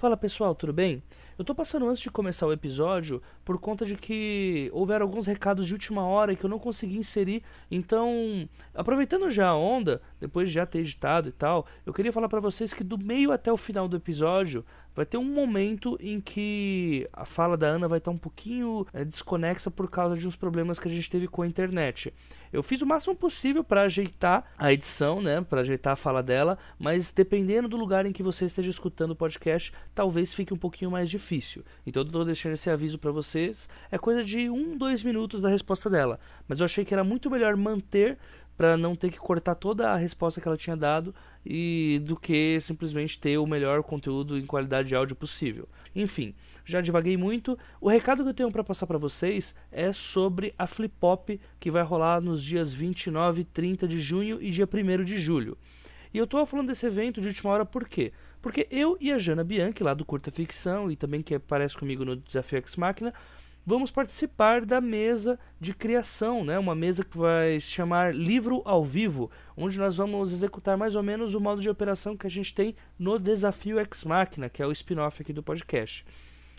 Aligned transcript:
Fala 0.00 0.16
pessoal, 0.16 0.54
tudo 0.54 0.72
bem? 0.72 1.02
Eu 1.38 1.44
tô 1.44 1.54
passando 1.54 1.86
antes 1.86 2.00
de 2.00 2.10
começar 2.10 2.46
o 2.46 2.52
episódio 2.54 3.20
por 3.44 3.58
conta 3.58 3.84
de 3.84 3.96
que 3.96 4.70
houveram 4.72 5.04
alguns 5.04 5.26
recados 5.26 5.66
de 5.66 5.74
última 5.74 6.02
hora 6.06 6.34
que 6.34 6.42
eu 6.42 6.48
não 6.48 6.58
consegui 6.58 6.96
inserir. 6.96 7.42
Então, 7.70 8.08
aproveitando 8.74 9.30
já 9.30 9.48
a 9.48 9.54
onda, 9.54 10.00
depois 10.18 10.48
de 10.48 10.54
já 10.54 10.64
ter 10.64 10.78
editado 10.78 11.28
e 11.28 11.32
tal, 11.32 11.66
eu 11.84 11.92
queria 11.92 12.14
falar 12.14 12.30
para 12.30 12.40
vocês 12.40 12.72
que 12.72 12.82
do 12.82 12.96
meio 12.96 13.30
até 13.30 13.52
o 13.52 13.58
final 13.58 13.86
do 13.86 13.94
episódio 13.98 14.64
vai 15.00 15.06
ter 15.06 15.16
um 15.16 15.24
momento 15.24 15.96
em 15.98 16.20
que 16.20 17.08
a 17.10 17.24
fala 17.24 17.56
da 17.56 17.66
Ana 17.66 17.88
vai 17.88 17.96
estar 17.96 18.10
um 18.10 18.18
pouquinho 18.18 18.86
é, 18.92 19.02
desconexa 19.02 19.70
por 19.70 19.90
causa 19.90 20.14
de 20.14 20.28
uns 20.28 20.36
problemas 20.36 20.78
que 20.78 20.88
a 20.88 20.90
gente 20.90 21.08
teve 21.08 21.26
com 21.26 21.40
a 21.40 21.46
internet. 21.46 22.12
Eu 22.52 22.62
fiz 22.62 22.82
o 22.82 22.86
máximo 22.86 23.16
possível 23.16 23.64
para 23.64 23.82
ajeitar 23.82 24.44
a 24.58 24.70
edição, 24.70 25.22
né, 25.22 25.40
para 25.40 25.62
ajeitar 25.62 25.94
a 25.94 25.96
fala 25.96 26.22
dela, 26.22 26.58
mas 26.78 27.12
dependendo 27.12 27.66
do 27.66 27.78
lugar 27.78 28.04
em 28.04 28.12
que 28.12 28.22
você 28.22 28.44
esteja 28.44 28.68
escutando 28.68 29.12
o 29.12 29.16
podcast, 29.16 29.72
talvez 29.94 30.34
fique 30.34 30.52
um 30.52 30.58
pouquinho 30.58 30.90
mais 30.90 31.08
difícil. 31.08 31.64
Então 31.86 32.02
eu 32.02 32.06
estou 32.06 32.22
deixando 32.22 32.52
esse 32.52 32.68
aviso 32.68 32.98
para 32.98 33.10
vocês. 33.10 33.70
É 33.90 33.96
coisa 33.96 34.22
de 34.22 34.50
um, 34.50 34.76
dois 34.76 35.02
minutos 35.02 35.40
da 35.40 35.48
resposta 35.48 35.88
dela, 35.88 36.20
mas 36.46 36.60
eu 36.60 36.66
achei 36.66 36.84
que 36.84 36.92
era 36.92 37.02
muito 37.02 37.30
melhor 37.30 37.56
manter 37.56 38.18
para 38.60 38.76
não 38.76 38.94
ter 38.94 39.10
que 39.10 39.16
cortar 39.16 39.54
toda 39.54 39.90
a 39.90 39.96
resposta 39.96 40.38
que 40.38 40.46
ela 40.46 40.54
tinha 40.54 40.76
dado 40.76 41.14
e 41.46 41.98
do 42.04 42.14
que 42.14 42.60
simplesmente 42.60 43.18
ter 43.18 43.38
o 43.38 43.46
melhor 43.46 43.82
conteúdo 43.82 44.36
em 44.36 44.44
qualidade 44.44 44.88
de 44.88 44.94
áudio 44.94 45.16
possível. 45.16 45.66
Enfim, 45.96 46.34
já 46.62 46.82
divaguei 46.82 47.16
muito. 47.16 47.58
O 47.80 47.88
recado 47.88 48.22
que 48.22 48.28
eu 48.28 48.34
tenho 48.34 48.52
para 48.52 48.62
passar 48.62 48.86
para 48.86 48.98
vocês 48.98 49.54
é 49.72 49.92
sobre 49.92 50.52
a 50.58 50.66
Flip 50.66 50.94
Pop 51.00 51.40
que 51.58 51.70
vai 51.70 51.82
rolar 51.82 52.20
nos 52.20 52.42
dias 52.42 52.70
29 52.70 53.40
e 53.40 53.44
30 53.46 53.88
de 53.88 53.98
junho 53.98 54.36
e 54.42 54.50
dia 54.50 54.68
1 54.70 55.04
de 55.04 55.16
julho. 55.16 55.56
E 56.12 56.18
eu 56.18 56.24
estou 56.24 56.44
falando 56.44 56.66
desse 56.66 56.84
evento 56.84 57.18
de 57.18 57.28
última 57.28 57.52
hora 57.52 57.64
por 57.64 57.88
quê? 57.88 58.12
Porque 58.42 58.68
eu 58.70 58.94
e 59.00 59.10
a 59.10 59.18
Jana 59.18 59.42
Bianchi, 59.42 59.82
lá 59.82 59.94
do 59.94 60.04
Curta 60.04 60.30
Ficção, 60.30 60.90
e 60.90 60.96
também 60.96 61.22
que 61.22 61.34
aparece 61.34 61.78
comigo 61.78 62.04
no 62.04 62.14
Desafio 62.14 62.58
X 62.58 62.76
Máquina, 62.76 63.14
vamos 63.70 63.92
participar 63.92 64.66
da 64.66 64.80
mesa 64.80 65.38
de 65.60 65.72
criação, 65.72 66.44
né? 66.44 66.58
uma 66.58 66.74
mesa 66.74 67.04
que 67.04 67.16
vai 67.16 67.60
se 67.60 67.68
chamar 67.68 68.12
Livro 68.12 68.62
ao 68.64 68.84
Vivo, 68.84 69.30
onde 69.56 69.78
nós 69.78 69.94
vamos 69.94 70.32
executar 70.32 70.76
mais 70.76 70.96
ou 70.96 71.04
menos 71.04 71.36
o 71.36 71.40
modo 71.40 71.62
de 71.62 71.70
operação 71.70 72.16
que 72.16 72.26
a 72.26 72.30
gente 72.30 72.52
tem 72.52 72.74
no 72.98 73.16
Desafio 73.16 73.78
X 73.78 74.02
Máquina, 74.02 74.48
que 74.48 74.60
é 74.60 74.66
o 74.66 74.72
spin-off 74.72 75.22
aqui 75.22 75.32
do 75.32 75.40
podcast. 75.40 76.04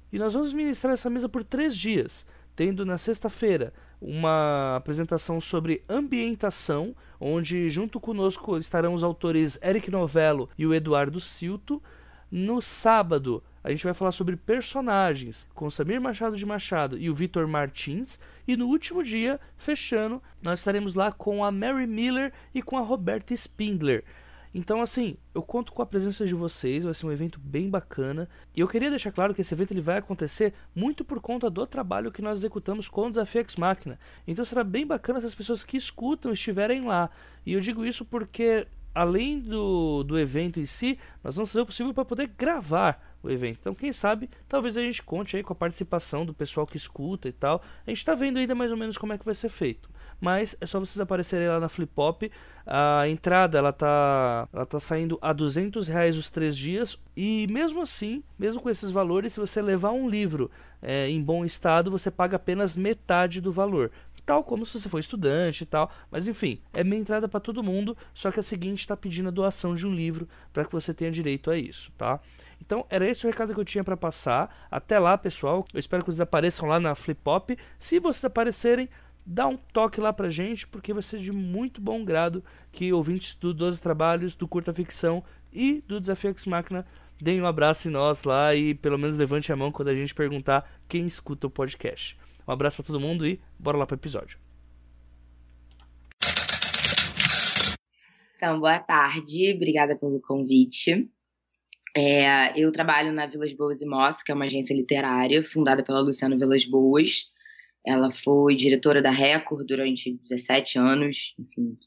E 0.09 0.17
nós 0.17 0.33
vamos 0.33 0.53
ministrar 0.53 0.93
essa 0.93 1.09
mesa 1.09 1.27
por 1.27 1.43
três 1.43 1.75
dias, 1.75 2.25
tendo 2.55 2.85
na 2.85 2.97
sexta-feira 2.97 3.73
uma 3.99 4.77
apresentação 4.77 5.41
sobre 5.41 5.83
ambientação, 5.89 6.95
onde 7.19 7.69
junto 7.69 7.99
conosco 7.99 8.57
estarão 8.57 8.93
os 8.93 9.03
autores 9.03 9.59
Eric 9.61 9.91
Novello 9.91 10.47
e 10.57 10.65
o 10.65 10.73
Eduardo 10.73 11.19
Silto. 11.19 11.83
No 12.31 12.61
sábado, 12.61 13.43
a 13.63 13.69
gente 13.69 13.83
vai 13.83 13.93
falar 13.93 14.11
sobre 14.11 14.35
personagens 14.35 15.47
com 15.53 15.69
Samir 15.69 16.01
Machado 16.01 16.35
de 16.35 16.45
Machado 16.45 16.97
e 16.97 17.09
o 17.09 17.15
Vitor 17.15 17.47
Martins. 17.47 18.19
E 18.47 18.57
no 18.57 18.67
último 18.67 19.03
dia, 19.03 19.39
fechando, 19.55 20.21
nós 20.41 20.59
estaremos 20.59 20.95
lá 20.95 21.11
com 21.11 21.43
a 21.45 21.51
Mary 21.51 21.85
Miller 21.85 22.33
e 22.53 22.61
com 22.61 22.77
a 22.77 22.81
Roberta 22.81 23.33
Spindler. 23.33 24.03
Então, 24.53 24.81
assim, 24.81 25.15
eu 25.33 25.41
conto 25.41 25.71
com 25.71 25.81
a 25.81 25.85
presença 25.85 26.25
de 26.25 26.33
vocês, 26.33 26.83
vai 26.83 26.93
ser 26.93 27.05
um 27.05 27.11
evento 27.11 27.39
bem 27.39 27.69
bacana. 27.69 28.27
E 28.53 28.59
eu 28.59 28.67
queria 28.67 28.89
deixar 28.89 29.11
claro 29.11 29.33
que 29.33 29.39
esse 29.39 29.53
evento 29.53 29.71
ele 29.71 29.79
vai 29.79 29.97
acontecer 29.97 30.53
muito 30.75 31.05
por 31.05 31.21
conta 31.21 31.49
do 31.49 31.65
trabalho 31.65 32.11
que 32.11 32.21
nós 32.21 32.39
executamos 32.39 32.89
com 32.89 33.05
o 33.05 33.09
Desafio 33.09 33.41
X 33.41 33.55
Máquina. 33.55 33.97
Então 34.27 34.43
será 34.43 34.63
bem 34.63 34.85
bacana 34.85 35.21
se 35.21 35.27
as 35.27 35.35
pessoas 35.35 35.63
que 35.63 35.77
escutam 35.77 36.33
estiverem 36.33 36.81
lá. 36.81 37.09
E 37.45 37.53
eu 37.53 37.61
digo 37.61 37.85
isso 37.85 38.03
porque, 38.03 38.67
além 38.93 39.39
do, 39.39 40.03
do 40.03 40.19
evento 40.19 40.59
em 40.59 40.65
si, 40.65 40.99
nós 41.23 41.35
vamos 41.35 41.49
fazer 41.51 41.61
o 41.61 41.65
possível 41.65 41.93
para 41.93 42.03
poder 42.03 42.27
gravar 42.27 43.10
o 43.23 43.29
evento. 43.29 43.57
Então, 43.59 43.73
quem 43.73 43.91
sabe, 43.91 44.29
talvez 44.47 44.77
a 44.77 44.81
gente 44.81 45.03
conte 45.03 45.37
aí 45.37 45.43
com 45.43 45.53
a 45.53 45.55
participação 45.55 46.25
do 46.25 46.33
pessoal 46.33 46.65
que 46.65 46.77
escuta 46.77 47.27
e 47.27 47.31
tal. 47.31 47.61
A 47.85 47.89
gente 47.89 47.99
está 47.99 48.15
vendo 48.15 48.37
ainda 48.37 48.55
mais 48.55 48.71
ou 48.71 48.77
menos 48.77 48.97
como 48.97 49.13
é 49.13 49.17
que 49.17 49.25
vai 49.25 49.35
ser 49.35 49.49
feito. 49.49 49.89
Mas 50.19 50.55
é 50.61 50.65
só 50.67 50.79
vocês 50.79 50.99
aparecerem 50.99 51.47
lá 51.47 51.59
na 51.59 51.67
Flip 51.67 51.91
Pop. 51.93 52.31
A 52.65 53.07
entrada 53.07 53.57
ela 53.57 53.73
tá, 53.73 54.47
ela 54.53 54.65
tá 54.67 54.79
saindo 54.79 55.17
a 55.19 55.33
200 55.33 55.87
reais 55.87 56.15
os 56.15 56.29
três 56.29 56.55
dias. 56.55 56.99
E 57.17 57.47
mesmo 57.49 57.81
assim, 57.81 58.23
mesmo 58.37 58.61
com 58.61 58.69
esses 58.69 58.91
valores, 58.91 59.33
se 59.33 59.39
você 59.39 59.61
levar 59.63 59.91
um 59.91 60.07
livro 60.07 60.51
é, 60.79 61.09
em 61.09 61.19
bom 61.19 61.43
estado, 61.43 61.89
você 61.89 62.11
paga 62.11 62.35
apenas 62.35 62.75
metade 62.75 63.41
do 63.41 63.51
valor 63.51 63.91
tal 64.25 64.43
como 64.43 64.65
se 64.65 64.79
você 64.79 64.87
for 64.87 64.99
estudante 64.99 65.63
e 65.63 65.65
tal. 65.65 65.91
Mas 66.09 66.27
enfim, 66.27 66.61
é 66.73 66.83
meia 66.83 67.01
entrada 67.01 67.27
para 67.27 67.39
todo 67.39 67.63
mundo, 67.63 67.97
só 68.13 68.31
que 68.31 68.39
a 68.39 68.43
seguinte 68.43 68.79
está 68.79 68.95
pedindo 68.95 69.27
a 69.27 69.31
doação 69.31 69.75
de 69.75 69.85
um 69.85 69.93
livro 69.93 70.27
para 70.53 70.65
que 70.65 70.71
você 70.71 70.93
tenha 70.93 71.11
direito 71.11 71.51
a 71.51 71.57
isso, 71.57 71.91
tá? 71.97 72.19
Então 72.71 72.85
era 72.89 73.05
esse 73.05 73.25
o 73.25 73.29
recado 73.29 73.53
que 73.53 73.59
eu 73.59 73.65
tinha 73.65 73.83
para 73.83 73.97
passar. 73.97 74.65
Até 74.71 74.97
lá, 74.97 75.17
pessoal. 75.17 75.65
Eu 75.73 75.79
espero 75.81 76.03
que 76.03 76.09
vocês 76.09 76.21
apareçam 76.21 76.69
lá 76.69 76.79
na 76.79 76.95
Flip 76.95 77.19
Pop. 77.21 77.57
Se 77.77 77.99
vocês 77.99 78.23
aparecerem, 78.23 78.87
dá 79.25 79.45
um 79.45 79.57
toque 79.57 79.99
lá 79.99 80.13
pra 80.13 80.29
gente, 80.29 80.65
porque 80.65 80.93
vai 80.93 81.03
ser 81.03 81.19
de 81.19 81.33
muito 81.33 81.81
bom 81.81 82.05
grado 82.05 82.41
que 82.71 82.93
ouvintes 82.93 83.35
do 83.35 83.53
12 83.53 83.81
Trabalhos, 83.81 84.37
do 84.37 84.47
Curta 84.47 84.73
Ficção 84.73 85.21
e 85.51 85.83
do 85.85 85.99
Desafio 85.99 86.29
X 86.29 86.45
Máquina 86.45 86.85
deem 87.21 87.41
um 87.41 87.45
abraço 87.45 87.89
em 87.89 87.91
nós 87.91 88.23
lá 88.23 88.55
e 88.55 88.73
pelo 88.73 88.97
menos 88.97 89.17
levante 89.17 89.51
a 89.51 89.55
mão 89.57 89.69
quando 89.69 89.89
a 89.89 89.95
gente 89.95 90.15
perguntar 90.15 90.65
quem 90.87 91.05
escuta 91.05 91.47
o 91.47 91.49
podcast. 91.49 92.17
Um 92.47 92.53
abraço 92.53 92.77
para 92.77 92.85
todo 92.85 93.01
mundo 93.01 93.27
e 93.27 93.37
bora 93.59 93.77
lá 93.77 93.85
pro 93.85 93.97
episódio. 93.97 94.39
Então, 98.37 98.61
boa 98.61 98.79
tarde, 98.79 99.53
obrigada 99.53 99.93
pelo 99.93 100.21
convite. 100.21 101.11
É, 101.95 102.57
eu 102.59 102.71
trabalho 102.71 103.11
na 103.11 103.25
Vilas 103.25 103.51
Boas 103.53 103.81
e 103.81 103.85
Moss, 103.85 104.23
que 104.23 104.31
é 104.31 104.35
uma 104.35 104.45
agência 104.45 104.73
literária 104.73 105.43
fundada 105.43 105.83
pela 105.83 105.99
Luciana 105.99 106.37
Vilas 106.37 106.63
Boas. 106.65 107.29
Ela 107.85 108.11
foi 108.11 108.55
diretora 108.55 109.01
da 109.01 109.11
Record 109.11 109.65
durante 109.67 110.17
17 110.17 110.77
anos. 110.77 111.35
Enfim, 111.37 111.77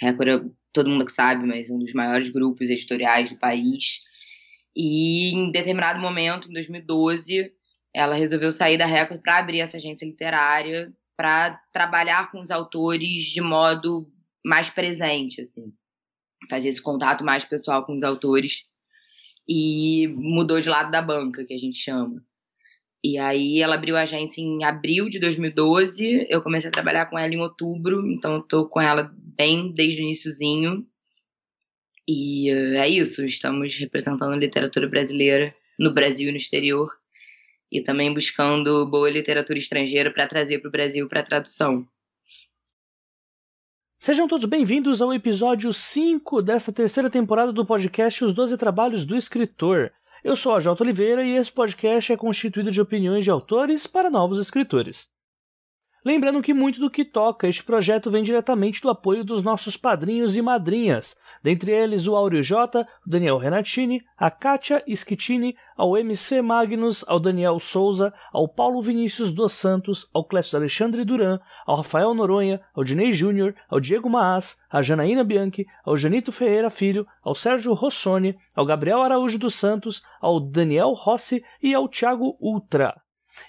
Record 0.00 0.28
é 0.28 0.50
todo 0.72 0.90
mundo 0.90 1.06
que 1.06 1.12
sabe, 1.12 1.46
mas 1.46 1.70
um 1.70 1.78
dos 1.78 1.92
maiores 1.92 2.30
grupos 2.30 2.68
editoriais 2.70 3.30
do 3.30 3.38
país. 3.38 4.02
E 4.74 5.32
em 5.34 5.52
determinado 5.52 6.00
momento, 6.00 6.48
em 6.48 6.52
2012, 6.52 7.52
ela 7.94 8.14
resolveu 8.14 8.50
sair 8.50 8.78
da 8.78 8.86
Record 8.86 9.20
para 9.20 9.38
abrir 9.38 9.60
essa 9.60 9.76
agência 9.76 10.06
literária, 10.06 10.92
para 11.16 11.60
trabalhar 11.72 12.32
com 12.32 12.40
os 12.40 12.50
autores 12.50 13.22
de 13.24 13.40
modo 13.40 14.10
mais 14.44 14.68
presente, 14.70 15.40
assim, 15.40 15.72
fazer 16.48 16.70
esse 16.70 16.82
contato 16.82 17.22
mais 17.22 17.44
pessoal 17.44 17.84
com 17.84 17.92
os 17.92 18.02
autores 18.02 18.64
e 19.48 20.08
mudou 20.08 20.60
de 20.60 20.68
lado 20.68 20.90
da 20.90 21.02
banca, 21.02 21.44
que 21.44 21.54
a 21.54 21.58
gente 21.58 21.78
chama. 21.78 22.22
E 23.04 23.18
aí 23.18 23.60
ela 23.60 23.74
abriu 23.74 23.96
a 23.96 24.02
agência 24.02 24.40
em 24.40 24.62
abril 24.62 25.08
de 25.08 25.18
2012, 25.18 26.26
eu 26.30 26.40
comecei 26.40 26.70
a 26.70 26.72
trabalhar 26.72 27.06
com 27.06 27.18
ela 27.18 27.34
em 27.34 27.40
outubro, 27.40 28.08
então 28.08 28.34
eu 28.34 28.42
tô 28.42 28.68
com 28.68 28.80
ela 28.80 29.12
bem 29.16 29.72
desde 29.72 30.00
o 30.00 30.04
iníciozinho. 30.04 30.86
E 32.08 32.52
uh, 32.52 32.78
é 32.78 32.88
isso, 32.88 33.24
estamos 33.24 33.76
representando 33.76 34.32
a 34.32 34.36
literatura 34.36 34.88
brasileira 34.88 35.54
no 35.78 35.92
Brasil 35.92 36.28
e 36.28 36.32
no 36.32 36.36
exterior 36.36 36.90
e 37.72 37.80
também 37.80 38.12
buscando 38.12 38.88
boa 38.88 39.10
literatura 39.10 39.58
estrangeira 39.58 40.12
para 40.12 40.28
trazer 40.28 40.58
para 40.58 40.68
o 40.68 40.72
Brasil 40.72 41.08
para 41.08 41.22
tradução. 41.22 41.88
Sejam 44.04 44.26
todos 44.26 44.46
bem-vindos 44.46 45.00
ao 45.00 45.14
episódio 45.14 45.72
5 45.72 46.42
desta 46.42 46.72
terceira 46.72 47.08
temporada 47.08 47.52
do 47.52 47.64
podcast 47.64 48.24
Os 48.24 48.34
Doze 48.34 48.56
Trabalhos 48.56 49.04
do 49.04 49.14
Escritor. 49.14 49.92
Eu 50.24 50.34
sou 50.34 50.56
a 50.56 50.58
J. 50.58 50.82
Oliveira 50.82 51.22
e 51.22 51.36
esse 51.36 51.52
podcast 51.52 52.12
é 52.12 52.16
constituído 52.16 52.72
de 52.72 52.80
opiniões 52.80 53.22
de 53.22 53.30
autores 53.30 53.86
para 53.86 54.10
novos 54.10 54.40
escritores. 54.40 55.08
Lembrando 56.04 56.42
que 56.42 56.52
muito 56.52 56.80
do 56.80 56.90
que 56.90 57.04
toca 57.04 57.46
este 57.46 57.62
projeto 57.62 58.10
vem 58.10 58.24
diretamente 58.24 58.82
do 58.82 58.90
apoio 58.90 59.22
dos 59.22 59.40
nossos 59.44 59.76
padrinhos 59.76 60.36
e 60.36 60.42
madrinhas, 60.42 61.16
dentre 61.40 61.70
eles 61.70 62.08
o 62.08 62.16
Áureo 62.16 62.42
J, 62.42 62.84
o 63.06 63.08
Daniel 63.08 63.38
Renatini, 63.38 64.02
a 64.18 64.28
Kátia 64.28 64.82
Schittini, 64.88 65.54
ao 65.76 65.96
MC 65.96 66.42
Magnus, 66.42 67.04
ao 67.06 67.20
Daniel 67.20 67.60
Souza, 67.60 68.12
ao 68.32 68.48
Paulo 68.48 68.82
Vinícius 68.82 69.30
dos 69.30 69.52
Santos, 69.52 70.08
ao 70.12 70.24
Clécio 70.24 70.58
Alexandre 70.58 71.04
Duran, 71.04 71.38
ao 71.64 71.76
Rafael 71.76 72.12
Noronha, 72.14 72.60
ao 72.74 72.82
Dinei 72.82 73.12
Júnior, 73.12 73.54
ao 73.70 73.78
Diego 73.78 74.10
Maas, 74.10 74.60
à 74.68 74.82
Janaína 74.82 75.22
Bianchi, 75.22 75.66
ao 75.84 75.96
Janito 75.96 76.32
Ferreira 76.32 76.68
Filho, 76.68 77.06
ao 77.22 77.32
Sérgio 77.32 77.74
Rossoni, 77.74 78.36
ao 78.56 78.66
Gabriel 78.66 79.02
Araújo 79.02 79.38
dos 79.38 79.54
Santos, 79.54 80.02
ao 80.20 80.40
Daniel 80.40 80.94
Rossi 80.94 81.44
e 81.62 81.72
ao 81.72 81.88
Thiago 81.88 82.36
Ultra. 82.40 83.01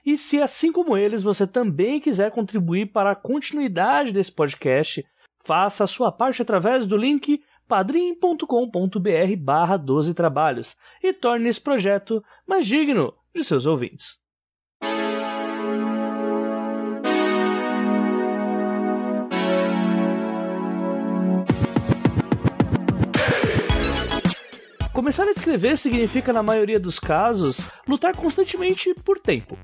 E 0.05 0.17
se, 0.17 0.41
assim 0.41 0.71
como 0.71 0.97
eles, 0.97 1.21
você 1.21 1.45
também 1.45 1.99
quiser 1.99 2.31
contribuir 2.31 2.87
para 2.91 3.11
a 3.11 3.15
continuidade 3.15 4.11
desse 4.11 4.31
podcast, 4.31 5.05
faça 5.43 5.83
a 5.83 5.87
sua 5.87 6.11
parte 6.11 6.41
através 6.41 6.87
do 6.87 6.97
link 6.97 7.43
padrim.com.br 7.67 9.35
barra 9.39 9.77
12 9.77 10.13
trabalhos 10.13 10.77
e 11.01 11.13
torne 11.13 11.49
esse 11.49 11.61
projeto 11.61 12.23
mais 12.47 12.65
digno 12.65 13.13
de 13.33 13.43
seus 13.43 13.65
ouvintes. 13.65 14.22
Começar 24.93 25.23
a 25.23 25.31
escrever 25.31 25.75
significa, 25.75 26.31
na 26.31 26.43
maioria 26.43 26.79
dos 26.79 26.99
casos, 26.99 27.65
lutar 27.87 28.15
constantemente 28.15 28.93
por 29.03 29.17
tempo. 29.17 29.57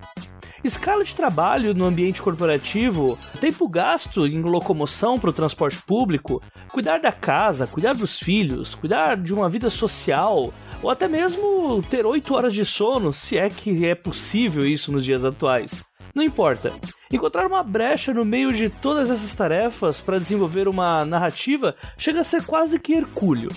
Escala 0.64 1.04
de 1.04 1.16
trabalho 1.16 1.76
no 1.76 1.86
ambiente 1.86 2.20
corporativo, 2.20 3.16
tempo 3.40 3.70
gasto 3.70 4.26
em 4.26 4.42
locomoção 4.42 5.20
para 5.20 5.30
o 5.30 5.34
transporte 5.34 5.80
público, 5.84 6.42
cuidar 6.72 7.00
da 7.00 7.12
casa, 7.12 7.68
cuidar 7.68 7.94
dos 7.94 8.18
filhos, 8.18 8.74
cuidar 8.74 9.18
de 9.18 9.32
uma 9.32 9.48
vida 9.48 9.70
social, 9.70 10.52
ou 10.82 10.90
até 10.90 11.08
mesmo 11.08 11.84
ter 11.92 12.08
8 12.08 12.34
horas 12.34 12.54
de 12.54 12.66
sono, 12.66 13.14
se 13.14 13.38
é 13.38 13.52
que 13.52 13.86
é 13.86 13.94
possível 13.94 14.66
isso 14.66 14.92
nos 14.92 15.06
dias 15.06 15.24
atuais. 15.24 15.84
Não 16.16 16.24
importa. 16.24 16.74
Encontrar 17.14 17.46
uma 17.46 17.62
brecha 17.62 18.12
no 18.16 18.26
meio 18.26 18.52
de 18.52 18.68
todas 18.68 19.12
essas 19.12 19.36
tarefas 19.36 20.02
para 20.02 20.18
desenvolver 20.18 20.68
uma 20.68 21.06
narrativa 21.06 21.76
chega 22.00 22.22
a 22.22 22.24
ser 22.24 22.44
quase 22.44 22.80
que 22.80 22.94
hercúleo. 22.94 23.50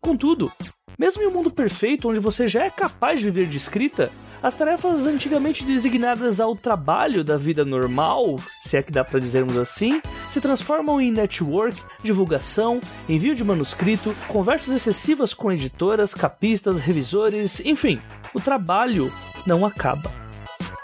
Contudo, 0.00 0.50
mesmo 0.98 1.22
em 1.22 1.26
um 1.26 1.30
mundo 1.30 1.50
perfeito 1.50 2.08
onde 2.08 2.18
você 2.18 2.48
já 2.48 2.64
é 2.64 2.70
capaz 2.70 3.20
de 3.20 3.26
viver 3.26 3.46
de 3.46 3.56
escrita, 3.56 4.10
as 4.42 4.54
tarefas 4.54 5.06
antigamente 5.06 5.64
designadas 5.64 6.40
ao 6.40 6.54
trabalho 6.54 7.24
da 7.24 7.36
vida 7.36 7.64
normal, 7.64 8.36
se 8.60 8.76
é 8.76 8.82
que 8.82 8.92
dá 8.92 9.04
para 9.04 9.18
dizermos 9.18 9.56
assim, 9.56 10.00
se 10.28 10.40
transformam 10.40 11.00
em 11.00 11.10
network, 11.10 11.80
divulgação, 12.02 12.80
envio 13.08 13.34
de 13.34 13.42
manuscrito, 13.42 14.14
conversas 14.28 14.74
excessivas 14.74 15.34
com 15.34 15.50
editoras, 15.50 16.14
capistas, 16.14 16.80
revisores, 16.80 17.60
enfim, 17.64 18.00
o 18.32 18.40
trabalho 18.40 19.12
não 19.46 19.64
acaba. 19.64 20.12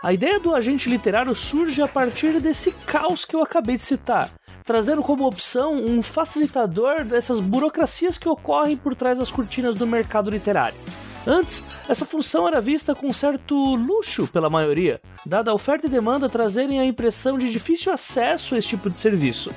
A 0.03 0.13
ideia 0.13 0.39
do 0.39 0.55
agente 0.55 0.91
literário 0.91 1.35
surge 1.35 1.81
a 1.81 1.89
partir 1.89 2.41
desse 2.41 2.73
caos 2.73 3.25
que 3.25 3.35
eu 3.35 3.43
acabei 3.43 3.77
de 3.77 3.83
citar, 3.83 4.31
trazendo 4.65 5.03
como 5.03 5.27
opção 5.27 5.75
um 5.75 6.03
facilitador 6.03 7.05
dessas 7.05 7.39
burocracias 7.39 8.17
que 8.17 8.29
ocorrem 8.29 8.77
por 8.77 8.95
trás 8.95 9.19
das 9.19 9.31
cortinas 9.31 9.75
do 9.75 9.87
mercado 9.87 10.31
literário. 10.31 10.79
Antes, 11.27 11.63
essa 11.89 12.05
função 12.05 12.49
era 12.49 12.61
vista 12.61 12.95
com 12.95 13.13
certo 13.13 13.55
luxo 13.77 14.27
pela 14.27 14.51
maioria, 14.51 15.01
dada 15.27 15.51
a 15.51 15.55
oferta 15.55 15.87
e 15.87 15.91
demanda 15.91 16.29
trazerem 16.29 16.79
a 16.81 16.85
impressão 16.85 17.39
de 17.39 17.51
difícil 17.51 17.93
acesso 17.93 18.55
a 18.55 18.59
esse 18.59 18.69
tipo 18.69 18.91
de 18.91 18.97
serviço. 18.97 19.51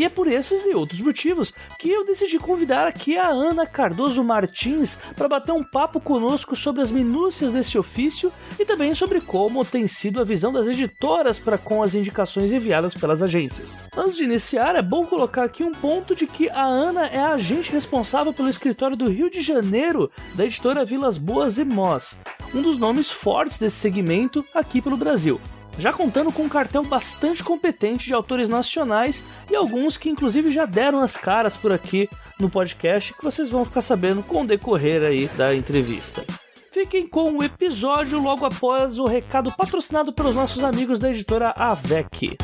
E 0.00 0.04
é 0.06 0.08
por 0.08 0.26
esses 0.26 0.64
e 0.64 0.74
outros 0.74 0.98
motivos 0.98 1.52
que 1.78 1.90
eu 1.90 2.06
decidi 2.06 2.38
convidar 2.38 2.86
aqui 2.86 3.18
a 3.18 3.28
Ana 3.28 3.66
Cardoso 3.66 4.24
Martins 4.24 4.98
para 5.14 5.28
bater 5.28 5.52
um 5.52 5.62
papo 5.62 6.00
conosco 6.00 6.56
sobre 6.56 6.80
as 6.80 6.90
minúcias 6.90 7.52
desse 7.52 7.76
ofício 7.76 8.32
e 8.58 8.64
também 8.64 8.94
sobre 8.94 9.20
como 9.20 9.62
tem 9.62 9.86
sido 9.86 10.18
a 10.18 10.24
visão 10.24 10.54
das 10.54 10.66
editoras 10.66 11.38
para 11.38 11.58
com 11.58 11.82
as 11.82 11.94
indicações 11.94 12.50
enviadas 12.50 12.94
pelas 12.94 13.22
agências. 13.22 13.78
Antes 13.94 14.16
de 14.16 14.24
iniciar, 14.24 14.74
é 14.74 14.80
bom 14.80 15.04
colocar 15.04 15.44
aqui 15.44 15.62
um 15.62 15.72
ponto 15.72 16.14
de 16.14 16.26
que 16.26 16.48
a 16.48 16.64
Ana 16.64 17.06
é 17.08 17.18
a 17.18 17.34
agente 17.34 17.70
responsável 17.70 18.32
pelo 18.32 18.48
escritório 18.48 18.96
do 18.96 19.06
Rio 19.06 19.28
de 19.28 19.42
Janeiro 19.42 20.10
da 20.34 20.46
editora 20.46 20.82
Vilas 20.82 21.18
Boas 21.18 21.58
e 21.58 21.64
Moss, 21.64 22.18
um 22.54 22.62
dos 22.62 22.78
nomes 22.78 23.10
fortes 23.10 23.58
desse 23.58 23.76
segmento 23.76 24.42
aqui 24.54 24.80
pelo 24.80 24.96
Brasil 25.00 25.40
já 25.78 25.92
contando 25.92 26.32
com 26.32 26.42
um 26.42 26.48
cartel 26.48 26.82
bastante 26.82 27.42
competente 27.42 28.06
de 28.06 28.14
autores 28.14 28.48
nacionais 28.48 29.24
e 29.50 29.56
alguns 29.56 29.96
que 29.96 30.10
inclusive 30.10 30.52
já 30.52 30.66
deram 30.66 31.00
as 31.00 31.16
caras 31.16 31.56
por 31.56 31.72
aqui 31.72 32.08
no 32.38 32.50
podcast 32.50 33.14
que 33.14 33.24
vocês 33.24 33.48
vão 33.48 33.64
ficar 33.64 33.82
sabendo 33.82 34.22
com 34.22 34.42
o 34.42 34.46
decorrer 34.46 35.02
aí 35.02 35.28
da 35.36 35.54
entrevista. 35.54 36.24
Fiquem 36.72 37.06
com 37.06 37.36
o 37.36 37.42
episódio 37.42 38.20
logo 38.20 38.44
após 38.44 38.98
o 38.98 39.06
recado 39.06 39.52
patrocinado 39.56 40.12
pelos 40.12 40.34
nossos 40.34 40.62
amigos 40.62 40.98
da 40.98 41.10
editora 41.10 41.50
Avec. 41.56 42.36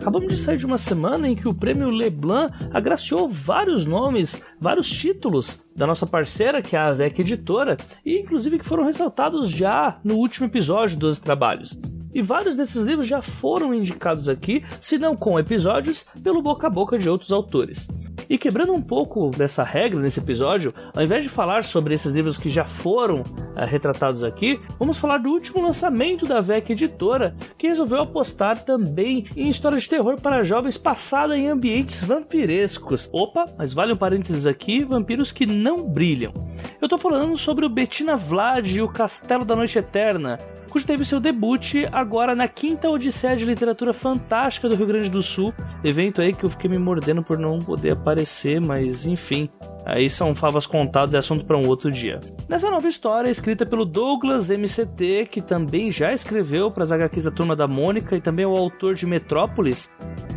Acabamos 0.00 0.28
de 0.28 0.38
sair 0.38 0.56
de 0.56 0.64
uma 0.64 0.78
semana 0.78 1.28
em 1.28 1.36
que 1.36 1.46
o 1.46 1.52
prêmio 1.52 1.90
Leblanc 1.90 2.54
agraciou 2.72 3.28
vários 3.28 3.84
nomes, 3.84 4.40
vários 4.58 4.90
títulos 4.90 5.62
da 5.76 5.86
nossa 5.86 6.06
parceira, 6.06 6.62
que 6.62 6.74
é 6.74 6.78
a 6.78 6.86
AVEC 6.86 7.20
Editora, 7.20 7.76
e 8.02 8.18
inclusive 8.18 8.58
que 8.58 8.64
foram 8.64 8.82
ressaltados 8.82 9.50
já 9.50 10.00
no 10.02 10.14
último 10.14 10.46
episódio 10.46 10.96
dos 10.96 11.20
trabalhos. 11.20 11.78
E 12.14 12.22
vários 12.22 12.56
desses 12.56 12.82
livros 12.82 13.06
já 13.06 13.20
foram 13.20 13.74
indicados 13.74 14.26
aqui, 14.26 14.64
se 14.80 14.96
não 14.96 15.14
com 15.14 15.38
episódios, 15.38 16.06
pelo 16.22 16.40
boca 16.40 16.66
a 16.66 16.70
boca 16.70 16.98
de 16.98 17.08
outros 17.08 17.30
autores. 17.30 17.86
E 18.30 18.38
quebrando 18.38 18.72
um 18.72 18.80
pouco 18.80 19.28
dessa 19.30 19.64
regra 19.64 19.98
nesse 19.98 20.20
episódio, 20.20 20.72
ao 20.94 21.02
invés 21.02 21.24
de 21.24 21.28
falar 21.28 21.64
sobre 21.64 21.94
esses 21.94 22.14
livros 22.14 22.38
que 22.38 22.48
já 22.48 22.64
foram 22.64 23.22
uh, 23.22 23.66
retratados 23.66 24.22
aqui, 24.22 24.60
vamos 24.78 24.98
falar 24.98 25.18
do 25.18 25.30
último 25.30 25.60
lançamento 25.60 26.24
da 26.24 26.40
VEC 26.40 26.70
Editora, 26.70 27.34
que 27.58 27.66
resolveu 27.66 28.02
apostar 28.02 28.64
também 28.64 29.26
em 29.36 29.48
histórias 29.48 29.82
de 29.82 29.88
terror 29.88 30.20
para 30.20 30.44
jovens 30.44 30.78
passada 30.78 31.36
em 31.36 31.48
ambientes 31.48 32.04
vampirescos. 32.04 33.10
Opa, 33.12 33.46
mas 33.58 33.72
vale 33.72 33.94
um 33.94 33.96
parênteses 33.96 34.46
aqui, 34.46 34.84
vampiros 34.84 35.32
que 35.32 35.44
não 35.44 35.84
brilham. 35.88 36.32
Eu 36.80 36.88
tô 36.88 36.96
falando 36.96 37.36
sobre 37.36 37.66
o 37.66 37.68
Bettina 37.68 38.16
Vlad 38.16 38.64
e 38.64 38.80
o 38.80 38.86
Castelo 38.86 39.44
da 39.44 39.56
Noite 39.56 39.76
Eterna, 39.76 40.38
cujo 40.70 40.86
teve 40.86 41.04
seu 41.04 41.18
debut 41.20 41.74
agora 41.90 42.34
na 42.34 42.46
quinta 42.46 42.88
Odisseia 42.88 43.36
de 43.36 43.44
Literatura 43.44 43.92
Fantástica 43.92 44.68
do 44.68 44.76
Rio 44.76 44.86
Grande 44.86 45.10
do 45.10 45.22
Sul. 45.22 45.52
Evento 45.82 46.22
aí 46.22 46.32
que 46.32 46.44
eu 46.44 46.50
fiquei 46.50 46.70
me 46.70 46.78
mordendo 46.78 47.22
por 47.22 47.36
não 47.36 47.58
poder 47.58 47.90
aparecer, 47.90 48.60
mas 48.60 49.04
enfim. 49.04 49.50
Aí 49.84 50.08
são 50.08 50.34
favas 50.34 50.66
contadas, 50.66 51.14
é 51.14 51.18
assunto 51.18 51.44
para 51.44 51.56
um 51.56 51.66
outro 51.66 51.90
dia. 51.90 52.20
Nessa 52.48 52.70
nova 52.70 52.88
história, 52.88 53.28
escrita 53.28 53.66
pelo 53.66 53.84
Douglas 53.84 54.50
MCT, 54.50 55.26
que 55.30 55.40
também 55.40 55.90
já 55.90 56.12
escreveu 56.12 56.70
para 56.70 56.84
as 56.84 56.92
HQs 56.92 57.24
da 57.24 57.30
Turma 57.30 57.56
da 57.56 57.66
Mônica 57.66 58.16
e 58.16 58.20
também 58.20 58.44
é 58.44 58.48
o 58.48 58.56
autor 58.56 58.94
de 58.94 59.06
Metrópolis, 59.06 59.90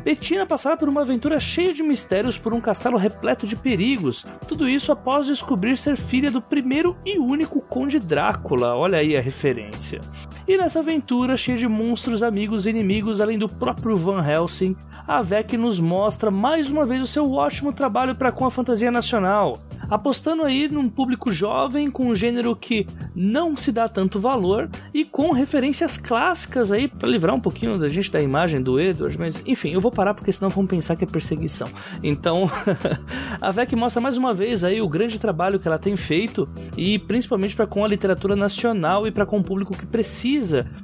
Bettina 0.04 0.46
passará 0.46 0.76
por 0.76 0.90
uma 0.90 1.02
aventura 1.02 1.40
cheia 1.40 1.74
de 1.74 1.82
mistérios 1.82 2.38
por 2.38 2.54
um 2.54 2.60
castelo 2.60 2.98
repleto 2.98 3.48
de 3.48 3.56
perigos. 3.56 4.26
Tudo 4.46 4.68
isso 4.68 4.92
após 4.92 5.28
descobrir 5.28 5.78
ser 5.78 5.96
filha 5.96 6.30
do 6.30 6.42
primeiro 6.42 6.98
e 7.06 7.18
único 7.18 7.62
Conde 7.62 8.00
Drácula. 8.00 8.76
Olha 8.76 8.98
aí 8.98 9.16
a 9.16 9.22
referência. 9.22 10.02
E 10.48 10.58
nessa 10.58 10.80
aventura 10.80 11.38
cheia 11.38 11.58
de 11.58 11.68
monstros, 11.68 12.22
amigos 12.22 12.66
e 12.66 12.70
inimigos, 12.70 13.22
além 13.22 13.38
do 13.38 13.48
próprio 13.48 13.96
Van 13.96 14.26
Helsing, 14.26 14.76
a 15.08 15.22
VEC 15.22 15.58
nos 15.58 15.80
mostra 15.80 16.30
mais 16.30 16.70
uma 16.70 16.86
vez 16.86 17.02
o 17.02 17.08
seu 17.08 17.32
ótimo 17.32 17.72
trabalho 17.72 18.16
para 18.16 18.32
com 18.32 18.46
a 18.46 18.52
fantasia 18.52 18.92
nacional 18.92 19.58
apostando 19.90 20.44
aí 20.44 20.68
num 20.68 20.90
público 20.90 21.32
jovem 21.32 21.90
com 21.92 22.08
um 22.08 22.16
gênero 22.16 22.56
que 22.56 22.88
não 23.16 23.56
se 23.56 23.72
dá 23.72 23.88
tanto 23.88 24.20
valor 24.20 24.70
e 24.94 25.06
com 25.06 25.32
referências 25.32 25.98
clássicas 25.98 26.72
aí 26.72 26.88
para 26.88 27.08
livrar 27.08 27.36
um 27.36 27.40
pouquinho 27.40 27.78
da 27.78 27.88
gente 27.88 28.12
da 28.12 28.22
imagem 28.22 28.62
do 28.62 28.80
Edward, 28.80 29.18
mas 29.20 29.42
enfim, 29.46 29.72
eu 29.72 29.82
vou 29.82 29.92
parar 29.92 30.14
porque 30.14 30.32
senão 30.32 30.50
vão 30.50 30.66
pensar 30.66 30.96
que 30.96 31.04
é 31.04 31.08
perseguição. 31.08 31.68
Então, 32.02 32.50
a 33.40 33.52
VEC 33.52 33.76
mostra 33.76 34.02
mais 34.02 34.18
uma 34.18 34.34
vez 34.34 34.64
aí 34.64 34.82
o 34.82 34.90
grande 34.90 35.20
trabalho 35.20 35.60
que 35.60 35.68
ela 35.68 35.78
tem 35.78 35.96
feito 35.96 36.48
e 36.78 36.98
principalmente 36.98 37.56
para 37.56 37.68
com 37.68 37.84
a 37.84 37.88
literatura 37.88 38.36
nacional 38.36 39.08
e 39.08 39.12
para 39.12 39.26
com 39.26 39.38
o 39.40 39.44
público 39.44 39.78
que 39.78 39.86
precisa 39.86 40.13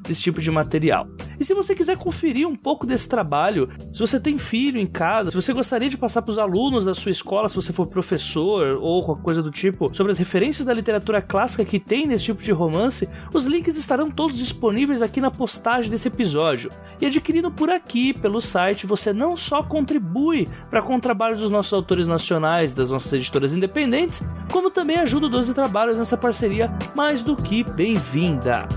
desse 0.01 0.21
tipo 0.21 0.41
de 0.41 0.50
material. 0.50 1.07
E 1.39 1.45
se 1.45 1.53
você 1.53 1.75
quiser 1.75 1.98
conferir 1.98 2.48
um 2.48 2.55
pouco 2.55 2.86
desse 2.86 3.07
trabalho, 3.07 3.69
se 3.93 4.00
você 4.00 4.19
tem 4.19 4.38
filho 4.38 4.79
em 4.79 4.86
casa, 4.86 5.31
se 5.31 5.36
você 5.36 5.53
gostaria 5.53 5.89
de 5.89 5.98
passar 5.98 6.21
para 6.21 6.31
os 6.31 6.38
alunos 6.38 6.86
da 6.86 6.93
sua 6.93 7.12
escola, 7.12 7.48
se 7.48 7.55
você 7.55 7.71
for 7.71 7.88
professor 7.88 8.77
ou 8.81 9.03
qualquer 9.03 9.24
coisa 9.24 9.43
do 9.43 9.51
tipo, 9.51 9.93
sobre 9.93 10.12
as 10.12 10.17
referências 10.17 10.65
da 10.65 10.74
literatura 10.74 11.21
clássica 11.21 11.63
que 11.63 11.79
tem 11.79 12.07
nesse 12.07 12.25
tipo 12.25 12.41
de 12.41 12.51
romance, 12.51 13.07
os 13.33 13.45
links 13.45 13.77
estarão 13.77 14.09
todos 14.09 14.38
disponíveis 14.38 15.01
aqui 15.01 15.21
na 15.21 15.29
postagem 15.29 15.91
desse 15.91 16.07
episódio. 16.07 16.71
E 17.00 17.05
adquirindo 17.05 17.51
por 17.51 17.69
aqui, 17.69 18.13
pelo 18.13 18.41
site, 18.41 18.88
você 18.88 19.13
não 19.13 19.38
só 19.38 19.62
contribui 19.62 20.48
para 20.69 20.81
com 20.81 20.95
o 20.95 21.01
trabalho 21.01 21.38
dos 21.38 21.50
nossos 21.50 21.74
autores 21.74 22.07
nacionais, 22.07 22.74
das 22.74 22.91
nossas 22.91 23.13
editoras 23.13 23.53
independentes, 23.53 24.21
como 24.51 24.69
também 24.69 24.98
ajuda 24.98 25.27
o 25.27 25.29
12 25.29 25.53
Trabalhos 25.53 25.98
nessa 25.98 26.17
parceria 26.17 26.71
mais 26.95 27.24
do 27.24 27.36
que 27.36 27.63
bem-vinda. 27.63 28.67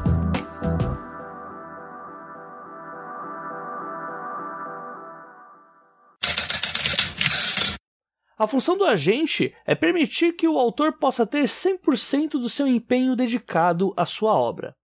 A 8.42 8.46
função 8.48 8.76
do 8.76 8.84
agente 8.84 9.54
é 9.64 9.72
permitir 9.72 10.32
que 10.32 10.48
o 10.48 10.58
autor 10.58 10.94
possa 10.94 11.24
ter 11.24 11.44
100% 11.44 12.30
do 12.30 12.48
seu 12.48 12.66
empenho 12.66 13.14
dedicado 13.14 13.94
à 13.96 14.04
sua 14.04 14.34
obra. 14.34 14.74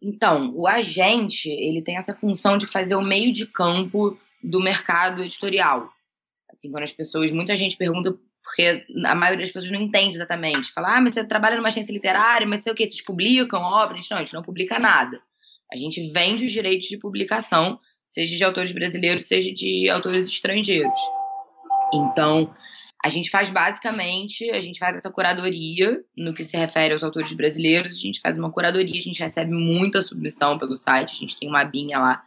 Então, 0.00 0.54
o 0.54 0.68
agente, 0.68 1.50
ele 1.50 1.82
tem 1.82 1.96
essa 1.96 2.14
função 2.14 2.56
de 2.56 2.64
fazer 2.64 2.94
o 2.94 3.02
meio 3.02 3.32
de 3.32 3.44
campo 3.44 4.16
do 4.40 4.60
mercado 4.60 5.24
editorial. 5.24 5.90
Assim, 6.48 6.70
quando 6.70 6.84
as 6.84 6.92
pessoas, 6.92 7.32
muita 7.32 7.56
gente 7.56 7.76
pergunta 7.76 8.16
porque 8.40 8.86
a 9.04 9.14
maioria 9.16 9.44
das 9.44 9.52
pessoas 9.52 9.72
não 9.72 9.80
entende 9.80 10.14
exatamente. 10.14 10.70
Fala, 10.70 10.96
ah, 10.96 11.00
mas 11.00 11.14
você 11.14 11.26
trabalha 11.26 11.56
numa 11.56 11.70
agência 11.70 11.92
literária, 11.92 12.46
mas 12.46 12.62
sei 12.62 12.72
o 12.72 12.76
que, 12.76 12.88
vocês 12.88 13.02
publicam 13.02 13.62
obras? 13.62 14.08
Não, 14.08 14.18
a 14.18 14.20
gente 14.20 14.34
não 14.34 14.44
publica 14.44 14.78
nada. 14.78 15.20
A 15.72 15.76
gente 15.76 16.08
vende 16.12 16.46
os 16.46 16.52
direitos 16.52 16.86
de 16.86 16.98
publicação, 16.98 17.80
seja 18.06 18.36
de 18.36 18.44
autores 18.44 18.70
brasileiros, 18.70 19.24
seja 19.24 19.52
de 19.52 19.90
autores 19.90 20.28
estrangeiros. 20.28 21.19
Então, 21.92 22.52
a 23.02 23.08
gente 23.08 23.30
faz 23.30 23.48
basicamente, 23.48 24.50
a 24.50 24.60
gente 24.60 24.78
faz 24.78 24.98
essa 24.98 25.10
curadoria 25.10 26.02
no 26.16 26.34
que 26.34 26.44
se 26.44 26.56
refere 26.56 26.92
aos 26.92 27.02
autores 27.02 27.32
brasileiros, 27.32 27.92
a 27.92 28.00
gente 28.00 28.20
faz 28.20 28.36
uma 28.36 28.52
curadoria, 28.52 28.96
a 28.96 29.02
gente 29.02 29.20
recebe 29.20 29.52
muita 29.52 30.02
submissão 30.02 30.58
pelo 30.58 30.76
site, 30.76 31.14
a 31.14 31.18
gente 31.18 31.38
tem 31.38 31.48
uma 31.48 31.62
abinha 31.62 31.98
lá 31.98 32.22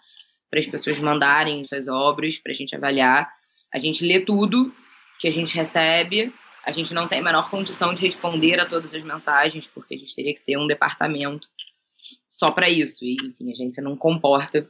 para 0.50 0.60
as 0.60 0.66
pessoas 0.66 1.00
mandarem 1.00 1.66
suas 1.66 1.88
obras 1.88 2.38
para 2.38 2.52
a 2.52 2.56
gente 2.56 2.76
avaliar. 2.76 3.32
A 3.74 3.80
gente 3.80 4.06
lê 4.06 4.20
tudo 4.20 4.74
que 5.20 5.28
a 5.28 5.32
gente 5.32 5.56
recebe. 5.56 6.34
A 6.64 6.72
gente 6.72 6.94
não 6.94 7.08
tem 7.08 7.20
a 7.20 7.24
menor 7.24 7.50
condição 7.50 7.94
de 7.94 8.02
responder 8.02 8.60
a 8.60 8.66
todas 8.66 8.94
as 8.94 9.04
mensagens, 9.04 9.68
porque 9.68 9.96
a 9.96 9.98
gente 9.98 10.16
teria 10.16 10.34
que 10.34 10.46
ter 10.46 10.58
um 10.58 10.68
departamento 10.68 11.48
só 12.30 12.52
para 12.52 12.70
isso. 12.70 13.04
E, 13.04 13.16
enfim, 13.24 13.48
a 13.48 13.52
agência 13.52 13.82
não 13.82 13.98
comporta 13.98 14.70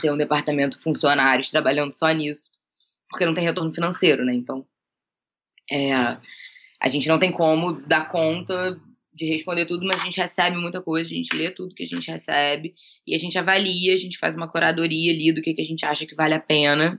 ter 0.00 0.10
um 0.10 0.16
departamento 0.16 0.80
funcionários 0.80 1.50
trabalhando 1.50 1.92
só 1.92 2.10
nisso, 2.10 2.50
porque 3.10 3.26
não 3.26 3.34
tem 3.34 3.44
retorno 3.44 3.72
financeiro, 3.72 4.24
né? 4.24 4.32
Então, 4.34 4.64
é, 5.70 5.92
a 6.80 6.88
gente 6.88 7.08
não 7.08 7.18
tem 7.18 7.32
como 7.32 7.80
dar 7.86 8.10
conta 8.10 8.80
de 9.12 9.26
responder 9.26 9.66
tudo, 9.66 9.84
mas 9.84 10.00
a 10.00 10.04
gente 10.04 10.18
recebe 10.18 10.56
muita 10.56 10.80
coisa, 10.80 11.10
a 11.10 11.14
gente 11.14 11.36
lê 11.36 11.50
tudo 11.50 11.74
que 11.74 11.82
a 11.82 11.86
gente 11.86 12.10
recebe 12.10 12.74
e 13.06 13.14
a 13.14 13.18
gente 13.18 13.36
avalia, 13.36 13.92
a 13.92 13.96
gente 13.96 14.16
faz 14.16 14.34
uma 14.34 14.48
curadoria 14.48 15.12
ali 15.12 15.32
do 15.32 15.42
que, 15.42 15.52
que 15.52 15.60
a 15.60 15.64
gente 15.64 15.84
acha 15.84 16.06
que 16.06 16.14
vale 16.14 16.34
a 16.34 16.40
pena. 16.40 16.98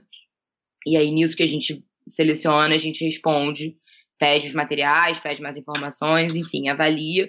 E 0.86 0.96
aí, 0.96 1.10
nisso 1.10 1.36
que 1.36 1.42
a 1.42 1.46
gente 1.46 1.82
seleciona, 2.08 2.74
a 2.74 2.78
gente 2.78 3.04
responde, 3.04 3.76
pede 4.18 4.48
os 4.48 4.54
materiais, 4.54 5.18
pede 5.18 5.40
mais 5.40 5.56
informações, 5.56 6.36
enfim, 6.36 6.68
avalia. 6.68 7.28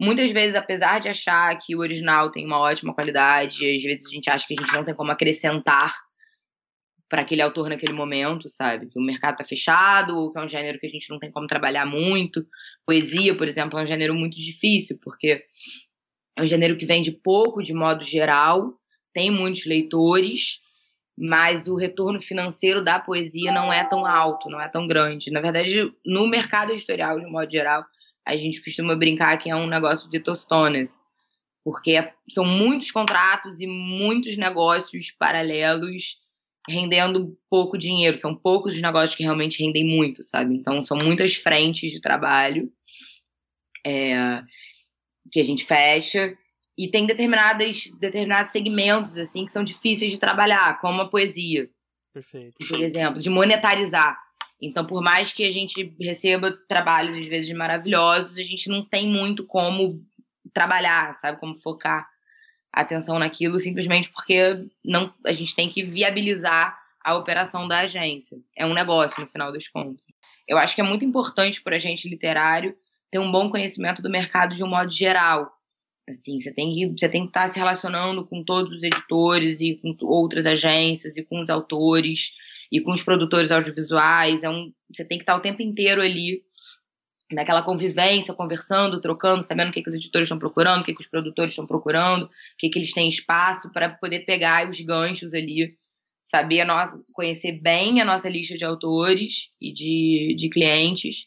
Muitas 0.00 0.30
vezes, 0.32 0.56
apesar 0.56 0.98
de 0.98 1.08
achar 1.08 1.56
que 1.56 1.76
o 1.76 1.78
original 1.78 2.30
tem 2.30 2.44
uma 2.44 2.58
ótima 2.58 2.94
qualidade, 2.94 3.64
às 3.64 3.82
vezes 3.82 4.06
a 4.08 4.10
gente 4.10 4.28
acha 4.28 4.46
que 4.46 4.54
a 4.58 4.62
gente 4.62 4.74
não 4.74 4.84
tem 4.84 4.94
como 4.94 5.12
acrescentar 5.12 5.94
para 7.08 7.22
aquele 7.22 7.42
autor 7.42 7.68
naquele 7.68 7.92
momento, 7.92 8.48
sabe? 8.48 8.88
Que 8.88 8.98
o 8.98 9.02
mercado 9.02 9.36
tá 9.36 9.44
fechado, 9.44 10.16
ou 10.16 10.32
que 10.32 10.38
é 10.38 10.42
um 10.42 10.48
gênero 10.48 10.78
que 10.78 10.86
a 10.86 10.90
gente 10.90 11.08
não 11.10 11.18
tem 11.18 11.30
como 11.30 11.46
trabalhar 11.46 11.86
muito. 11.86 12.46
Poesia, 12.86 13.36
por 13.36 13.46
exemplo, 13.46 13.78
é 13.78 13.82
um 13.82 13.86
gênero 13.86 14.14
muito 14.14 14.36
difícil, 14.36 14.98
porque 15.02 15.44
é 16.36 16.42
um 16.42 16.46
gênero 16.46 16.76
que 16.76 16.86
vende 16.86 17.12
pouco 17.12 17.62
de 17.62 17.72
modo 17.72 18.02
geral, 18.02 18.74
tem 19.12 19.30
muitos 19.30 19.66
leitores, 19.66 20.60
mas 21.16 21.68
o 21.68 21.76
retorno 21.76 22.20
financeiro 22.20 22.82
da 22.82 22.98
poesia 22.98 23.52
não 23.52 23.72
é 23.72 23.84
tão 23.84 24.04
alto, 24.04 24.50
não 24.50 24.60
é 24.60 24.68
tão 24.68 24.86
grande. 24.86 25.30
Na 25.30 25.40
verdade, 25.40 25.92
no 26.04 26.26
mercado 26.26 26.72
editorial, 26.72 27.20
de 27.20 27.30
modo 27.30 27.50
geral, 27.50 27.84
a 28.26 28.36
gente 28.36 28.62
costuma 28.62 28.96
brincar 28.96 29.36
que 29.38 29.50
é 29.50 29.54
um 29.54 29.68
negócio 29.68 30.10
de 30.10 30.18
tostonas, 30.18 31.00
porque 31.62 32.10
são 32.28 32.44
muitos 32.44 32.90
contratos 32.90 33.60
e 33.60 33.66
muitos 33.66 34.36
negócios 34.36 35.12
paralelos 35.12 36.23
rendendo 36.68 37.36
pouco 37.50 37.76
dinheiro. 37.76 38.16
São 38.16 38.34
poucos 38.34 38.74
os 38.74 38.80
negócios 38.80 39.14
que 39.14 39.22
realmente 39.22 39.62
rendem 39.62 39.84
muito, 39.84 40.22
sabe? 40.22 40.54
Então, 40.54 40.82
são 40.82 40.96
muitas 40.96 41.34
frentes 41.34 41.90
de 41.90 42.00
trabalho 42.00 42.70
é, 43.86 44.42
que 45.30 45.40
a 45.40 45.44
gente 45.44 45.64
fecha. 45.64 46.36
E 46.76 46.88
tem 46.88 47.06
determinadas, 47.06 47.84
determinados 48.00 48.50
segmentos, 48.50 49.16
assim, 49.16 49.44
que 49.44 49.52
são 49.52 49.62
difíceis 49.62 50.10
de 50.10 50.18
trabalhar, 50.18 50.80
como 50.80 51.02
a 51.02 51.08
poesia. 51.08 51.70
Perfeito. 52.12 52.54
Por 52.68 52.80
exemplo, 52.80 53.20
de 53.20 53.30
monetarizar. 53.30 54.18
Então, 54.60 54.86
por 54.86 55.02
mais 55.02 55.32
que 55.32 55.44
a 55.44 55.50
gente 55.50 55.94
receba 56.00 56.56
trabalhos, 56.68 57.16
às 57.16 57.26
vezes, 57.26 57.52
maravilhosos, 57.52 58.38
a 58.38 58.42
gente 58.42 58.68
não 58.68 58.84
tem 58.84 59.06
muito 59.06 59.44
como 59.46 60.04
trabalhar, 60.52 61.12
sabe? 61.14 61.38
Como 61.38 61.56
focar 61.56 62.08
atenção 62.74 63.18
naquilo 63.18 63.58
simplesmente 63.58 64.08
porque 64.10 64.66
não, 64.84 65.12
a 65.24 65.32
gente 65.32 65.54
tem 65.54 65.68
que 65.68 65.82
viabilizar 65.82 66.78
a 67.02 67.16
operação 67.16 67.68
da 67.68 67.80
agência. 67.80 68.38
É 68.56 68.66
um 68.66 68.74
negócio, 68.74 69.20
no 69.20 69.28
final 69.28 69.52
das 69.52 69.68
contas. 69.68 70.02
Eu 70.48 70.58
acho 70.58 70.74
que 70.74 70.80
é 70.80 70.84
muito 70.84 71.04
importante 71.04 71.62
para 71.62 71.76
a 71.76 71.78
gente 71.78 72.08
literário 72.08 72.74
ter 73.10 73.18
um 73.18 73.30
bom 73.30 73.48
conhecimento 73.48 74.02
do 74.02 74.10
mercado 74.10 74.56
de 74.56 74.64
um 74.64 74.68
modo 74.68 74.90
geral. 74.90 75.50
Assim, 76.08 76.38
você 76.38 76.52
tem 76.52 76.74
que 76.74 76.86
você 76.88 77.08
tem 77.08 77.22
que 77.22 77.28
estar 77.28 77.42
tá 77.42 77.48
se 77.48 77.58
relacionando 77.58 78.26
com 78.26 78.42
todos 78.42 78.72
os 78.72 78.82
editores 78.82 79.60
e 79.60 79.76
com 79.80 79.94
outras 80.02 80.46
agências 80.46 81.16
e 81.16 81.24
com 81.24 81.40
os 81.40 81.48
autores 81.48 82.32
e 82.70 82.80
com 82.80 82.92
os 82.92 83.02
produtores 83.02 83.50
audiovisuais. 83.50 84.42
É 84.42 84.50
um, 84.50 84.72
você 84.90 85.04
tem 85.04 85.18
que 85.18 85.22
estar 85.22 85.34
tá 85.34 85.38
o 85.38 85.42
tempo 85.42 85.62
inteiro 85.62 86.02
ali 86.02 86.42
naquela 87.32 87.62
convivência, 87.62 88.34
conversando, 88.34 89.00
trocando, 89.00 89.42
sabendo 89.42 89.70
o 89.70 89.72
que, 89.72 89.82
que 89.82 89.88
os 89.88 89.94
editores 89.94 90.26
estão 90.26 90.38
procurando, 90.38 90.82
o 90.82 90.84
que, 90.84 90.94
que 90.94 91.00
os 91.00 91.06
produtores 91.06 91.52
estão 91.52 91.66
procurando, 91.66 92.26
o 92.26 92.30
que, 92.58 92.68
que 92.68 92.78
eles 92.78 92.92
têm 92.92 93.08
espaço 93.08 93.72
para 93.72 93.88
poder 93.88 94.20
pegar 94.20 94.68
os 94.68 94.80
ganchos 94.80 95.34
ali, 95.34 95.76
saber 96.22 96.60
a 96.60 96.64
nossa, 96.64 97.02
conhecer 97.12 97.52
bem 97.52 98.00
a 98.00 98.04
nossa 98.04 98.28
lista 98.28 98.56
de 98.56 98.64
autores 98.64 99.50
e 99.60 99.72
de, 99.72 100.34
de 100.36 100.48
clientes 100.50 101.26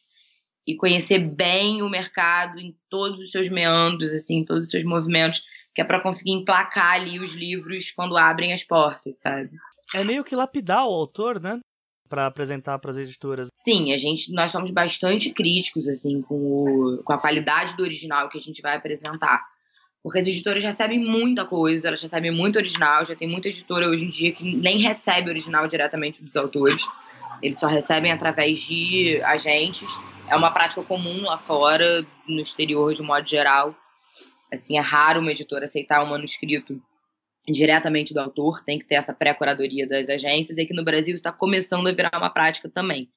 e 0.67 0.75
conhecer 0.75 1.19
bem 1.19 1.81
o 1.81 1.89
mercado 1.89 2.59
em 2.59 2.75
todos 2.89 3.19
os 3.21 3.31
seus 3.31 3.47
meandros, 3.49 4.11
assim, 4.11 4.43
todos 4.43 4.65
os 4.65 4.71
seus 4.71 4.83
movimentos, 4.83 5.41
que 5.73 5.81
é 5.81 5.85
para 5.85 6.01
conseguir 6.01 6.31
emplacar 6.31 6.95
ali 6.95 7.19
os 7.19 7.33
livros 7.33 7.91
quando 7.91 8.17
abrem 8.17 8.51
as 8.51 8.63
portas, 8.63 9.19
sabe? 9.19 9.49
É 9.95 10.03
meio 10.03 10.25
que 10.25 10.35
lapidar 10.35 10.85
o 10.85 10.93
autor, 10.93 11.39
né? 11.39 11.59
Para 12.07 12.25
apresentar 12.25 12.79
para 12.79 12.91
as 12.91 12.97
editoras? 12.97 13.49
Sim, 13.63 13.91
a 13.93 13.97
gente, 13.97 14.31
nós 14.33 14.51
somos 14.51 14.71
bastante 14.71 15.29
críticos 15.31 15.87
assim 15.87 16.21
com, 16.21 16.35
o, 16.35 17.03
com 17.03 17.13
a 17.13 17.17
qualidade 17.17 17.75
do 17.75 17.83
original 17.83 18.29
que 18.29 18.37
a 18.37 18.41
gente 18.41 18.61
vai 18.61 18.75
apresentar. 18.75 19.43
Porque 20.01 20.19
as 20.19 20.27
editoras 20.27 20.63
recebem 20.63 20.99
muita 20.99 21.45
coisa, 21.45 21.89
elas 21.89 22.01
recebem 22.01 22.31
muito 22.31 22.55
original, 22.55 23.03
já 23.05 23.15
tem 23.15 23.27
muita 23.27 23.49
editora 23.49 23.89
hoje 23.89 24.05
em 24.05 24.09
dia 24.09 24.31
que 24.31 24.55
nem 24.55 24.79
recebe 24.79 25.29
original 25.29 25.67
diretamente 25.67 26.23
dos 26.23 26.35
autores. 26.35 26.83
Eles 27.41 27.59
só 27.59 27.67
recebem 27.67 28.11
através 28.11 28.59
de 28.59 29.21
agentes. 29.23 29.87
É 30.29 30.35
uma 30.35 30.51
prática 30.51 30.81
comum 30.83 31.23
lá 31.23 31.37
fora, 31.37 32.05
no 32.27 32.41
exterior 32.41 32.93
de 32.93 33.01
modo 33.01 33.27
geral. 33.27 33.75
Assim, 34.51 34.77
é 34.77 34.81
raro 34.81 35.19
uma 35.19 35.31
editora 35.31 35.65
aceitar 35.65 36.03
um 36.03 36.09
manuscrito 36.09 36.81
diretamente 37.47 38.13
do 38.13 38.19
autor, 38.19 38.63
tem 38.63 38.77
que 38.77 38.85
ter 38.85 38.95
essa 38.95 39.13
pré-curadoria 39.13 39.87
das 39.87 40.09
agências, 40.09 40.57
e 40.57 40.61
aqui 40.61 40.73
no 40.73 40.83
Brasil 40.83 41.15
está 41.15 41.31
começando 41.31 41.87
a 41.87 41.93
virar 41.93 42.11
uma 42.15 42.29
prática 42.29 42.69
também. 42.69 43.09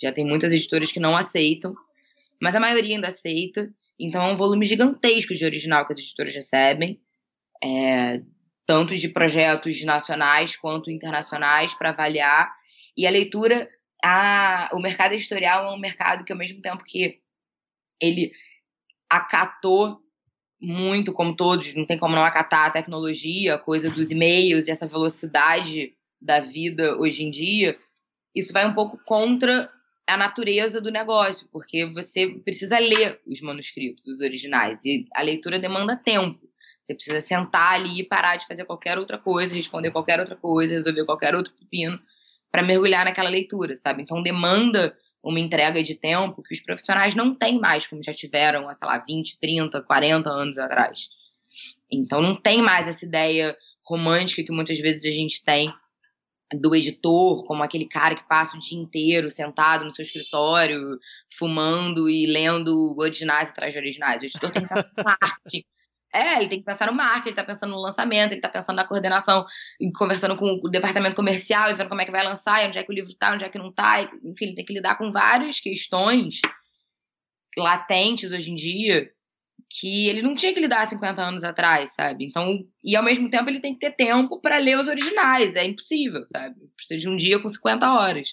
Já 0.00 0.12
tem 0.12 0.26
muitas 0.26 0.52
editoras 0.52 0.90
que 0.90 1.00
não 1.00 1.16
aceitam, 1.16 1.74
mas 2.40 2.56
a 2.56 2.60
maioria 2.60 2.96
ainda 2.96 3.08
aceita, 3.08 3.72
então 3.98 4.22
é 4.22 4.32
um 4.32 4.36
volume 4.36 4.66
gigantesco 4.66 5.34
de 5.34 5.44
original 5.44 5.86
que 5.86 5.92
as 5.92 5.98
editoras 5.98 6.34
recebem, 6.34 7.00
é, 7.62 8.20
tanto 8.66 8.96
de 8.96 9.08
projetos 9.08 9.82
nacionais 9.84 10.56
quanto 10.56 10.90
internacionais 10.90 11.72
para 11.72 11.90
avaliar, 11.90 12.52
e 12.96 13.06
a 13.06 13.10
leitura, 13.10 13.68
a, 14.04 14.68
o 14.72 14.80
mercado 14.80 15.12
editorial 15.12 15.66
é 15.66 15.74
um 15.74 15.78
mercado 15.78 16.24
que 16.24 16.32
ao 16.32 16.38
mesmo 16.38 16.60
tempo 16.60 16.82
que 16.84 17.20
ele 18.00 18.32
acatou 19.08 20.00
muito, 20.60 21.12
como 21.12 21.36
todos, 21.36 21.74
não 21.74 21.86
tem 21.86 21.98
como 21.98 22.14
não 22.14 22.24
acatar 22.24 22.66
a 22.66 22.70
tecnologia, 22.70 23.54
a 23.54 23.58
coisa 23.58 23.90
dos 23.90 24.10
e-mails 24.10 24.66
e 24.66 24.70
essa 24.70 24.86
velocidade 24.86 25.92
da 26.20 26.40
vida 26.40 26.96
hoje 26.96 27.22
em 27.24 27.30
dia, 27.30 27.78
isso 28.34 28.52
vai 28.52 28.66
um 28.66 28.74
pouco 28.74 28.98
contra 29.04 29.70
a 30.06 30.16
natureza 30.16 30.80
do 30.80 30.90
negócio, 30.90 31.48
porque 31.52 31.86
você 31.86 32.28
precisa 32.44 32.78
ler 32.78 33.20
os 33.26 33.40
manuscritos, 33.40 34.06
os 34.06 34.20
originais, 34.20 34.84
e 34.84 35.06
a 35.14 35.22
leitura 35.22 35.58
demanda 35.58 35.96
tempo. 35.96 36.40
Você 36.82 36.94
precisa 36.94 37.20
sentar 37.20 37.74
ali 37.74 38.00
e 38.00 38.04
parar 38.04 38.36
de 38.36 38.46
fazer 38.46 38.64
qualquer 38.64 38.96
outra 38.98 39.18
coisa, 39.18 39.54
responder 39.54 39.90
qualquer 39.90 40.20
outra 40.20 40.36
coisa, 40.36 40.74
resolver 40.74 41.04
qualquer 41.04 41.34
outro 41.34 41.52
pepino 41.54 41.98
para 42.52 42.62
mergulhar 42.62 43.04
naquela 43.04 43.28
leitura, 43.28 43.74
sabe? 43.74 44.02
Então 44.02 44.22
demanda 44.22 44.96
uma 45.22 45.40
entrega 45.40 45.82
de 45.82 45.94
tempo 45.94 46.42
que 46.42 46.54
os 46.54 46.60
profissionais 46.60 47.14
não 47.14 47.34
têm 47.34 47.58
mais, 47.58 47.86
como 47.86 48.02
já 48.02 48.14
tiveram, 48.14 48.72
sei 48.72 48.86
lá, 48.86 48.98
20, 48.98 49.38
30, 49.38 49.82
40 49.82 50.28
anos 50.28 50.58
atrás. 50.58 51.08
Então 51.90 52.20
não 52.22 52.34
tem 52.34 52.62
mais 52.62 52.88
essa 52.88 53.04
ideia 53.04 53.56
romântica 53.84 54.42
que 54.42 54.52
muitas 54.52 54.78
vezes 54.78 55.04
a 55.04 55.10
gente 55.10 55.44
tem 55.44 55.72
do 56.54 56.74
editor, 56.74 57.44
como 57.44 57.62
aquele 57.62 57.86
cara 57.88 58.14
que 58.14 58.28
passa 58.28 58.56
o 58.56 58.60
dia 58.60 58.78
inteiro 58.78 59.30
sentado 59.30 59.84
no 59.84 59.90
seu 59.90 60.04
escritório, 60.04 60.98
fumando 61.36 62.08
e 62.08 62.24
lendo 62.26 62.94
originais 62.96 63.50
atrás 63.50 63.72
de 63.72 63.78
originais. 63.78 64.22
O 64.22 64.26
editor 64.26 64.52
tem 64.52 64.64
que 64.64 64.72
estar 64.72 64.92
marketing, 65.04 65.64
é, 66.12 66.38
ele 66.38 66.48
tem 66.48 66.58
que 66.58 66.64
pensar 66.64 66.86
no 66.86 66.94
marketing, 66.94 67.28
ele 67.28 67.36
tá 67.36 67.44
pensando 67.44 67.70
no 67.70 67.80
lançamento, 67.80 68.32
ele 68.32 68.40
tá 68.40 68.48
pensando 68.48 68.76
na 68.76 68.86
coordenação, 68.86 69.44
conversando 69.96 70.36
com 70.36 70.60
o 70.62 70.68
departamento 70.68 71.16
comercial 71.16 71.70
e 71.70 71.74
vendo 71.74 71.88
como 71.88 72.00
é 72.00 72.04
que 72.04 72.10
vai 72.10 72.24
lançar, 72.24 72.66
onde 72.66 72.78
é 72.78 72.82
que 72.82 72.90
o 72.90 72.94
livro 72.94 73.14
tá, 73.14 73.34
onde 73.34 73.44
é 73.44 73.48
que 73.48 73.58
não 73.58 73.72
tá. 73.72 74.02
Enfim, 74.02 74.46
ele 74.46 74.54
tem 74.54 74.64
que 74.64 74.72
lidar 74.72 74.96
com 74.96 75.12
várias 75.12 75.60
questões 75.60 76.40
latentes 77.56 78.32
hoje 78.32 78.50
em 78.50 78.54
dia 78.54 79.10
que 79.68 80.08
ele 80.08 80.22
não 80.22 80.34
tinha 80.34 80.54
que 80.54 80.60
lidar 80.60 80.86
50 80.86 81.22
anos 81.22 81.42
atrás, 81.42 81.94
sabe? 81.94 82.24
Então, 82.24 82.64
e 82.84 82.94
ao 82.94 83.02
mesmo 83.02 83.28
tempo 83.28 83.50
ele 83.50 83.60
tem 83.60 83.74
que 83.74 83.80
ter 83.80 83.90
tempo 83.90 84.40
para 84.40 84.58
ler 84.58 84.78
os 84.78 84.86
originais, 84.86 85.56
é 85.56 85.66
impossível, 85.66 86.24
sabe? 86.24 86.54
Precisa 86.76 87.00
de 87.00 87.08
um 87.08 87.16
dia 87.16 87.38
com 87.40 87.48
50 87.48 87.92
horas. 87.92 88.28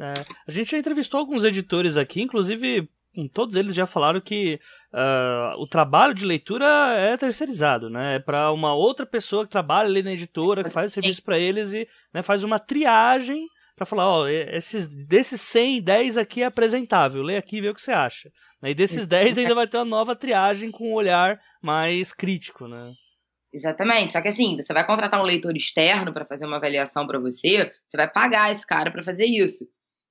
É, 0.00 0.24
a 0.46 0.50
gente 0.50 0.70
já 0.70 0.78
entrevistou 0.78 1.20
alguns 1.20 1.44
editores 1.44 1.96
aqui, 1.96 2.22
inclusive 2.22 2.88
todos 3.26 3.56
eles 3.56 3.74
já 3.74 3.86
falaram 3.86 4.20
que 4.20 4.60
uh, 4.92 5.60
o 5.60 5.66
trabalho 5.66 6.12
de 6.12 6.26
leitura 6.26 6.66
é 6.98 7.16
terceirizado, 7.16 7.88
né? 7.88 8.16
É 8.16 8.18
para 8.18 8.52
uma 8.52 8.74
outra 8.74 9.06
pessoa 9.06 9.44
que 9.44 9.50
trabalha 9.50 9.88
ali 9.88 10.02
na 10.02 10.12
editora, 10.12 10.62
que 10.62 10.70
faz 10.70 10.92
serviço 10.92 11.22
para 11.22 11.38
eles 11.38 11.72
e 11.72 11.88
né, 12.12 12.22
faz 12.22 12.44
uma 12.44 12.58
triagem 12.58 13.46
para 13.76 13.86
falar, 13.86 14.08
ó, 14.08 14.26
esses, 14.26 14.86
desses 14.86 15.40
100, 15.40 15.82
10 15.82 16.16
aqui 16.16 16.42
é 16.42 16.46
apresentável, 16.46 17.22
lê 17.22 17.36
aqui 17.36 17.58
e 17.58 17.60
vê 17.60 17.68
o 17.68 17.74
que 17.74 17.82
você 17.82 17.92
acha. 17.92 18.30
E 18.62 18.74
desses 18.74 19.06
10 19.06 19.38
ainda 19.38 19.54
vai 19.54 19.66
ter 19.66 19.76
uma 19.76 19.84
nova 19.84 20.16
triagem 20.16 20.70
com 20.70 20.90
um 20.90 20.94
olhar 20.94 21.38
mais 21.62 22.12
crítico, 22.12 22.66
né? 22.66 22.92
Exatamente. 23.52 24.12
Só 24.12 24.20
que 24.20 24.28
assim, 24.28 24.56
você 24.56 24.72
vai 24.72 24.86
contratar 24.86 25.20
um 25.20 25.26
leitor 25.26 25.54
externo 25.56 26.12
para 26.12 26.26
fazer 26.26 26.46
uma 26.46 26.56
avaliação 26.56 27.06
para 27.06 27.18
você, 27.18 27.70
você 27.86 27.96
vai 27.96 28.10
pagar 28.10 28.50
esse 28.50 28.66
cara 28.66 28.90
para 28.90 29.02
fazer 29.02 29.26
isso. 29.26 29.66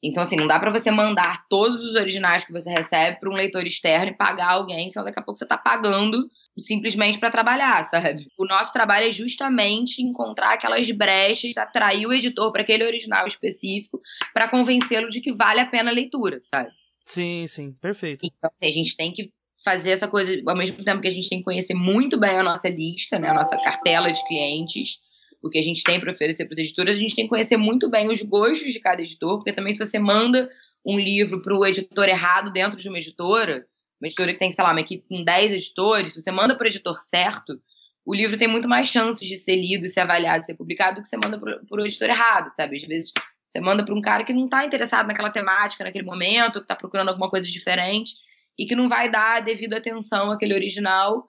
Então, 0.07 0.21
assim, 0.24 0.35
não 0.35 0.47
dá 0.47 0.59
para 0.59 0.71
você 0.71 0.91
mandar 0.91 1.47
todos 1.47 1.83
os 1.83 1.95
originais 1.95 2.45
que 2.45 2.51
você 2.51 2.69
recebe 2.69 3.19
para 3.19 3.29
um 3.29 3.33
leitor 3.33 3.65
externo 3.65 4.12
e 4.12 4.13
pagar 4.13 4.51
alguém, 4.51 4.89
senão 4.89 5.05
daqui 5.05 5.19
a 5.19 5.21
pouco 5.24 5.38
você 5.38 5.45
está 5.45 5.57
pagando 5.57 6.29
simplesmente 6.57 7.19
para 7.19 7.29
trabalhar, 7.29 7.83
sabe? 7.83 8.27
O 8.38 8.45
nosso 8.45 8.71
trabalho 8.71 9.07
é 9.07 9.12
justamente 9.12 10.01
encontrar 10.01 10.53
aquelas 10.53 10.89
brechas, 10.91 11.57
atrair 11.57 12.05
o 12.05 12.13
editor 12.13 12.51
para 12.51 12.62
aquele 12.62 12.85
original 12.85 13.27
específico, 13.27 14.00
para 14.33 14.47
convencê-lo 14.47 15.09
de 15.09 15.19
que 15.19 15.33
vale 15.33 15.59
a 15.59 15.65
pena 15.65 15.91
a 15.91 15.93
leitura, 15.93 16.39
sabe? 16.41 16.69
Sim, 17.05 17.45
sim, 17.47 17.74
perfeito. 17.74 18.25
Então, 18.25 18.50
assim, 18.50 18.69
a 18.69 18.71
gente 18.71 18.95
tem 18.95 19.12
que 19.12 19.31
fazer 19.63 19.91
essa 19.91 20.07
coisa, 20.07 20.39
ao 20.45 20.55
mesmo 20.55 20.83
tempo 20.83 21.01
que 21.01 21.07
a 21.07 21.12
gente 21.12 21.27
tem 21.27 21.39
que 21.39 21.43
conhecer 21.43 21.74
muito 21.74 22.19
bem 22.19 22.38
a 22.38 22.43
nossa 22.43 22.69
lista, 22.69 23.17
né, 23.17 23.29
a 23.29 23.33
nossa 23.33 23.57
cartela 23.57 24.12
de 24.12 24.24
clientes, 24.27 25.00
o 25.46 25.50
que 25.50 25.60
a 25.60 25.62
gente 25.62 25.84
tem 25.84 26.00
para 26.00 26.12
oferecer 26.12 26.46
para 26.46 26.56
os 26.56 26.60
editores, 26.60 26.96
a 26.96 27.00
gente 27.00 27.16
tem 27.16 27.25
que 27.25 27.30
conhecer 27.30 27.56
muito 27.56 27.88
bem 27.88 28.10
os 28.10 28.20
gostos 28.24 28.74
de 28.74 28.80
cada 28.80 29.02
editor, 29.02 29.38
porque 29.38 29.54
também 29.54 29.74
se 29.74 29.86
você 29.86 30.00
manda 30.00 30.50
um 30.84 31.00
livro 31.00 31.40
para 31.40 31.56
o 31.56 31.64
editor 31.64 32.10
errado 32.10 32.52
dentro 32.52 32.80
de 32.80 32.90
uma 32.90 32.98
editora, 32.98 33.68
uma 34.02 34.08
editora 34.08 34.34
que 34.34 34.40
tem, 34.40 34.52
sei 34.52 34.64
lá, 34.64 34.72
uma 34.72 34.82
equipe 34.82 35.08
com 35.08 35.24
10 35.24 35.52
editores, 35.52 36.14
se 36.14 36.22
você 36.22 36.32
manda 36.32 36.58
para 36.58 36.66
o 36.66 36.68
editor 36.68 37.00
certo, 37.00 37.62
o 38.04 38.14
livro 38.14 38.38
tem 38.38 38.48
muito 38.48 38.68
mais 38.68 38.88
chances 38.88 39.28
de 39.28 39.38
ser 39.38 39.56
lido, 39.56 39.88
ser 39.88 40.02
avaliado, 40.02 40.46
ser 40.46 40.56
publicado 40.56 40.96
do 40.96 41.02
que 41.04 41.08
você 41.08 41.18
manda 41.18 41.40
para 41.40 41.60
o 41.72 41.86
editor 41.86 42.10
errado, 42.10 42.50
sabe? 42.50 42.78
Às 42.78 42.84
vezes 42.84 43.12
você 43.46 43.60
manda 43.60 43.86
para 43.86 43.94
um 43.94 44.02
cara 44.02 44.24
que 44.24 44.34
não 44.34 44.46
está 44.46 44.66
interessado 44.66 45.06
naquela 45.06 45.30
temática, 45.30 45.84
naquele 45.84 46.06
momento, 46.06 46.54
que 46.54 46.66
está 46.66 46.75
procurando 46.75 47.10
alguma 47.10 47.30
coisa 47.30 47.48
diferente 47.48 48.14
e 48.58 48.66
que 48.66 48.75
não 48.75 48.90
vai 48.90 49.12
dar 49.12 49.38
a 49.38 49.40
devida 49.42 49.78
atenção 49.78 50.32
àquele 50.32 50.56
original, 50.56 51.28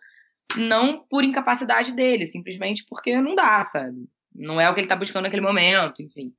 não 0.57 1.05
por 1.09 1.25
incapacidade 1.25 1.93
dele, 1.93 2.27
simplesmente 2.27 2.85
porque 2.89 3.21
não 3.21 3.35
dá, 3.35 3.63
sabe? 3.63 4.09
Não 4.35 4.61
é 4.61 4.69
o 4.69 4.75
que 4.75 4.81
ele 4.81 4.85
está 4.87 4.97
buscando 4.97 5.25
naquele 5.25 5.43
momento, 5.43 6.03
enfim. 6.03 6.33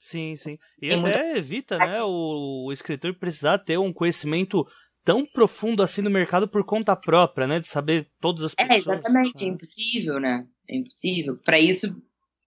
Sim, 0.00 0.36
sim. 0.36 0.58
E 0.80 0.88
Tem 0.88 0.98
até 0.98 1.24
muita... 1.24 1.38
evita, 1.38 1.78
né, 1.78 2.02
o, 2.02 2.66
o 2.66 2.72
escritor 2.72 3.14
precisar 3.14 3.58
ter 3.58 3.78
um 3.78 3.92
conhecimento 3.92 4.64
tão 5.04 5.24
profundo 5.24 5.82
assim 5.82 6.02
no 6.02 6.10
mercado 6.10 6.48
por 6.48 6.64
conta 6.64 6.94
própria, 6.94 7.46
né? 7.46 7.60
De 7.60 7.66
saber 7.66 8.08
todas 8.20 8.44
as 8.44 8.54
é, 8.58 8.66
pessoas. 8.66 8.86
É, 8.86 9.00
exatamente. 9.00 9.44
É 9.44 9.48
impossível, 9.48 10.20
né? 10.20 10.46
É 10.68 10.76
impossível. 10.76 11.36
Para 11.44 11.58
isso 11.58 11.94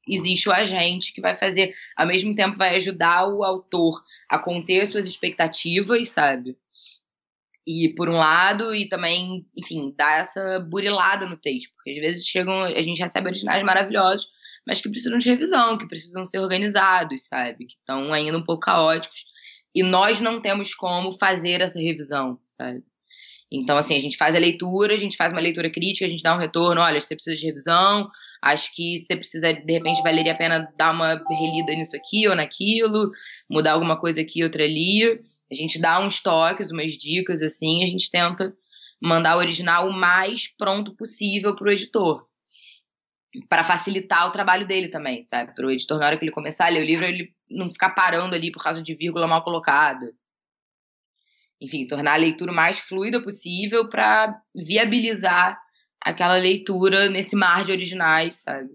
existe 0.07 0.49
o 0.49 0.51
agente 0.51 1.13
que 1.13 1.21
vai 1.21 1.35
fazer, 1.35 1.73
ao 1.95 2.07
mesmo 2.07 2.35
tempo 2.35 2.57
vai 2.57 2.75
ajudar 2.75 3.27
o 3.27 3.43
autor 3.43 4.03
a 4.29 4.37
conter 4.37 4.85
suas 4.85 5.07
expectativas, 5.07 6.09
sabe? 6.09 6.57
E 7.65 7.93
por 7.95 8.09
um 8.09 8.13
lado, 8.13 8.75
e 8.75 8.87
também, 8.89 9.45
enfim, 9.55 9.93
dar 9.97 10.19
essa 10.19 10.59
burilada 10.59 11.25
no 11.25 11.37
texto, 11.37 11.71
porque 11.75 11.91
às 11.91 11.97
vezes 11.97 12.27
chegam, 12.27 12.63
a 12.63 12.81
gente 12.81 12.99
recebe 12.99 13.27
originais 13.27 13.63
maravilhosos, 13.63 14.27
mas 14.67 14.81
que 14.81 14.89
precisam 14.89 15.17
de 15.17 15.29
revisão, 15.29 15.77
que 15.77 15.87
precisam 15.87 16.25
ser 16.25 16.39
organizados, 16.39 17.27
sabe? 17.27 17.65
Que 17.65 17.75
estão 17.75 18.13
ainda 18.13 18.37
um 18.37 18.43
pouco 18.43 18.61
caóticos. 18.61 19.25
E 19.75 19.81
nós 19.81 20.19
não 20.21 20.41
temos 20.41 20.73
como 20.75 21.11
fazer 21.13 21.61
essa 21.61 21.79
revisão, 21.79 22.37
sabe? 22.45 22.83
Então, 23.51 23.77
assim, 23.77 23.95
a 23.95 23.99
gente 23.99 24.17
faz 24.17 24.33
a 24.33 24.39
leitura, 24.39 24.95
a 24.95 24.97
gente 24.97 25.15
faz 25.15 25.31
uma 25.31 25.39
leitura 25.39 25.69
crítica, 25.69 26.05
a 26.05 26.09
gente 26.09 26.23
dá 26.23 26.35
um 26.35 26.39
retorno, 26.39 26.81
olha, 26.81 26.99
você 26.99 27.13
precisa 27.13 27.35
de 27.35 27.45
revisão, 27.45 28.09
acho 28.41 28.73
que 28.73 28.97
você 28.97 29.15
precisa, 29.15 29.53
de 29.53 29.71
repente, 29.71 30.01
valeria 30.01 30.33
a 30.33 30.37
pena 30.37 30.67
dar 30.75 30.91
uma 30.91 31.23
relida 31.29 31.71
nisso 31.73 31.95
aqui 31.95 32.27
ou 32.27 32.35
naquilo, 32.35 33.11
mudar 33.47 33.73
alguma 33.73 33.99
coisa 33.99 34.21
aqui, 34.21 34.43
outra 34.43 34.63
ali. 34.63 35.21
A 35.51 35.55
gente 35.55 35.79
dá 35.79 35.99
uns 35.99 36.21
toques, 36.21 36.71
umas 36.71 36.91
dicas, 36.91 37.41
assim, 37.41 37.83
a 37.83 37.85
gente 37.85 38.09
tenta 38.09 38.53
mandar 39.01 39.35
o 39.35 39.39
original 39.39 39.87
o 39.87 39.93
mais 39.93 40.47
pronto 40.55 40.95
possível 40.95 41.55
para 41.55 41.67
o 41.67 41.71
editor. 41.71 42.25
Para 43.49 43.63
facilitar 43.63 44.27
o 44.27 44.31
trabalho 44.31 44.67
dele 44.67 44.89
também, 44.89 45.21
sabe? 45.21 45.53
Para 45.53 45.65
o 45.65 45.71
editor, 45.71 45.99
na 45.99 46.07
hora 46.07 46.17
que 46.17 46.23
ele 46.23 46.31
começar 46.31 46.67
a 46.67 46.69
ler 46.69 46.81
o 46.81 46.85
livro, 46.85 47.05
ele 47.05 47.33
não 47.49 47.67
ficar 47.67 47.89
parando 47.89 48.35
ali 48.35 48.51
por 48.51 48.63
causa 48.63 48.81
de 48.81 48.95
vírgula 48.95 49.27
mal 49.27 49.43
colocada. 49.43 50.13
Enfim, 51.59 51.87
tornar 51.87 52.13
a 52.13 52.17
leitura 52.17 52.51
o 52.51 52.55
mais 52.55 52.79
fluida 52.79 53.21
possível 53.21 53.89
para 53.89 54.39
viabilizar 54.53 55.59
aquela 55.99 56.35
leitura 56.35 57.09
nesse 57.09 57.35
mar 57.35 57.63
de 57.63 57.71
originais, 57.71 58.35
sabe? 58.35 58.69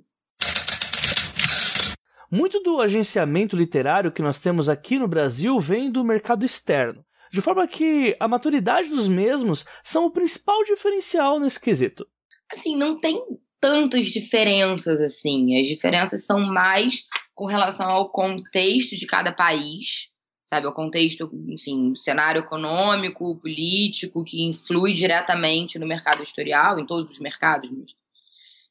Muito 2.31 2.61
do 2.61 2.81
agenciamento 2.81 3.57
literário 3.57 4.13
que 4.13 4.21
nós 4.21 4.39
temos 4.39 4.69
aqui 4.69 4.99
no 4.99 5.09
Brasil 5.09 5.59
vem 5.59 5.91
do 5.91 6.05
mercado 6.05 6.45
externo, 6.45 7.03
de 7.33 7.41
forma 7.41 7.67
que 7.67 8.15
a 8.21 8.29
maturidade 8.29 8.91
dos 8.91 9.09
mesmos 9.09 9.65
são 9.83 10.05
o 10.05 10.11
principal 10.11 10.63
diferencial 10.65 11.41
nesse 11.41 11.59
quesito. 11.59 12.07
Assim, 12.53 12.77
não 12.77 13.01
tem 13.01 13.19
tantas 13.61 14.09
diferenças 14.09 15.01
assim. 15.01 15.59
As 15.59 15.67
diferenças 15.67 16.27
são 16.27 16.41
mais 16.41 17.05
com 17.35 17.47
relação 17.47 17.87
ao 17.87 18.11
contexto 18.11 18.97
de 18.97 19.07
cada 19.07 19.33
país, 19.33 20.11
sabe? 20.43 20.67
O 20.67 20.73
contexto, 20.73 21.31
enfim, 21.49 21.95
cenário 21.95 22.41
econômico, 22.41 23.39
político, 23.41 24.25
que 24.25 24.45
influi 24.45 24.93
diretamente 24.93 25.79
no 25.79 25.87
mercado 25.87 26.23
editorial, 26.23 26.79
em 26.79 26.87
todos 26.87 27.13
os 27.13 27.21
mercados, 27.21 27.71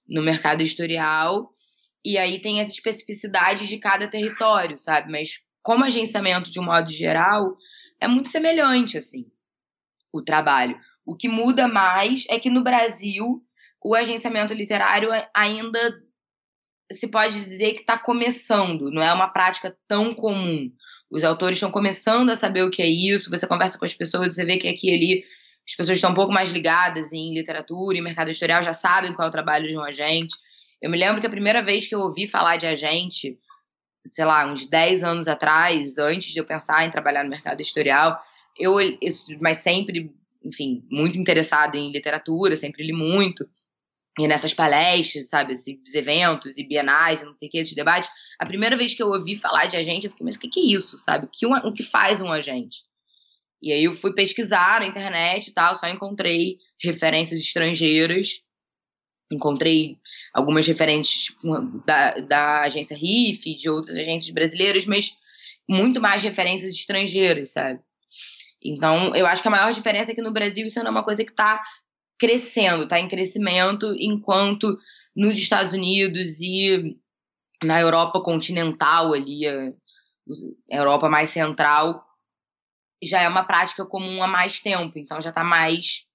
no 0.08 0.22
mercado 0.22 0.62
editorial. 0.62 1.54
E 2.08 2.18
aí 2.18 2.40
tem 2.40 2.62
as 2.62 2.72
especificidades 2.72 3.68
de 3.68 3.78
cada 3.80 4.08
território, 4.08 4.78
sabe? 4.78 5.12
Mas 5.12 5.42
como 5.62 5.84
agenciamento 5.84 6.50
de 6.50 6.58
um 6.58 6.64
modo 6.64 6.90
geral, 6.90 7.58
é 8.00 8.08
muito 8.08 8.30
semelhante, 8.30 8.98
assim, 8.98 9.30
o 10.14 10.22
trabalho. 10.22 10.80
O 11.06 11.18
que 11.18 11.28
muda 11.28 11.68
mais 11.68 12.26
é 12.30 12.40
que 12.40 12.50
no 12.50 12.64
Brasil 12.64 13.42
o 13.84 13.94
agenciamento 13.94 14.54
literário 14.54 15.10
ainda 15.34 16.02
se 16.90 17.10
pode 17.10 17.44
dizer 17.44 17.74
que 17.74 17.82
está 17.82 17.98
começando, 17.98 18.90
não 18.90 19.02
é 19.02 19.12
uma 19.12 19.28
prática 19.28 19.78
tão 19.86 20.14
comum. 20.14 20.72
Os 21.12 21.26
autores 21.26 21.58
estão 21.58 21.70
começando 21.70 22.30
a 22.30 22.36
saber 22.36 22.64
o 22.64 22.72
que 22.72 22.82
é 22.82 22.88
isso, 22.88 23.30
você 23.30 23.46
conversa 23.46 23.78
com 23.78 23.84
as 23.84 23.94
pessoas, 23.94 24.34
você 24.34 24.46
vê 24.46 24.56
que 24.56 24.70
aqui 24.70 24.92
e 24.92 24.96
ali 24.96 25.24
as 25.68 25.76
pessoas 25.76 25.98
estão 25.98 26.12
um 26.12 26.16
pouco 26.16 26.32
mais 26.32 26.52
ligadas 26.52 27.12
em 27.12 27.34
literatura 27.34 27.98
e 27.98 28.02
mercado 28.02 28.30
editorial, 28.30 28.64
já 28.64 28.72
sabem 28.72 29.14
qual 29.14 29.26
é 29.26 29.30
o 29.30 29.34
trabalho 29.34 29.68
de 29.68 29.76
um 29.76 29.82
agente. 29.82 30.34
Eu 30.82 30.90
me 30.90 30.98
lembro 30.98 31.22
que 31.22 31.28
a 31.28 31.32
primeira 31.32 31.62
vez 31.62 31.88
que 31.88 31.96
eu 31.96 32.00
ouvi 32.00 32.28
falar 32.28 32.58
de 32.58 32.68
agente, 32.68 33.40
sei 34.06 34.26
lá, 34.26 34.46
uns 34.46 34.66
10 34.66 35.04
anos 35.04 35.28
atrás, 35.28 35.98
antes 35.98 36.32
de 36.32 36.40
eu 36.40 36.46
pensar 36.46 36.86
em 36.86 36.92
trabalhar 36.92 37.24
no 37.24 37.30
mercado 37.30 37.60
editorial, 37.62 38.20
eu, 38.58 38.80
eu 38.80 38.98
mas 39.42 39.58
sempre, 39.58 40.12
enfim, 40.44 40.86
muito 40.90 41.18
interessada 41.18 41.78
em 41.78 41.92
literatura, 41.92 42.56
sempre 42.56 42.86
li 42.86 42.94
muito. 42.94 43.48
E 44.20 44.28
nessas 44.28 44.54
palestras, 44.54 45.30
sabe, 45.30 45.54
esses 45.54 45.94
eventos 45.94 46.58
e 46.58 46.68
bienais, 46.68 47.22
não 47.22 47.34
sei 47.34 47.48
o 47.48 47.52
que, 47.52 47.60
esses 47.60 47.76
debates, 47.76 48.10
a 48.40 48.46
primeira 48.46 48.76
vez 48.76 48.96
que 48.96 49.02
eu 49.02 49.10
ouvi 49.10 49.36
falar 49.36 49.68
de 49.68 49.78
agente, 49.78 50.06
eu 50.06 50.12
fiquei, 50.12 50.26
mas 50.26 50.36
o 50.36 50.40
que, 50.40 50.48
que 50.48 50.60
é 50.60 50.76
isso, 50.76 50.98
sabe? 50.98 51.26
O 51.26 51.30
que, 51.30 51.46
um, 51.46 51.54
o 51.54 51.72
que 51.72 51.84
faz 51.84 52.22
um 52.22 52.32
agente? 52.32 52.84
E 53.62 53.72
aí 53.72 53.84
eu 53.84 53.94
fui 53.94 54.14
pesquisar 54.14 54.80
na 54.80 54.88
internet 54.88 55.48
e 55.48 55.54
tal, 55.54 55.76
só 55.76 55.88
encontrei 55.88 56.58
referências 56.82 57.40
estrangeiras 57.40 58.42
encontrei 59.32 59.98
algumas 60.34 60.66
referentes 60.66 61.26
tipo, 61.26 61.48
da, 61.86 62.12
da 62.20 62.62
agência 62.62 62.96
RIF, 62.96 63.56
de 63.56 63.70
outras 63.70 63.98
agências 63.98 64.34
brasileiras, 64.34 64.86
mas 64.86 65.18
muito 65.68 66.00
mais 66.00 66.24
referências 66.24 66.72
estrangeiras, 66.72 67.52
sabe? 67.52 67.80
Então, 68.64 69.16
eu 69.16 69.26
acho 69.26 69.42
que 69.42 69.48
a 69.48 69.52
maior 69.52 69.74
diferença 69.74 70.12
é 70.12 70.16
que 70.16 70.22
no 70.22 70.32
Brasil 70.32 70.66
isso 70.66 70.80
não 70.80 70.88
é 70.88 70.92
uma 70.92 71.04
coisa 71.04 71.24
que 71.24 71.32
está 71.32 71.62
crescendo, 72.18 72.84
está 72.84 73.00
em 73.00 73.08
crescimento, 73.08 73.94
enquanto 74.00 74.78
nos 75.16 75.38
Estados 75.38 75.74
Unidos 75.74 76.42
e 76.42 76.98
na 77.64 77.80
Europa 77.80 78.22
continental 78.22 79.14
ali, 79.14 79.48
a 79.48 79.74
Europa 80.70 81.10
mais 81.10 81.30
central, 81.30 82.04
já 83.02 83.22
é 83.22 83.28
uma 83.28 83.44
prática 83.44 83.86
comum 83.86 84.22
há 84.24 84.28
mais 84.28 84.60
tempo, 84.60 84.98
então 84.98 85.22
já 85.22 85.30
está 85.30 85.44
mais 85.44 86.06